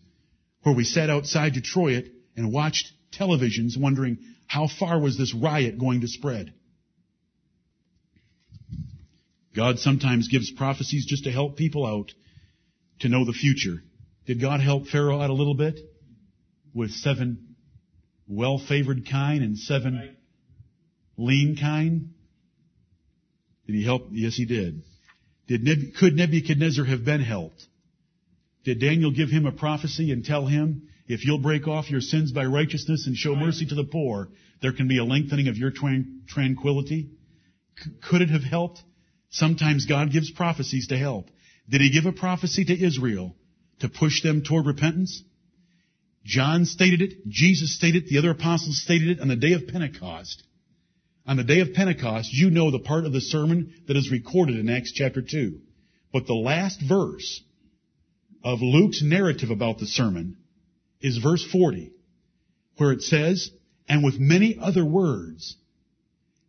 where 0.62 0.74
we 0.74 0.82
sat 0.82 1.08
outside 1.08 1.52
Detroit 1.54 2.06
and 2.36 2.52
watched 2.52 2.92
televisions 3.12 3.78
wondering 3.78 4.18
how 4.46 4.68
far 4.68 4.98
was 4.98 5.16
this 5.16 5.32
riot 5.32 5.78
going 5.78 6.00
to 6.00 6.08
spread. 6.08 6.52
God 9.54 9.78
sometimes 9.78 10.28
gives 10.28 10.50
prophecies 10.50 11.06
just 11.06 11.24
to 11.24 11.30
help 11.30 11.56
people 11.56 11.86
out 11.86 12.12
to 13.00 13.08
know 13.08 13.24
the 13.24 13.32
future. 13.32 13.82
Did 14.26 14.40
God 14.40 14.60
help 14.60 14.88
Pharaoh 14.88 15.20
out 15.20 15.30
a 15.30 15.34
little 15.34 15.54
bit? 15.54 15.78
With 16.74 16.90
seven 16.90 17.56
well-favored 18.28 19.06
kine 19.08 19.42
and 19.42 19.56
seven 19.56 20.16
lean 21.16 21.56
kine? 21.56 22.10
Did 23.66 23.76
he 23.76 23.84
help? 23.84 24.08
Yes, 24.10 24.34
he 24.34 24.44
did. 24.44 24.82
Did 25.46 25.94
could 25.96 26.14
Nebuchadnezzar 26.14 26.84
have 26.84 27.04
been 27.04 27.20
helped? 27.20 27.64
Did 28.64 28.80
Daniel 28.80 29.12
give 29.12 29.30
him 29.30 29.46
a 29.46 29.52
prophecy 29.52 30.10
and 30.10 30.24
tell 30.24 30.46
him, 30.46 30.88
if 31.06 31.24
you'll 31.24 31.38
break 31.38 31.68
off 31.68 31.88
your 31.88 32.00
sins 32.00 32.32
by 32.32 32.44
righteousness 32.46 33.06
and 33.06 33.16
show 33.16 33.36
mercy 33.36 33.64
to 33.66 33.76
the 33.76 33.84
poor, 33.84 34.28
there 34.60 34.72
can 34.72 34.88
be 34.88 34.98
a 34.98 35.04
lengthening 35.04 35.46
of 35.46 35.56
your 35.56 35.70
tranquility? 35.70 37.10
C- 37.78 37.90
could 38.08 38.22
it 38.22 38.30
have 38.30 38.42
helped? 38.42 38.82
Sometimes 39.30 39.86
God 39.86 40.10
gives 40.10 40.32
prophecies 40.32 40.88
to 40.88 40.98
help. 40.98 41.28
Did 41.68 41.80
he 41.80 41.90
give 41.90 42.06
a 42.06 42.12
prophecy 42.12 42.64
to 42.64 42.84
Israel 42.84 43.36
to 43.80 43.88
push 43.88 44.22
them 44.22 44.42
toward 44.42 44.66
repentance? 44.66 45.22
John 46.24 46.64
stated 46.64 47.02
it, 47.02 47.28
Jesus 47.28 47.76
stated 47.76 48.04
it, 48.04 48.08
the 48.08 48.18
other 48.18 48.30
apostles 48.30 48.82
stated 48.82 49.08
it 49.10 49.20
on 49.20 49.28
the 49.28 49.36
day 49.36 49.52
of 49.52 49.68
Pentecost. 49.68 50.42
On 51.26 51.36
the 51.36 51.44
day 51.44 51.60
of 51.60 51.74
Pentecost, 51.74 52.32
you 52.32 52.50
know 52.50 52.70
the 52.70 52.78
part 52.78 53.04
of 53.04 53.12
the 53.12 53.20
sermon 53.20 53.74
that 53.88 53.96
is 53.96 54.12
recorded 54.12 54.58
in 54.58 54.70
Acts 54.70 54.92
chapter 54.92 55.20
2. 55.22 55.58
But 56.12 56.26
the 56.26 56.34
last 56.34 56.80
verse 56.80 57.42
of 58.44 58.62
Luke's 58.62 59.02
narrative 59.02 59.50
about 59.50 59.78
the 59.78 59.86
sermon 59.86 60.36
is 61.00 61.18
verse 61.18 61.44
40, 61.44 61.90
where 62.76 62.92
it 62.92 63.02
says, 63.02 63.50
and 63.88 64.04
with 64.04 64.20
many 64.20 64.56
other 64.60 64.84
words, 64.84 65.56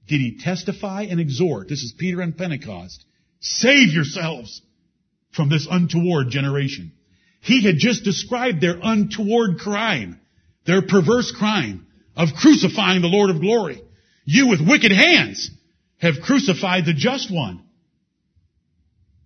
did 0.08 0.22
he 0.22 0.38
testify 0.38 1.04
and 1.10 1.20
exhort, 1.20 1.68
this 1.70 1.82
is 1.82 1.94
Peter 1.98 2.22
on 2.22 2.34
Pentecost, 2.34 3.04
save 3.40 3.90
yourselves 3.90 4.62
from 5.32 5.50
this 5.50 5.68
untoward 5.70 6.30
generation. 6.30 6.92
He 7.42 7.64
had 7.64 7.78
just 7.78 8.04
described 8.04 8.62
their 8.62 8.80
untoward 8.82 9.58
crime, 9.58 10.20
their 10.66 10.84
perverse 10.84 11.32
crime 11.32 11.88
of 12.16 12.30
crucifying 12.40 13.02
the 13.02 13.08
Lord 13.08 13.32
of 13.32 13.42
glory. 13.42 13.82
You 14.30 14.50
with 14.50 14.60
wicked 14.60 14.92
hands 14.92 15.50
have 16.00 16.16
crucified 16.22 16.86
the 16.86 16.94
just 16.94 17.34
one. 17.34 17.64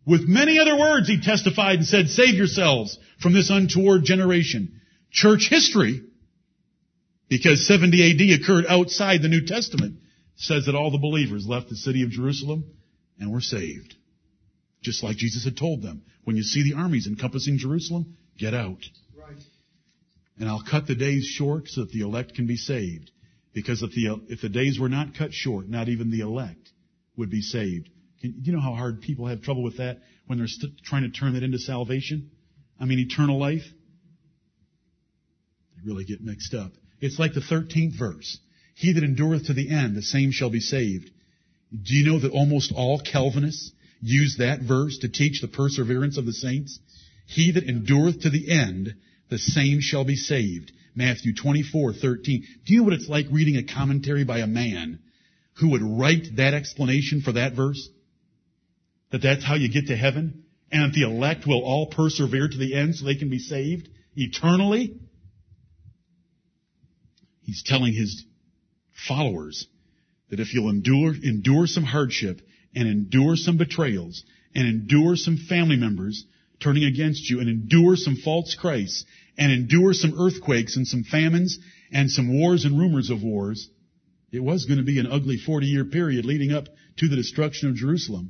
With 0.06 0.28
many 0.28 0.60
other 0.60 0.78
words 0.78 1.08
he 1.08 1.20
testified 1.20 1.78
and 1.78 1.88
said, 1.88 2.10
save 2.10 2.36
yourselves 2.36 3.00
from 3.20 3.34
this 3.34 3.50
untoward 3.50 4.04
generation. 4.04 4.80
Church 5.10 5.48
history, 5.50 6.04
because 7.30 7.68
70 7.68 8.12
AD 8.12 8.42
occurred 8.42 8.66
outside 8.70 9.24
the 9.24 9.28
New 9.28 9.44
Testament, 9.44 9.98
says 10.36 10.68
that 10.68 10.76
all 10.76 10.92
the 10.92 11.00
believers 11.00 11.48
left 11.48 11.70
the 11.70 11.76
city 11.76 12.04
of 12.04 12.12
Jerusalem 12.12 12.64
and 13.20 13.32
were 13.32 13.42
saved. 13.42 13.96
Just 14.84 15.04
like 15.04 15.18
Jesus 15.18 15.44
had 15.44 15.58
told 15.58 15.82
them. 15.82 16.04
When 16.26 16.36
you 16.36 16.44
see 16.44 16.62
the 16.62 16.78
armies 16.78 17.08
encompassing 17.08 17.58
Jerusalem, 17.58 18.18
get 18.38 18.54
out. 18.54 18.86
Right. 19.18 19.42
And 20.38 20.48
I'll 20.48 20.64
cut 20.70 20.86
the 20.86 20.96
days 20.96 21.26
short 21.26 21.70
so 21.70 21.82
that 21.82 21.92
the 21.92 22.02
elect 22.02 22.36
can 22.36 22.46
be 22.46 22.56
saved. 22.56 23.10
Because 23.54 23.82
if 23.82 23.92
the, 23.92 24.22
if 24.30 24.42
the 24.42 24.50
days 24.50 24.80
were 24.80 24.90
not 24.90 25.16
cut 25.18 25.34
short, 25.34 25.68
not 25.68 25.90
even 25.90 26.10
the 26.10 26.22
elect 26.22 26.70
would 27.18 27.30
be 27.30 27.42
saved. 27.42 27.90
You 28.22 28.54
know 28.54 28.62
how 28.62 28.76
hard 28.76 29.02
people 29.02 29.28
have 29.28 29.42
trouble 29.42 29.64
with 29.64 29.78
that 29.78 30.00
when 30.28 30.38
they're 30.38 30.48
st- 30.48 30.84
trying 30.84 31.04
to 31.04 31.10
turn 31.10 31.34
that 31.34 31.44
into 31.44 31.60
salvation? 31.60 32.32
I 32.80 32.86
mean, 32.86 33.00
eternal 33.00 33.40
life? 33.40 33.64
They 35.76 35.82
really 35.86 36.06
get 36.06 36.22
mixed 36.22 36.54
up. 36.54 36.72
It's 37.00 37.20
like 37.20 37.34
the 37.34 37.42
13th 37.42 37.98
verse. 37.98 38.38
He 38.76 38.94
that 38.94 39.04
endureth 39.04 39.48
to 39.48 39.54
the 39.54 39.70
end, 39.70 39.96
the 39.96 40.02
same 40.02 40.32
shall 40.32 40.50
be 40.50 40.60
saved. 40.60 41.10
Do 41.72 41.96
you 41.96 42.06
know 42.06 42.20
that 42.20 42.32
almost 42.32 42.72
all 42.76 43.00
Calvinists 43.00 43.72
use 44.02 44.38
that 44.38 44.62
verse 44.62 45.00
to 45.00 45.10
teach 45.10 45.42
the 45.42 45.48
perseverance 45.48 46.18
of 46.18 46.26
the 46.26 46.34
saints? 46.34 46.80
He 47.28 47.52
that 47.52 47.64
endureth 47.64 48.22
to 48.22 48.30
the 48.30 48.52
end, 48.52 48.96
the 49.30 49.40
same 49.40 49.80
shall 49.82 50.04
be 50.04 50.16
saved. 50.16 50.72
Matthew 50.96 51.34
24, 51.34 51.94
13. 51.94 52.44
Do 52.66 52.74
you 52.74 52.80
know 52.80 52.86
what 52.86 52.94
it's 52.94 53.08
like 53.08 53.28
reading 53.32 53.58
a 53.58 53.74
commentary 53.74 54.24
by 54.24 54.40
a 54.40 54.48
man 54.48 55.00
who 55.60 55.72
would 55.72 55.82
write 55.82 56.36
that 56.38 56.54
explanation 56.54 57.22
for 57.22 57.34
that 57.34 57.54
verse? 57.54 57.90
That 59.12 59.22
that's 59.22 59.44
how 59.44 59.56
you 59.56 59.72
get 59.72 59.88
to 59.88 59.96
heaven? 59.96 60.44
And 60.72 60.84
that 60.84 60.94
the 60.94 61.04
elect 61.04 61.46
will 61.46 61.64
all 61.64 61.88
persevere 61.88 62.48
to 62.48 62.58
the 62.58 62.76
end 62.76 62.96
so 62.96 63.06
they 63.06 63.16
can 63.16 63.30
be 63.30 63.40
saved 63.40 63.90
eternally? 64.16 64.98
He's 67.44 67.64
telling 67.64 67.94
his 67.94 68.26
followers 69.08 69.68
that 70.30 70.40
if 70.40 70.54
you'll 70.54 70.70
endure, 70.70 71.14
endure 71.14 71.68
some 71.68 71.84
hardship 71.84 72.42
and 72.74 72.88
endure 72.88 73.36
some 73.36 73.58
betrayals 73.58 74.24
and 74.56 74.68
endure 74.68 75.16
some 75.16 75.38
family 75.38 75.76
members 75.76 76.26
turning 76.62 76.84
against 76.84 77.30
you 77.30 77.40
and 77.40 77.50
endure 77.50 77.96
some 77.96 78.16
false 78.16 78.56
Christs 78.56 79.06
and 79.42 79.52
endure 79.52 79.92
some 79.92 80.14
earthquakes 80.20 80.78
and 80.78 80.88
some 80.88 81.04
famines 81.04 81.58
and 81.92 82.12
some 82.12 82.40
wars 82.40 82.64
and 82.64 82.78
rumors 82.78 83.10
of 83.10 83.24
wars, 83.24 83.72
it 84.32 84.40
was 84.40 84.66
going 84.66 84.78
to 84.78 84.86
be 84.86 85.00
an 85.00 85.08
ugly 85.08 85.36
40 85.36 85.66
year 85.66 85.84
period 85.84 86.26
leading 86.26 86.54
up 86.54 86.68
to 86.98 87.08
the 87.08 87.16
destruction 87.16 87.68
of 87.68 87.76
Jerusalem. 87.76 88.30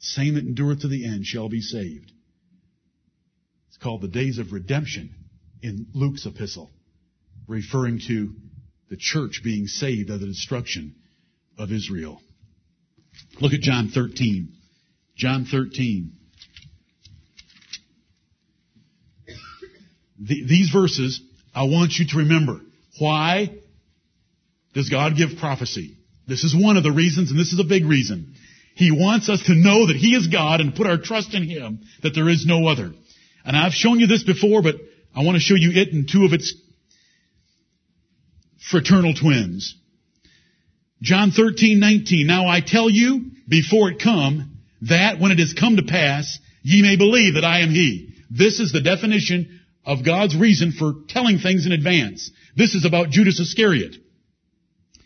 Same 0.00 0.34
that 0.34 0.44
endureth 0.44 0.80
to 0.80 0.88
the 0.88 1.06
end 1.06 1.24
shall 1.24 1.48
be 1.48 1.60
saved. 1.60 2.10
It's 3.68 3.76
called 3.76 4.02
the 4.02 4.08
days 4.08 4.38
of 4.38 4.52
redemption 4.52 5.14
in 5.62 5.86
Luke's 5.94 6.26
epistle, 6.26 6.72
referring 7.46 8.00
to 8.08 8.34
the 8.90 8.96
church 8.96 9.42
being 9.44 9.68
saved 9.68 10.10
of 10.10 10.18
the 10.18 10.26
destruction 10.26 10.96
of 11.56 11.70
Israel. 11.70 12.20
Look 13.40 13.52
at 13.52 13.60
John 13.60 13.90
13. 13.94 14.52
John 15.16 15.44
13. 15.44 16.12
The, 20.18 20.46
these 20.46 20.70
verses, 20.70 21.20
I 21.54 21.64
want 21.64 21.92
you 21.98 22.06
to 22.08 22.18
remember. 22.18 22.60
Why 22.98 23.50
does 24.74 24.88
God 24.88 25.16
give 25.16 25.38
prophecy? 25.38 25.96
This 26.26 26.44
is 26.44 26.54
one 26.56 26.76
of 26.76 26.82
the 26.82 26.92
reasons, 26.92 27.30
and 27.30 27.38
this 27.38 27.52
is 27.52 27.60
a 27.60 27.64
big 27.64 27.84
reason. 27.84 28.34
He 28.74 28.90
wants 28.90 29.28
us 29.28 29.42
to 29.44 29.54
know 29.54 29.86
that 29.86 29.96
He 29.96 30.14
is 30.14 30.26
God 30.26 30.60
and 30.60 30.74
put 30.74 30.86
our 30.86 30.98
trust 30.98 31.34
in 31.34 31.48
Him, 31.48 31.80
that 32.02 32.14
there 32.14 32.28
is 32.28 32.44
no 32.46 32.66
other. 32.66 32.92
And 33.44 33.56
I've 33.56 33.72
shown 33.72 34.00
you 34.00 34.06
this 34.06 34.22
before, 34.22 34.62
but 34.62 34.74
I 35.14 35.22
want 35.22 35.36
to 35.36 35.40
show 35.40 35.54
you 35.54 35.70
it 35.72 35.88
in 35.88 36.06
two 36.06 36.24
of 36.24 36.32
its 36.32 36.54
fraternal 38.70 39.14
twins. 39.14 39.74
John 41.00 41.30
13, 41.30 41.78
19. 41.78 42.26
Now 42.26 42.48
I 42.48 42.60
tell 42.60 42.90
you, 42.90 43.30
before 43.48 43.90
it 43.90 44.02
come, 44.02 44.58
that 44.82 45.20
when 45.20 45.30
it 45.30 45.38
has 45.38 45.54
come 45.54 45.76
to 45.76 45.82
pass, 45.82 46.38
ye 46.62 46.82
may 46.82 46.96
believe 46.96 47.34
that 47.34 47.44
I 47.44 47.60
am 47.60 47.70
He. 47.70 48.14
This 48.30 48.60
is 48.60 48.72
the 48.72 48.80
definition 48.80 49.55
of 49.86 50.04
God's 50.04 50.36
reason 50.36 50.72
for 50.72 50.94
telling 51.08 51.38
things 51.38 51.64
in 51.64 51.72
advance. 51.72 52.30
This 52.56 52.74
is 52.74 52.84
about 52.84 53.10
Judas 53.10 53.38
Iscariot. 53.38 53.96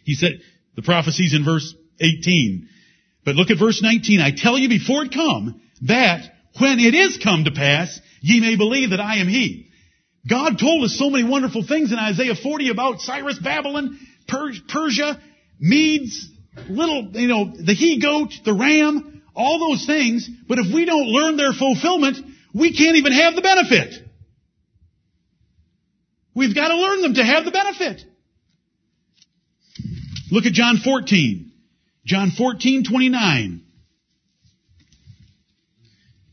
He 0.04 0.14
said, 0.14 0.40
the 0.74 0.82
prophecies 0.82 1.34
in 1.34 1.44
verse 1.44 1.74
18. 2.00 2.68
But 3.24 3.36
look 3.36 3.50
at 3.50 3.58
verse 3.58 3.82
19. 3.82 4.20
I 4.20 4.30
tell 4.34 4.58
you 4.58 4.70
before 4.70 5.04
it 5.04 5.12
come, 5.12 5.60
that 5.82 6.22
when 6.58 6.80
it 6.80 6.94
is 6.94 7.18
come 7.22 7.44
to 7.44 7.52
pass, 7.52 8.00
ye 8.22 8.40
may 8.40 8.56
believe 8.56 8.90
that 8.90 9.00
I 9.00 9.16
am 9.16 9.28
He. 9.28 9.68
God 10.28 10.58
told 10.58 10.84
us 10.84 10.98
so 10.98 11.10
many 11.10 11.24
wonderful 11.24 11.64
things 11.66 11.92
in 11.92 11.98
Isaiah 11.98 12.34
40 12.34 12.70
about 12.70 13.00
Cyrus, 13.00 13.38
Babylon, 13.38 13.98
per- 14.26 14.52
Persia, 14.68 15.20
Medes, 15.58 16.28
little, 16.68 17.10
you 17.12 17.28
know, 17.28 17.52
the 17.54 17.74
he-goat, 17.74 18.32
the 18.44 18.54
ram, 18.54 19.22
all 19.34 19.70
those 19.70 19.86
things. 19.86 20.28
But 20.48 20.58
if 20.58 20.74
we 20.74 20.84
don't 20.84 21.06
learn 21.06 21.36
their 21.36 21.52
fulfillment, 21.52 22.18
we 22.54 22.76
can't 22.76 22.96
even 22.96 23.12
have 23.12 23.34
the 23.34 23.42
benefit. 23.42 24.09
We've 26.41 26.55
got 26.55 26.68
to 26.68 26.76
learn 26.76 27.03
them 27.03 27.14
to 27.16 27.22
have 27.22 27.45
the 27.45 27.51
benefit. 27.51 28.03
Look 30.30 30.47
at 30.47 30.55
John 30.55 30.78
14. 30.78 31.53
John 32.07 32.30
14, 32.30 32.84
29. 32.91 33.62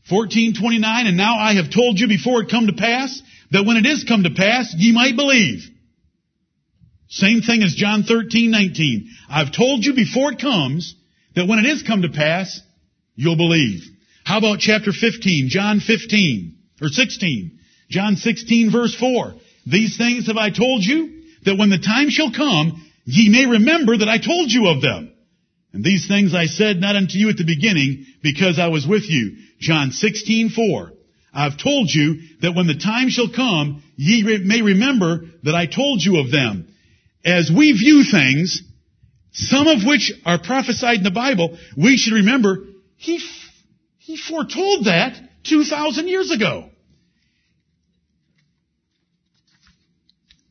1429, 0.08 1.06
and 1.08 1.16
now 1.18 1.36
I 1.36 1.56
have 1.56 1.70
told 1.70 1.98
you 2.00 2.08
before 2.08 2.40
it 2.40 2.48
come 2.48 2.68
to 2.68 2.72
pass, 2.72 3.20
that 3.50 3.66
when 3.66 3.76
it 3.76 3.84
is 3.84 4.04
come 4.04 4.22
to 4.22 4.30
pass, 4.30 4.74
ye 4.78 4.92
might 4.92 5.14
believe. 5.14 5.68
Same 7.10 7.42
thing 7.42 7.62
as 7.62 7.74
John 7.74 8.04
13, 8.04 8.50
19. 8.50 9.10
I've 9.28 9.52
told 9.52 9.84
you 9.84 9.92
before 9.92 10.32
it 10.32 10.40
comes, 10.40 10.94
that 11.34 11.46
when 11.46 11.58
it 11.58 11.66
is 11.66 11.82
come 11.82 12.00
to 12.00 12.08
pass, 12.08 12.58
you'll 13.14 13.36
believe. 13.36 13.82
How 14.24 14.38
about 14.38 14.60
chapter 14.60 14.90
15, 14.90 15.50
John 15.50 15.80
15, 15.80 16.56
or 16.80 16.88
16, 16.88 17.58
John 17.90 18.16
16 18.16 18.72
verse 18.72 18.94
4. 18.94 19.34
These 19.70 19.96
things 19.96 20.26
have 20.26 20.36
I 20.36 20.50
told 20.50 20.84
you, 20.84 21.22
that 21.44 21.56
when 21.56 21.70
the 21.70 21.78
time 21.78 22.10
shall 22.10 22.32
come, 22.32 22.84
ye 23.04 23.28
may 23.28 23.46
remember 23.46 23.96
that 23.96 24.08
I 24.08 24.18
told 24.18 24.50
you 24.50 24.68
of 24.68 24.80
them. 24.82 25.12
And 25.72 25.84
these 25.84 26.08
things 26.08 26.34
I 26.34 26.46
said 26.46 26.80
not 26.80 26.96
unto 26.96 27.18
you 27.18 27.28
at 27.28 27.36
the 27.36 27.44
beginning, 27.44 28.06
because 28.22 28.58
I 28.58 28.68
was 28.68 28.86
with 28.86 29.08
you. 29.08 29.36
John 29.60 29.90
16, 29.90 30.50
4. 30.50 30.92
I've 31.32 31.58
told 31.58 31.90
you 31.90 32.20
that 32.40 32.54
when 32.54 32.66
the 32.66 32.78
time 32.78 33.10
shall 33.10 33.30
come, 33.30 33.82
ye 33.96 34.22
may 34.44 34.62
remember 34.62 35.20
that 35.44 35.54
I 35.54 35.66
told 35.66 36.02
you 36.02 36.18
of 36.18 36.30
them. 36.30 36.68
As 37.24 37.50
we 37.54 37.72
view 37.72 38.04
things, 38.10 38.62
some 39.32 39.68
of 39.68 39.84
which 39.84 40.12
are 40.24 40.40
prophesied 40.40 40.98
in 40.98 41.04
the 41.04 41.10
Bible, 41.10 41.58
we 41.76 41.96
should 41.96 42.14
remember, 42.14 42.64
he, 42.96 43.20
he 43.98 44.16
foretold 44.16 44.86
that 44.86 45.20
2,000 45.44 46.08
years 46.08 46.30
ago. 46.30 46.70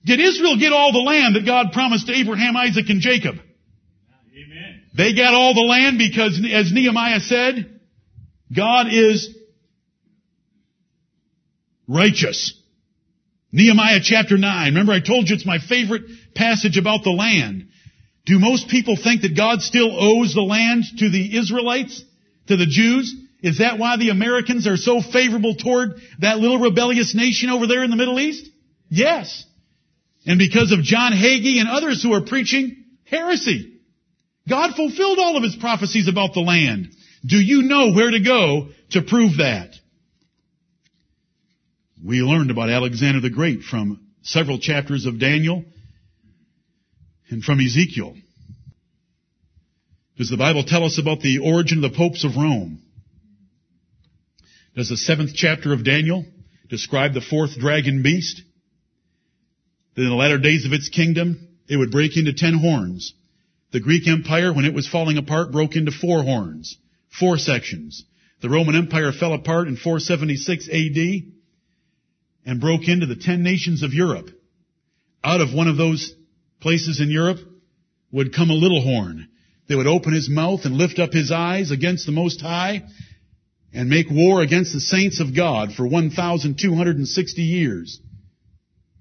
Did 0.07 0.21
Israel 0.21 0.57
get 0.57 0.71
all 0.71 0.93
the 0.93 0.99
land 0.99 1.35
that 1.35 1.45
God 1.45 1.73
promised 1.73 2.07
to 2.07 2.13
Abraham, 2.13 2.55
Isaac, 2.55 2.85
and 2.89 3.01
Jacob? 3.01 3.35
Amen. 3.35 4.81
They 4.95 5.13
got 5.13 5.33
all 5.33 5.53
the 5.53 5.61
land 5.61 5.97
because, 5.97 6.39
as 6.49 6.71
Nehemiah 6.71 7.19
said, 7.19 7.81
God 8.55 8.87
is 8.89 9.37
righteous. 11.89 12.57
Nehemiah 13.51 13.99
chapter 14.01 14.37
9. 14.37 14.67
Remember 14.69 14.93
I 14.93 15.01
told 15.01 15.27
you 15.27 15.35
it's 15.35 15.45
my 15.45 15.59
favorite 15.59 16.03
passage 16.35 16.77
about 16.77 17.03
the 17.03 17.11
land. 17.11 17.67
Do 18.25 18.39
most 18.39 18.69
people 18.69 18.95
think 18.95 19.23
that 19.23 19.35
God 19.35 19.61
still 19.61 19.91
owes 19.91 20.33
the 20.33 20.41
land 20.41 20.85
to 20.99 21.09
the 21.09 21.37
Israelites? 21.37 22.01
To 22.47 22.55
the 22.55 22.65
Jews? 22.65 23.13
Is 23.41 23.57
that 23.57 23.77
why 23.77 23.97
the 23.97 24.09
Americans 24.09 24.67
are 24.67 24.77
so 24.77 25.01
favorable 25.01 25.55
toward 25.55 25.95
that 26.19 26.39
little 26.39 26.59
rebellious 26.59 27.13
nation 27.13 27.49
over 27.49 27.67
there 27.67 27.83
in 27.83 27.89
the 27.89 27.97
Middle 27.97 28.19
East? 28.21 28.49
Yes. 28.89 29.43
And 30.27 30.37
because 30.37 30.73
of 30.73 30.83
John 30.83 31.13
Hagee 31.13 31.59
and 31.59 31.69
others 31.69 32.03
who 32.03 32.13
are 32.13 32.21
preaching 32.21 32.83
heresy. 33.05 33.79
God 34.47 34.75
fulfilled 34.75 35.19
all 35.19 35.37
of 35.37 35.43
his 35.43 35.55
prophecies 35.55 36.07
about 36.07 36.33
the 36.33 36.41
land. 36.41 36.89
Do 37.25 37.37
you 37.37 37.63
know 37.63 37.93
where 37.93 38.11
to 38.11 38.19
go 38.19 38.69
to 38.91 39.01
prove 39.01 39.37
that? 39.37 39.71
We 42.03 42.21
learned 42.21 42.51
about 42.51 42.69
Alexander 42.69 43.21
the 43.21 43.29
Great 43.29 43.61
from 43.61 44.05
several 44.21 44.59
chapters 44.59 45.05
of 45.05 45.19
Daniel 45.19 45.63
and 47.29 47.43
from 47.43 47.59
Ezekiel. 47.59 48.15
Does 50.17 50.29
the 50.29 50.37
Bible 50.37 50.63
tell 50.63 50.83
us 50.83 50.99
about 50.99 51.21
the 51.21 51.39
origin 51.39 51.83
of 51.83 51.91
the 51.91 51.97
popes 51.97 52.23
of 52.23 52.35
Rome? 52.35 52.81
Does 54.75 54.89
the 54.89 54.97
seventh 54.97 55.31
chapter 55.35 55.73
of 55.73 55.83
Daniel 55.83 56.25
describe 56.69 57.13
the 57.13 57.21
fourth 57.21 57.57
dragon 57.57 58.03
beast? 58.03 58.41
That 59.97 60.03
in 60.03 60.09
the 60.09 60.15
latter 60.15 60.37
days 60.37 60.63
of 60.63 60.73
its 60.73 60.89
kingdom, 60.89 61.47
it 61.67 61.75
would 61.75 61.89
break 61.89 62.17
into 62.17 62.31
ten 62.31 62.53
horns. 62.53 63.15
The 63.71 63.79
Greek 63.79 64.07
Empire, 64.07 64.53
when 64.53 64.65
it 64.65 64.75
was 64.75 64.87
falling 64.87 65.17
apart, 65.17 65.51
broke 65.51 65.75
into 65.75 65.91
four 65.91 66.21
horns, 66.21 66.77
four 67.09 67.39
sections. 67.39 68.05
The 68.41 68.49
Roman 68.49 68.75
Empire 68.75 69.11
fell 69.11 69.33
apart 69.33 69.67
in 69.67 69.75
476 69.75 70.69
AD 70.69 71.31
and 72.45 72.61
broke 72.61 72.87
into 72.87 73.07
the 73.07 73.15
ten 73.15 73.41
nations 73.41 73.81
of 73.81 73.95
Europe. 73.95 74.29
Out 75.23 75.41
of 75.41 75.51
one 75.51 75.67
of 75.67 75.77
those 75.77 76.13
places 76.61 77.01
in 77.01 77.09
Europe 77.09 77.39
would 78.11 78.35
come 78.35 78.51
a 78.51 78.53
little 78.53 78.83
horn. 78.83 79.27
They 79.67 79.75
would 79.75 79.87
open 79.87 80.13
his 80.13 80.29
mouth 80.29 80.65
and 80.65 80.77
lift 80.77 80.99
up 80.99 81.11
his 81.11 81.31
eyes 81.31 81.71
against 81.71 82.05
the 82.05 82.11
Most 82.11 82.39
High 82.39 82.83
and 83.73 83.89
make 83.89 84.11
war 84.11 84.43
against 84.43 84.73
the 84.73 84.79
saints 84.79 85.19
of 85.19 85.35
God 85.35 85.73
for 85.73 85.87
1,260 85.87 87.41
years. 87.41 87.99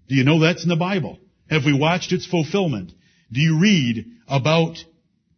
Do 0.09 0.15
you 0.15 0.25
know 0.25 0.41
that's 0.41 0.63
in 0.63 0.69
the 0.69 0.77
Bible? 0.77 1.19
Have 1.51 1.65
we 1.65 1.79
watched 1.79 2.13
its 2.13 2.27
fulfillment? 2.27 2.93
Do 3.33 3.41
you 3.41 3.61
read 3.61 4.07
about 4.29 4.79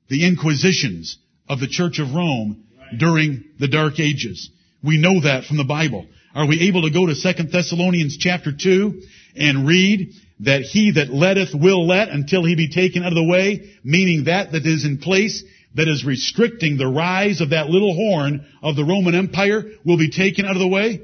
the 0.09 0.27
inquisitions 0.27 1.19
of 1.49 1.61
the 1.61 1.69
Church 1.69 1.99
of 1.99 2.15
Rome 2.15 2.65
during 2.97 3.45
the 3.59 3.69
Dark 3.69 3.99
Ages? 3.99 4.51
We 4.83 5.01
know 5.01 5.23
that 5.23 5.45
from 5.45 5.57
the 5.57 5.65
Bible. 5.65 6.07
Are 6.35 6.47
we 6.47 6.69
able 6.69 6.83
to 6.83 6.91
go 6.91 7.07
to 7.07 7.15
2 7.15 7.45
Thessalonians 7.45 8.17
chapter 8.19 8.53
2 8.53 9.03
and 9.37 9.67
read 9.67 10.13
that 10.41 10.63
he 10.63 10.93
that 10.93 11.09
letteth 11.09 11.55
will 11.55 11.87
let 11.87 12.11
until 12.11 12.45
he 12.45 12.55
be 12.55 12.69
taken 12.69 13.03
out 13.03 13.13
of 13.13 13.17
the 13.17 13.25
way, 13.25 13.71
meaning 13.83 14.25
that 14.25 14.53
that 14.53 14.67
is 14.67 14.85
in 14.85 14.99
place 14.99 15.43
that 15.75 15.89
is 15.89 16.05
restricting 16.05 16.77
the 16.77 16.87
rise 16.87 17.41
of 17.41 17.51
that 17.51 17.69
little 17.69 17.95
horn 17.95 18.47
of 18.63 18.77
the 18.77 18.85
Roman 18.85 19.15
Empire 19.15 19.65
will 19.85 19.99
be 19.99 20.11
taken 20.11 20.45
out 20.45 20.57
of 20.57 20.61
the 20.61 20.69
way? 20.69 21.01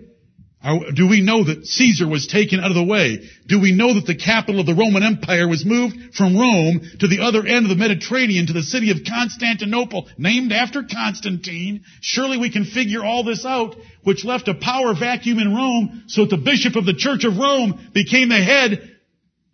Do 0.94 1.06
we 1.06 1.20
know 1.20 1.44
that 1.44 1.66
Caesar 1.66 2.08
was 2.08 2.26
taken 2.26 2.58
out 2.58 2.70
of 2.70 2.74
the 2.74 2.82
way? 2.82 3.28
Do 3.46 3.60
we 3.60 3.72
know 3.72 3.94
that 3.94 4.06
the 4.06 4.14
capital 4.14 4.60
of 4.60 4.66
the 4.66 4.74
Roman 4.74 5.02
Empire 5.02 5.46
was 5.46 5.66
moved 5.66 6.14
from 6.14 6.38
Rome 6.38 6.80
to 7.00 7.06
the 7.06 7.20
other 7.20 7.46
end 7.46 7.66
of 7.66 7.68
the 7.68 7.76
Mediterranean 7.76 8.46
to 8.46 8.54
the 8.54 8.62
city 8.62 8.90
of 8.90 9.04
Constantinople, 9.06 10.08
named 10.16 10.52
after 10.52 10.82
Constantine? 10.82 11.84
Surely 12.00 12.38
we 12.38 12.50
can 12.50 12.64
figure 12.64 13.04
all 13.04 13.24
this 13.24 13.44
out, 13.44 13.76
which 14.04 14.24
left 14.24 14.48
a 14.48 14.54
power 14.54 14.94
vacuum 14.98 15.38
in 15.38 15.54
Rome 15.54 16.04
so 16.06 16.22
that 16.22 16.30
the 16.30 16.42
bishop 16.42 16.76
of 16.76 16.86
the 16.86 16.94
Church 16.94 17.24
of 17.24 17.36
Rome 17.36 17.90
became 17.92 18.30
the 18.30 18.42
head 18.42 18.90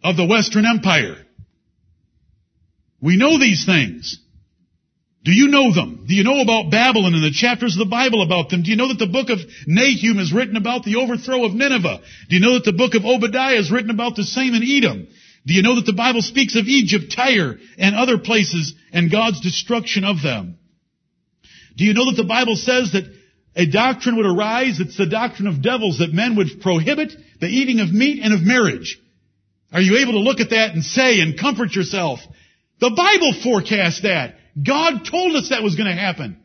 of 0.04 0.16
the 0.16 0.26
Western 0.26 0.64
Empire. 0.64 1.16
We 3.00 3.16
know 3.16 3.36
these 3.36 3.66
things. 3.66 4.20
Do 5.22 5.32
you 5.32 5.48
know 5.48 5.74
them? 5.74 6.06
Do 6.08 6.14
you 6.14 6.24
know 6.24 6.40
about 6.40 6.70
Babylon 6.70 7.12
and 7.12 7.22
the 7.22 7.30
chapters 7.30 7.74
of 7.74 7.78
the 7.78 7.90
Bible 7.90 8.22
about 8.22 8.48
them? 8.48 8.62
Do 8.62 8.70
you 8.70 8.76
know 8.76 8.88
that 8.88 8.98
the 8.98 9.06
book 9.06 9.28
of 9.28 9.38
Nahum 9.66 10.18
is 10.18 10.32
written 10.32 10.56
about 10.56 10.84
the 10.84 10.96
overthrow 10.96 11.44
of 11.44 11.52
Nineveh? 11.52 12.00
Do 12.28 12.36
you 12.36 12.40
know 12.40 12.54
that 12.54 12.64
the 12.64 12.72
book 12.72 12.94
of 12.94 13.04
Obadiah 13.04 13.58
is 13.58 13.70
written 13.70 13.90
about 13.90 14.16
the 14.16 14.24
same 14.24 14.54
in 14.54 14.62
Edom? 14.62 15.08
Do 15.46 15.54
you 15.54 15.62
know 15.62 15.76
that 15.76 15.86
the 15.86 15.92
Bible 15.92 16.22
speaks 16.22 16.56
of 16.56 16.66
Egypt, 16.66 17.12
Tyre, 17.14 17.58
and 17.78 17.94
other 17.94 18.18
places 18.18 18.74
and 18.92 19.10
God's 19.10 19.40
destruction 19.40 20.04
of 20.04 20.22
them? 20.22 20.58
Do 21.76 21.84
you 21.84 21.92
know 21.92 22.10
that 22.10 22.16
the 22.16 22.28
Bible 22.28 22.56
says 22.56 22.92
that 22.92 23.04
a 23.56 23.66
doctrine 23.66 24.16
would 24.16 24.26
arise, 24.26 24.80
it's 24.80 24.96
the 24.96 25.06
doctrine 25.06 25.48
of 25.48 25.62
devils, 25.62 25.98
that 25.98 26.12
men 26.12 26.36
would 26.36 26.60
prohibit 26.62 27.12
the 27.40 27.46
eating 27.46 27.80
of 27.80 27.92
meat 27.92 28.20
and 28.22 28.32
of 28.32 28.40
marriage? 28.42 28.98
Are 29.72 29.80
you 29.80 29.98
able 29.98 30.12
to 30.12 30.18
look 30.18 30.40
at 30.40 30.50
that 30.50 30.74
and 30.74 30.82
say 30.82 31.20
and 31.20 31.38
comfort 31.38 31.74
yourself? 31.74 32.20
The 32.80 32.90
Bible 32.90 33.34
forecasts 33.42 34.02
that. 34.02 34.36
God 34.54 35.04
told 35.10 35.36
us 35.36 35.50
that 35.50 35.62
was 35.62 35.76
going 35.76 35.88
to 35.88 36.00
happen. 36.00 36.40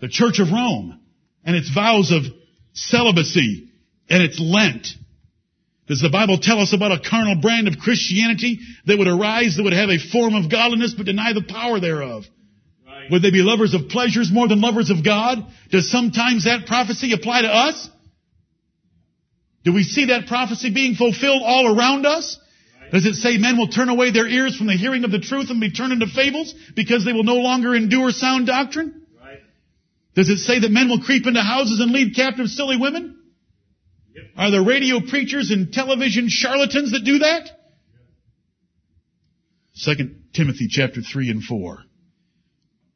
The 0.00 0.08
Church 0.08 0.38
of 0.40 0.50
Rome 0.50 1.00
and 1.44 1.56
its 1.56 1.72
vows 1.72 2.10
of 2.10 2.24
celibacy 2.72 3.70
and 4.08 4.22
its 4.22 4.40
Lent. 4.40 4.88
Does 5.86 6.00
the 6.00 6.10
Bible 6.10 6.38
tell 6.40 6.60
us 6.60 6.72
about 6.72 6.92
a 6.92 7.08
carnal 7.08 7.36
brand 7.40 7.68
of 7.68 7.78
Christianity 7.78 8.58
that 8.86 8.98
would 8.98 9.08
arise 9.08 9.56
that 9.56 9.62
would 9.64 9.74
have 9.74 9.90
a 9.90 9.98
form 9.98 10.34
of 10.34 10.50
godliness 10.50 10.94
but 10.94 11.06
deny 11.06 11.32
the 11.34 11.44
power 11.46 11.78
thereof? 11.78 12.24
Right. 12.86 13.10
Would 13.10 13.22
they 13.22 13.30
be 13.30 13.42
lovers 13.42 13.74
of 13.74 13.88
pleasures 13.88 14.30
more 14.32 14.48
than 14.48 14.62
lovers 14.62 14.90
of 14.90 15.04
God? 15.04 15.44
Does 15.70 15.90
sometimes 15.90 16.44
that 16.44 16.66
prophecy 16.66 17.12
apply 17.12 17.42
to 17.42 17.48
us? 17.48 17.88
Do 19.64 19.74
we 19.74 19.82
see 19.82 20.06
that 20.06 20.26
prophecy 20.26 20.72
being 20.72 20.94
fulfilled 20.94 21.42
all 21.44 21.76
around 21.76 22.06
us? 22.06 22.38
Does 22.94 23.06
it 23.06 23.14
say 23.14 23.38
men 23.38 23.58
will 23.58 23.66
turn 23.66 23.88
away 23.88 24.12
their 24.12 24.28
ears 24.28 24.56
from 24.56 24.68
the 24.68 24.74
hearing 24.74 25.02
of 25.02 25.10
the 25.10 25.18
truth 25.18 25.50
and 25.50 25.60
be 25.60 25.72
turned 25.72 25.92
into 25.92 26.06
fables 26.06 26.54
because 26.76 27.04
they 27.04 27.12
will 27.12 27.24
no 27.24 27.38
longer 27.38 27.74
endure 27.74 28.12
sound 28.12 28.46
doctrine? 28.46 29.02
Right. 29.20 29.40
Does 30.14 30.28
it 30.28 30.38
say 30.38 30.60
that 30.60 30.70
men 30.70 30.88
will 30.88 31.00
creep 31.00 31.26
into 31.26 31.42
houses 31.42 31.80
and 31.80 31.90
lead 31.90 32.14
captive 32.14 32.46
silly 32.46 32.76
women? 32.76 33.18
Yep. 34.14 34.24
Are 34.36 34.50
there 34.52 34.62
radio 34.62 35.00
preachers 35.00 35.50
and 35.50 35.72
television 35.72 36.28
charlatans 36.28 36.92
that 36.92 37.02
do 37.04 37.18
that? 37.18 37.50
Second 39.72 40.26
Timothy 40.32 40.68
chapter 40.70 41.00
3 41.02 41.30
and 41.30 41.42
4. 41.42 41.78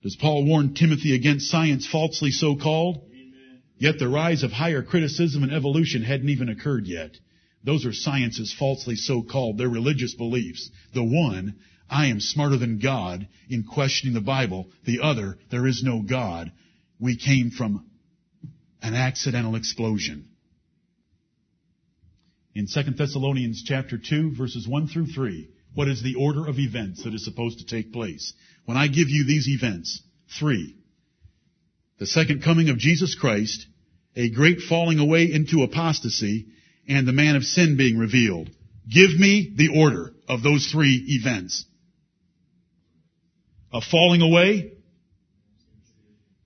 Does 0.05 0.15
Paul 0.15 0.45
warn 0.45 0.75
Timothy 0.75 1.17
against 1.17 1.51
science 1.51 1.89
falsely 1.89 2.31
so 2.31 2.55
called? 2.55 3.03
Yet 3.79 3.99
the 3.99 4.09
rise 4.09 4.45
of 4.45 4.53
higher 4.53 4.85
criticism 4.85 5.43
and 5.43 5.53
evolution 5.53 6.05
hadn't 6.05 6.29
even 6.29 6.49
occurred 6.49 6.87
yet. 6.87 7.17
Those 7.65 7.85
are 7.85 7.93
sciences 7.93 8.55
falsely 8.57 8.97
so 8.97 9.23
called. 9.23 9.59
They're 9.59 9.69
religious 9.69 10.15
beliefs. 10.15 10.71
The 10.95 11.05
one, 11.05 11.57
I 11.91 12.07
am 12.07 12.21
smarter 12.21 12.57
than 12.57 12.79
God 12.79 13.27
in 13.49 13.65
questioning 13.65 14.15
the 14.15 14.21
Bible. 14.21 14.69
The 14.85 15.01
other, 15.01 15.39
there 15.51 15.67
is 15.67 15.83
no 15.83 16.03
God. 16.03 16.53
We 17.01 17.17
came 17.17 17.51
from 17.51 17.87
an 18.83 18.95
accidental 18.95 19.57
explosion. 19.57 20.29
In 22.55 22.67
2 22.67 22.83
Thessalonians 22.97 23.63
chapter 23.65 23.99
2 23.99 24.35
verses 24.37 24.67
1 24.67 24.89
through 24.89 25.07
3, 25.07 25.49
what 25.75 25.89
is 25.89 26.03
the 26.03 26.17
order 26.17 26.47
of 26.47 26.59
events 26.59 27.05
that 27.05 27.15
is 27.15 27.25
supposed 27.25 27.59
to 27.59 27.67
take 27.67 27.93
place? 27.93 28.33
When 28.65 28.77
I 28.77 28.89
give 28.89 29.09
you 29.09 29.25
these 29.25 29.49
events, 29.49 30.03
three, 30.39 30.77
the 31.99 32.07
second 32.07 32.43
coming 32.43 32.69
of 32.69 32.79
Jesus 32.79 33.15
Christ, 33.15 33.67
a 34.17 34.31
great 34.31 34.61
falling 34.61 34.99
away 34.99 35.31
into 35.33 35.63
apostasy, 35.63 36.47
and 36.89 37.07
the 37.07 37.13
man 37.13 37.37
of 37.37 37.45
sin 37.45 37.77
being 37.77 37.99
revealed. 37.99 38.51
Give 38.89 39.19
me 39.19 39.53
the 39.57 39.79
order 39.79 40.13
of 40.29 40.43
those 40.43 40.69
three 40.73 41.05
events. 41.09 41.65
A 43.73 43.81
falling 43.83 44.23
away, 44.23 44.73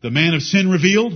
the 0.03 0.11
man 0.11 0.34
of 0.34 0.43
sin 0.43 0.68
revealed, 0.68 1.12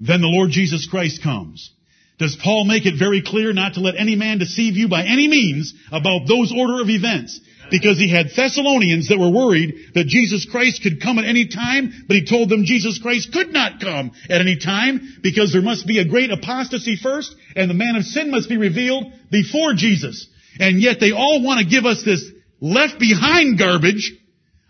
then 0.00 0.20
the 0.20 0.28
Lord 0.28 0.50
Jesus 0.50 0.86
Christ 0.88 1.22
comes. 1.22 1.72
Does 2.18 2.36
Paul 2.36 2.64
make 2.64 2.86
it 2.86 2.96
very 2.96 3.22
clear 3.22 3.52
not 3.52 3.74
to 3.74 3.80
let 3.80 3.96
any 3.96 4.14
man 4.14 4.38
deceive 4.38 4.76
you 4.76 4.88
by 4.88 5.02
any 5.02 5.26
means 5.26 5.74
about 5.90 6.28
those 6.28 6.52
order 6.56 6.80
of 6.80 6.88
events? 6.88 7.40
Because 7.70 7.98
he 7.98 8.10
had 8.10 8.30
Thessalonians 8.34 9.08
that 9.08 9.18
were 9.18 9.30
worried 9.30 9.74
that 9.94 10.06
Jesus 10.06 10.46
Christ 10.50 10.82
could 10.82 11.00
come 11.00 11.18
at 11.18 11.24
any 11.24 11.46
time, 11.48 11.92
but 12.06 12.16
he 12.16 12.24
told 12.24 12.48
them 12.48 12.64
Jesus 12.64 12.98
Christ 12.98 13.32
could 13.32 13.52
not 13.52 13.80
come 13.80 14.12
at 14.28 14.40
any 14.40 14.58
time 14.58 15.18
because 15.22 15.52
there 15.52 15.62
must 15.62 15.86
be 15.86 15.98
a 15.98 16.04
great 16.04 16.30
apostasy 16.30 16.96
first 16.96 17.34
and 17.56 17.70
the 17.70 17.74
man 17.74 17.96
of 17.96 18.04
sin 18.04 18.30
must 18.30 18.48
be 18.48 18.56
revealed 18.56 19.12
before 19.30 19.74
Jesus. 19.74 20.28
And 20.58 20.80
yet 20.80 21.00
they 21.00 21.12
all 21.12 21.42
want 21.42 21.60
to 21.60 21.66
give 21.66 21.84
us 21.84 22.02
this 22.04 22.24
left 22.60 22.98
behind 22.98 23.58
garbage 23.58 24.12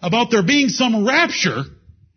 about 0.01 0.31
there 0.31 0.43
being 0.43 0.69
some 0.69 1.07
rapture 1.07 1.63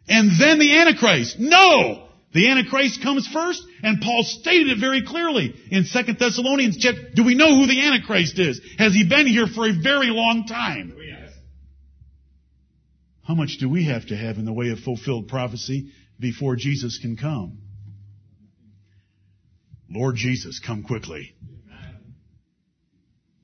and 0.07 0.31
then 0.39 0.59
the 0.59 0.77
Antichrist. 0.77 1.37
No! 1.39 2.06
The 2.33 2.49
Antichrist 2.49 3.01
comes 3.01 3.27
first, 3.27 3.63
and 3.81 4.01
Paul 4.01 4.23
stated 4.23 4.67
it 4.67 4.79
very 4.79 5.01
clearly 5.01 5.55
in 5.71 5.85
2 5.85 6.13
Thessalonians. 6.13 6.77
Do 7.15 7.23
we 7.23 7.35
know 7.35 7.55
who 7.55 7.67
the 7.67 7.81
Antichrist 7.81 8.37
is? 8.37 8.61
Has 8.77 8.93
he 8.93 9.07
been 9.07 9.27
here 9.27 9.47
for 9.47 9.67
a 9.67 9.71
very 9.71 10.07
long 10.07 10.45
time? 10.45 10.93
Oh, 10.95 11.01
yes. 11.01 11.31
How 13.23 13.33
much 13.33 13.57
do 13.59 13.69
we 13.69 13.85
have 13.85 14.07
to 14.07 14.15
have 14.15 14.37
in 14.37 14.45
the 14.45 14.53
way 14.53 14.69
of 14.69 14.79
fulfilled 14.79 15.29
prophecy 15.29 15.91
before 16.19 16.55
Jesus 16.57 16.99
can 16.99 17.15
come? 17.15 17.59
Lord 19.89 20.15
Jesus, 20.15 20.59
come 20.59 20.83
quickly. 20.83 21.33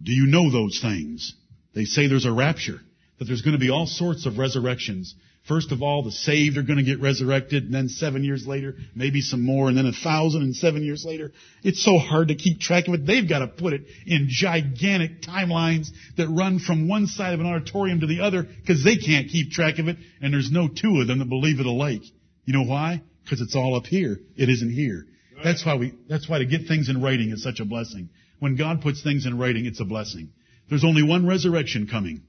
Do 0.01 0.11
you 0.11 0.27
know 0.27 0.51
those 0.51 0.81
things? 0.81 1.33
They 1.73 1.85
say 1.85 2.07
there's 2.07 2.25
a 2.25 2.33
rapture, 2.33 2.81
that 3.17 3.25
there's 3.25 3.41
going 3.41 3.53
to 3.53 3.59
be 3.59 3.69
all 3.69 3.87
sorts 3.87 4.25
of 4.25 4.37
resurrections. 4.37 5.15
First 5.47 5.73
of 5.73 5.81
all, 5.81 6.03
the 6.03 6.11
saved 6.11 6.57
are 6.57 6.63
going 6.63 6.77
to 6.77 6.85
get 6.85 7.01
resurrected, 7.01 7.65
and 7.65 7.73
then 7.73 7.89
seven 7.89 8.23
years 8.23 8.47
later, 8.47 8.75
maybe 8.95 9.19
some 9.19 9.43
more, 9.43 9.67
and 9.67 9.77
then 9.77 9.85
a 9.85 9.91
thousand, 9.91 10.41
and 10.41 10.55
seven 10.55 10.83
years 10.83 11.03
later. 11.05 11.33
It's 11.63 11.83
so 11.83 11.97
hard 11.97 12.29
to 12.29 12.35
keep 12.35 12.61
track 12.61 12.87
of 12.87 12.93
it. 12.93 13.05
They've 13.05 13.27
got 13.27 13.39
to 13.39 13.47
put 13.47 13.73
it 13.73 13.81
in 14.05 14.27
gigantic 14.29 15.21
timelines 15.21 15.89
that 16.15 16.29
run 16.29 16.59
from 16.59 16.87
one 16.87 17.07
side 17.07 17.33
of 17.33 17.41
an 17.41 17.45
auditorium 17.45 17.99
to 17.99 18.07
the 18.07 18.21
other 18.21 18.43
because 18.43 18.85
they 18.85 18.95
can't 18.95 19.27
keep 19.27 19.51
track 19.51 19.79
of 19.79 19.89
it, 19.89 19.97
and 20.21 20.33
there's 20.33 20.49
no 20.49 20.69
two 20.69 21.01
of 21.01 21.07
them 21.07 21.19
that 21.19 21.27
believe 21.27 21.59
it 21.59 21.65
alike. 21.65 22.03
You 22.45 22.53
know 22.53 22.63
why? 22.63 23.01
Because 23.23 23.41
it's 23.41 23.55
all 23.55 23.75
up 23.75 23.85
here. 23.85 24.19
It 24.37 24.47
isn't 24.47 24.71
here. 24.71 25.05
That's 25.43 25.65
why 25.65 25.75
we, 25.75 25.93
that's 26.07 26.29
why 26.29 26.39
to 26.39 26.45
get 26.45 26.67
things 26.67 26.87
in 26.87 27.01
writing 27.01 27.31
is 27.31 27.43
such 27.43 27.59
a 27.59 27.65
blessing. 27.65 28.09
When 28.39 28.55
God 28.55 28.81
puts 28.81 29.03
things 29.03 29.25
in 29.25 29.37
writing, 29.37 29.65
it's 29.65 29.81
a 29.81 29.85
blessing. 29.85 30.29
There's 30.69 30.85
only 30.85 31.03
one 31.03 31.27
resurrection 31.27 31.87
coming. 31.87 32.21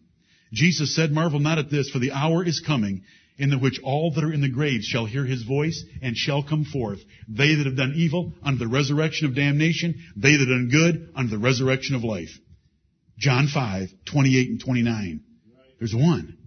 Jesus 0.54 0.94
said, 0.94 1.10
marvel 1.10 1.40
not 1.40 1.58
at 1.58 1.70
this, 1.70 1.90
for 1.90 1.98
the 1.98 2.12
hour 2.12 2.44
is 2.44 2.62
coming 2.64 3.02
in 3.36 3.50
the 3.50 3.58
which 3.58 3.80
all 3.82 4.12
that 4.12 4.22
are 4.22 4.32
in 4.32 4.40
the 4.40 4.48
graves 4.48 4.86
shall 4.86 5.04
hear 5.04 5.24
his 5.24 5.42
voice 5.42 5.84
and 6.00 6.16
shall 6.16 6.44
come 6.44 6.64
forth. 6.64 7.00
They 7.28 7.56
that 7.56 7.66
have 7.66 7.76
done 7.76 7.94
evil 7.96 8.32
unto 8.42 8.60
the 8.60 8.68
resurrection 8.68 9.26
of 9.26 9.34
damnation, 9.34 9.94
they 10.16 10.32
that 10.32 10.38
have 10.38 10.48
done 10.48 10.68
good 10.70 11.12
unto 11.16 11.30
the 11.30 11.38
resurrection 11.38 11.96
of 11.96 12.04
life. 12.04 12.30
John 13.18 13.48
5, 13.52 13.88
28 14.06 14.50
and 14.50 14.60
29. 14.64 15.20
There's 15.78 15.94
one. 15.94 16.38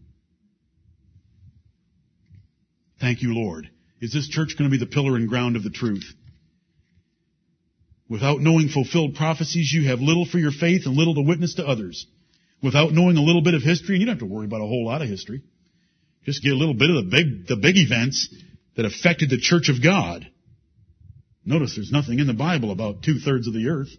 Thank 3.02 3.22
you, 3.22 3.34
Lord. 3.34 3.70
Is 4.00 4.14
this 4.14 4.30
church 4.30 4.56
going 4.58 4.70
to 4.70 4.78
be 4.78 4.84
the 4.84 4.90
pillar 4.90 5.18
and 5.18 5.28
ground 5.28 5.58
of 5.58 5.64
the 5.64 5.70
truth? 5.70 6.06
Without 8.10 8.40
knowing 8.40 8.70
fulfilled 8.70 9.16
prophecies, 9.16 9.72
you 9.74 9.90
have 9.90 10.00
little 10.00 10.26
for 10.26 10.40
your 10.40 10.52
faith 10.52 10.86
and 10.86 10.96
little 10.96 11.16
to 11.16 11.22
witness 11.22 11.56
to 11.56 11.68
others 11.68 12.08
without 12.62 12.92
knowing 12.92 13.18
a 13.18 13.22
little 13.22 13.42
bit 13.42 13.54
of 13.54 13.62
history, 13.62 13.96
and 13.96 14.02
you 14.02 14.06
don't 14.06 14.20
have 14.20 14.28
to 14.28 14.34
worry 14.34 14.46
about 14.46 14.62
a 14.62 14.68
whole 14.68 14.86
lot 14.86 15.02
of 15.02 15.08
history. 15.08 15.42
Just 16.26 16.44
get 16.44 16.54
a 16.54 16.56
little 16.56 16.74
bit 16.74 16.90
of 16.90 16.96
the 16.96 17.10
big, 17.10 17.48
the 17.48 17.56
big 17.56 17.78
events 17.78 18.34
that 18.76 18.86
affected 18.86 19.30
the 19.30 19.40
church 19.40 19.70
of 19.70 19.82
God. 19.82 20.28
Notice 21.46 21.76
there's 21.76 21.92
nothing 21.92 22.20
in 22.20 22.28
the 22.28 22.34
Bible 22.34 22.72
about 22.72 23.04
two 23.04 23.20
thirds 23.20 23.48
of 23.48 23.54
the 23.54 23.70
earth 23.70 23.90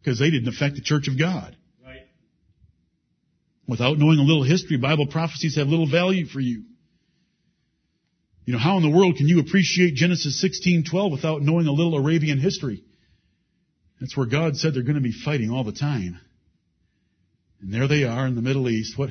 because 0.00 0.18
they 0.18 0.30
didn't 0.30 0.48
affect 0.48 0.74
the 0.74 0.80
church 0.80 1.08
of 1.08 1.18
God. 1.18 1.56
Right. 1.84 2.06
Without 3.68 3.98
knowing 3.98 4.18
a 4.18 4.22
little 4.22 4.42
history, 4.42 4.76
Bible 4.76 5.06
prophecies 5.06 5.56
have 5.56 5.68
little 5.68 5.88
value 5.88 6.26
for 6.26 6.40
you. 6.40 6.64
You 8.44 8.52
know, 8.52 8.58
how 8.58 8.76
in 8.76 8.82
the 8.82 8.96
world 8.96 9.16
can 9.16 9.28
you 9.28 9.40
appreciate 9.40 9.94
Genesis 9.94 10.40
16:12 10.42 11.12
without 11.12 11.42
knowing 11.42 11.66
a 11.66 11.72
little 11.72 11.96
Arabian 11.96 12.38
history? 12.38 12.82
That's 14.00 14.16
where 14.16 14.26
God 14.26 14.56
said 14.56 14.74
they're 14.74 14.82
going 14.82 14.96
to 14.96 15.00
be 15.00 15.12
fighting 15.12 15.50
all 15.50 15.64
the 15.64 15.72
time. 15.72 16.20
And 17.66 17.74
there 17.74 17.88
they 17.88 18.04
are 18.04 18.28
in 18.28 18.36
the 18.36 18.42
Middle 18.42 18.68
East. 18.68 18.96
What, 18.96 19.10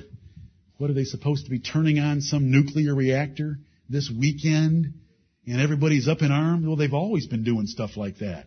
what 0.77 0.89
are 0.89 0.93
they 0.93 1.03
supposed 1.03 1.43
to 1.43 1.51
be 1.51 1.59
turning 1.59 1.99
on 1.99 2.21
some 2.21 2.51
nuclear 2.51 2.95
reactor 2.95 3.57
this 3.89 4.09
weekend? 4.09 4.93
And 5.45 5.59
everybody's 5.59 6.07
up 6.07 6.21
in 6.21 6.31
arms? 6.31 6.65
Well, 6.65 6.77
they've 6.77 6.93
always 6.93 7.27
been 7.27 7.43
doing 7.43 7.67
stuff 7.67 7.97
like 7.97 8.19
that. 8.19 8.45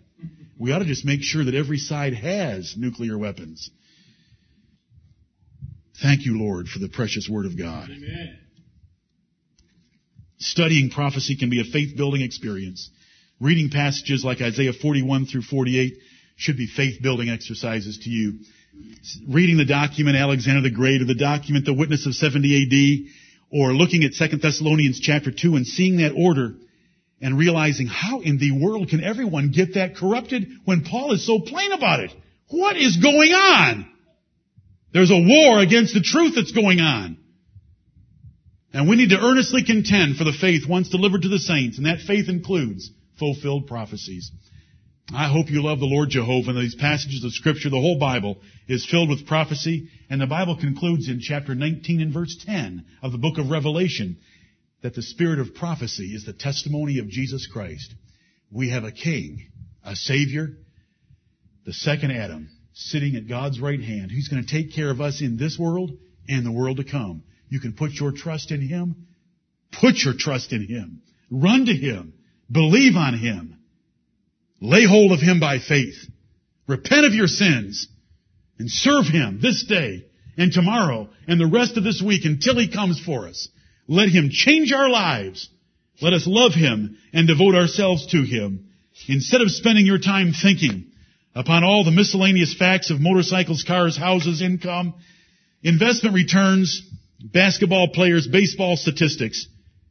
We 0.59 0.73
ought 0.73 0.79
to 0.79 0.87
just 0.87 1.05
make 1.05 1.21
sure 1.21 1.45
that 1.45 1.55
every 1.55 1.77
side 1.77 2.15
has 2.15 2.75
nuclear 2.75 3.19
weapons. 3.19 3.71
Thank 6.03 6.25
you, 6.25 6.39
Lord, 6.39 6.69
for 6.69 6.79
the 6.79 6.89
precious 6.89 7.29
Word 7.31 7.45
of 7.45 7.59
God. 7.59 7.91
Amen. 7.91 8.39
Studying 10.39 10.89
prophecy 10.89 11.37
can 11.37 11.51
be 11.51 11.61
a 11.61 11.65
faith 11.65 11.99
building 11.99 12.23
experience. 12.23 12.89
Reading 13.41 13.69
passages 13.69 14.25
like 14.25 14.41
Isaiah 14.41 14.73
41 14.73 15.27
through 15.27 15.43
48 15.43 15.99
should 16.37 16.57
be 16.57 16.67
faith 16.67 17.03
building 17.03 17.29
exercises 17.29 17.99
to 18.05 18.11
you 18.11 18.39
reading 19.27 19.57
the 19.57 19.65
document 19.65 20.17
Alexander 20.17 20.63
the 20.63 20.71
Great 20.75 21.03
or 21.03 21.07
the 21.07 21.15
document 21.15 21.65
The 21.65 21.75
Witness 21.75 22.07
of 22.07 22.15
70 22.15 23.07
AD 23.07 23.13
or 23.51 23.73
looking 23.73 24.05
at 24.05 24.13
2 24.13 24.37
Thessalonians 24.39 25.01
chapter 25.01 25.31
2 25.31 25.57
and 25.57 25.67
seeing 25.67 25.99
that 25.99 26.13
order 26.17 26.55
and 27.21 27.39
realizing 27.39 27.87
how 27.87 28.21
in 28.21 28.39
the 28.39 28.53
world 28.53 28.89
can 28.89 29.03
everyone 29.03 29.51
get 29.51 29.75
that 29.75 29.97
corrupted 29.97 30.49
when 30.65 30.85
Paul 30.85 31.13
is 31.13 31.27
so 31.27 31.41
plain 31.41 31.73
about 31.73 32.01
it? 32.01 32.13
What 32.49 32.77
is 32.77 32.97
going 32.97 33.33
on? 33.33 33.91
There's 34.93 35.11
a 35.11 35.19
war 35.19 35.61
against 35.61 35.95
the 35.95 36.01
truth 36.01 36.35
that's 36.35 36.53
going 36.53 36.81
on. 36.81 37.19
And 38.73 38.89
we 38.89 38.97
need 38.97 39.11
to 39.11 39.21
earnestly 39.21 39.65
contend 39.65 40.17
for 40.17 40.25
the 40.25 40.33
faith 40.33 40.69
once 40.69 40.89
delivered 40.89 41.23
to 41.23 41.29
the 41.29 41.39
saints, 41.39 41.79
and 41.79 41.87
that 41.87 42.01
faith 42.01 42.29
includes 42.29 42.91
fulfilled 43.19 43.67
prophecies. 43.67 44.31
I 45.15 45.29
hope 45.29 45.51
you 45.51 45.63
love 45.63 45.79
the 45.79 45.87
Lord 45.87 46.11
Jehovah. 46.11 46.51
And 46.51 46.59
these 46.59 46.75
passages 46.75 47.25
of 47.25 47.33
scripture, 47.33 47.71
the 47.71 47.81
whole 47.81 47.99
Bible 47.99 48.39
is 48.67 48.87
filled 48.87 49.09
with 49.09 49.27
prophecy. 49.27 49.89
And 50.11 50.21
the 50.21 50.27
Bible 50.27 50.57
concludes 50.57 51.09
in 51.09 51.21
chapter 51.21 51.55
19 51.55 52.01
and 52.03 52.13
verse 52.13 52.37
10 52.45 52.85
of 53.03 53.13
the 53.13 53.19
book 53.19 53.39
of 53.39 53.51
Revelation 53.51 54.19
that 54.83 54.95
the 54.95 55.03
spirit 55.03 55.39
of 55.39 55.55
prophecy 55.55 56.15
is 56.15 56.25
the 56.25 56.33
testimony 56.33 56.99
of 56.99 57.09
Jesus 57.09 57.47
Christ. 57.47 57.95
We 58.51 58.71
have 58.71 58.85
a 58.85 58.93
king, 58.93 59.49
a 59.85 59.97
savior, 59.97 60.51
the 61.65 61.73
second 61.73 62.13
Adam, 62.13 62.49
sitting 62.75 63.17
at 63.17 63.29
God's 63.29 63.61
right 63.61 63.81
hand. 63.81 64.11
He's 64.11 64.29
going 64.29 64.45
to 64.45 64.51
take 64.51 64.75
care 64.75 64.91
of 64.91 65.01
us 65.01 65.21
in 65.21 65.37
this 65.37 65.59
world 65.59 65.91
and 66.29 66.45
the 66.45 66.53
world 66.53 66.77
to 66.77 66.85
come. 66.85 67.23
You 67.49 67.61
can 67.61 67.73
put 67.73 67.93
your 67.93 68.13
trust 68.13 68.51
in 68.51 68.61
him. 68.61 69.09
Put 69.73 69.97
your 70.05 70.15
trust 70.17 70.53
in 70.53 70.67
him. 70.67 71.03
Run 71.31 71.67
to 71.67 71.75
him. 71.75 72.15
Believe 72.51 72.95
on 72.95 73.19
him. 73.19 73.58
Lay 74.61 74.85
hold 74.85 75.13
of 75.13 75.21
Him 75.21 75.41
by 75.41 75.59
faith. 75.59 75.97
Repent 76.67 77.07
of 77.07 77.15
your 77.15 77.27
sins 77.27 77.89
and 78.59 78.71
serve 78.71 79.07
Him 79.07 79.39
this 79.41 79.65
day 79.65 80.05
and 80.37 80.53
tomorrow 80.53 81.09
and 81.27 81.41
the 81.41 81.47
rest 81.47 81.77
of 81.77 81.85
this 81.85 82.03
week 82.03 82.25
until 82.25 82.59
He 82.59 82.69
comes 82.69 83.01
for 83.01 83.29
us. 83.29 83.49
Let 83.87 84.09
Him 84.09 84.31
change 84.31 84.73
our 84.73 84.89
lives. 84.89 85.49
Let 86.01 86.13
us 86.13 86.25
love 86.27 86.53
Him 86.55 86.99
and 87.13 87.27
devote 87.27 87.55
ourselves 87.55 88.07
to 88.09 88.23
Him. 88.23 88.69
Instead 89.09 89.41
of 89.41 89.51
spending 89.51 89.87
your 89.87 89.99
time 89.99 90.33
thinking 90.33 90.91
upon 91.35 91.63
all 91.63 91.85
the 91.85 91.91
miscellaneous 91.91 92.55
facts 92.55 92.91
of 92.91 93.01
motorcycles, 93.01 93.63
cars, 93.63 93.97
houses, 93.97 94.43
income, 94.43 94.95
investment 95.63 96.15
returns, 96.15 96.83
basketball 97.21 97.89
players, 97.89 98.27
baseball 98.27 98.77
statistics, 98.77 99.47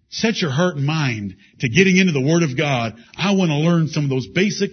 set 0.09 0.41
your 0.41 0.51
heart 0.51 0.77
and 0.77 0.85
mind 0.85 1.35
to 1.59 1.69
getting 1.69 1.97
into 1.97 2.13
the 2.13 2.21
Word 2.21 2.43
of 2.43 2.57
God. 2.57 2.95
I 3.17 3.33
want 3.35 3.49
to 3.51 3.57
learn 3.57 3.87
some 3.87 4.03
of 4.03 4.09
those 4.09 4.27
basic 4.27 4.71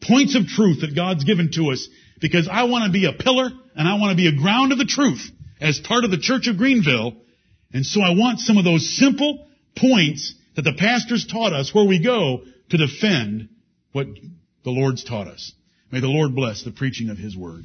points 0.00 0.36
of 0.36 0.46
truth 0.46 0.80
that 0.80 0.94
God's 0.94 1.24
given 1.24 1.50
to 1.52 1.70
us 1.70 1.88
because 2.20 2.48
I 2.50 2.64
want 2.64 2.86
to 2.86 2.92
be 2.92 3.06
a 3.06 3.12
pillar 3.12 3.50
and 3.74 3.88
I 3.88 3.98
want 3.98 4.10
to 4.10 4.16
be 4.16 4.28
a 4.28 4.40
ground 4.40 4.72
of 4.72 4.78
the 4.78 4.84
truth 4.84 5.30
as 5.60 5.78
part 5.78 6.04
of 6.04 6.10
the 6.10 6.18
Church 6.18 6.46
of 6.48 6.56
Greenville. 6.56 7.14
And 7.72 7.84
so 7.84 8.00
I 8.00 8.10
want 8.10 8.40
some 8.40 8.58
of 8.58 8.64
those 8.64 8.96
simple 8.96 9.46
points 9.76 10.34
that 10.56 10.62
the 10.62 10.74
pastors 10.76 11.26
taught 11.26 11.52
us 11.52 11.74
where 11.74 11.86
we 11.86 12.02
go 12.02 12.42
to 12.70 12.76
defend 12.76 13.48
what 13.92 14.06
the 14.64 14.70
Lord's 14.70 15.04
taught 15.04 15.28
us. 15.28 15.52
May 15.90 16.00
the 16.00 16.08
Lord 16.08 16.34
bless 16.34 16.62
the 16.62 16.72
preaching 16.72 17.10
of 17.10 17.18
His 17.18 17.36
Word. 17.36 17.64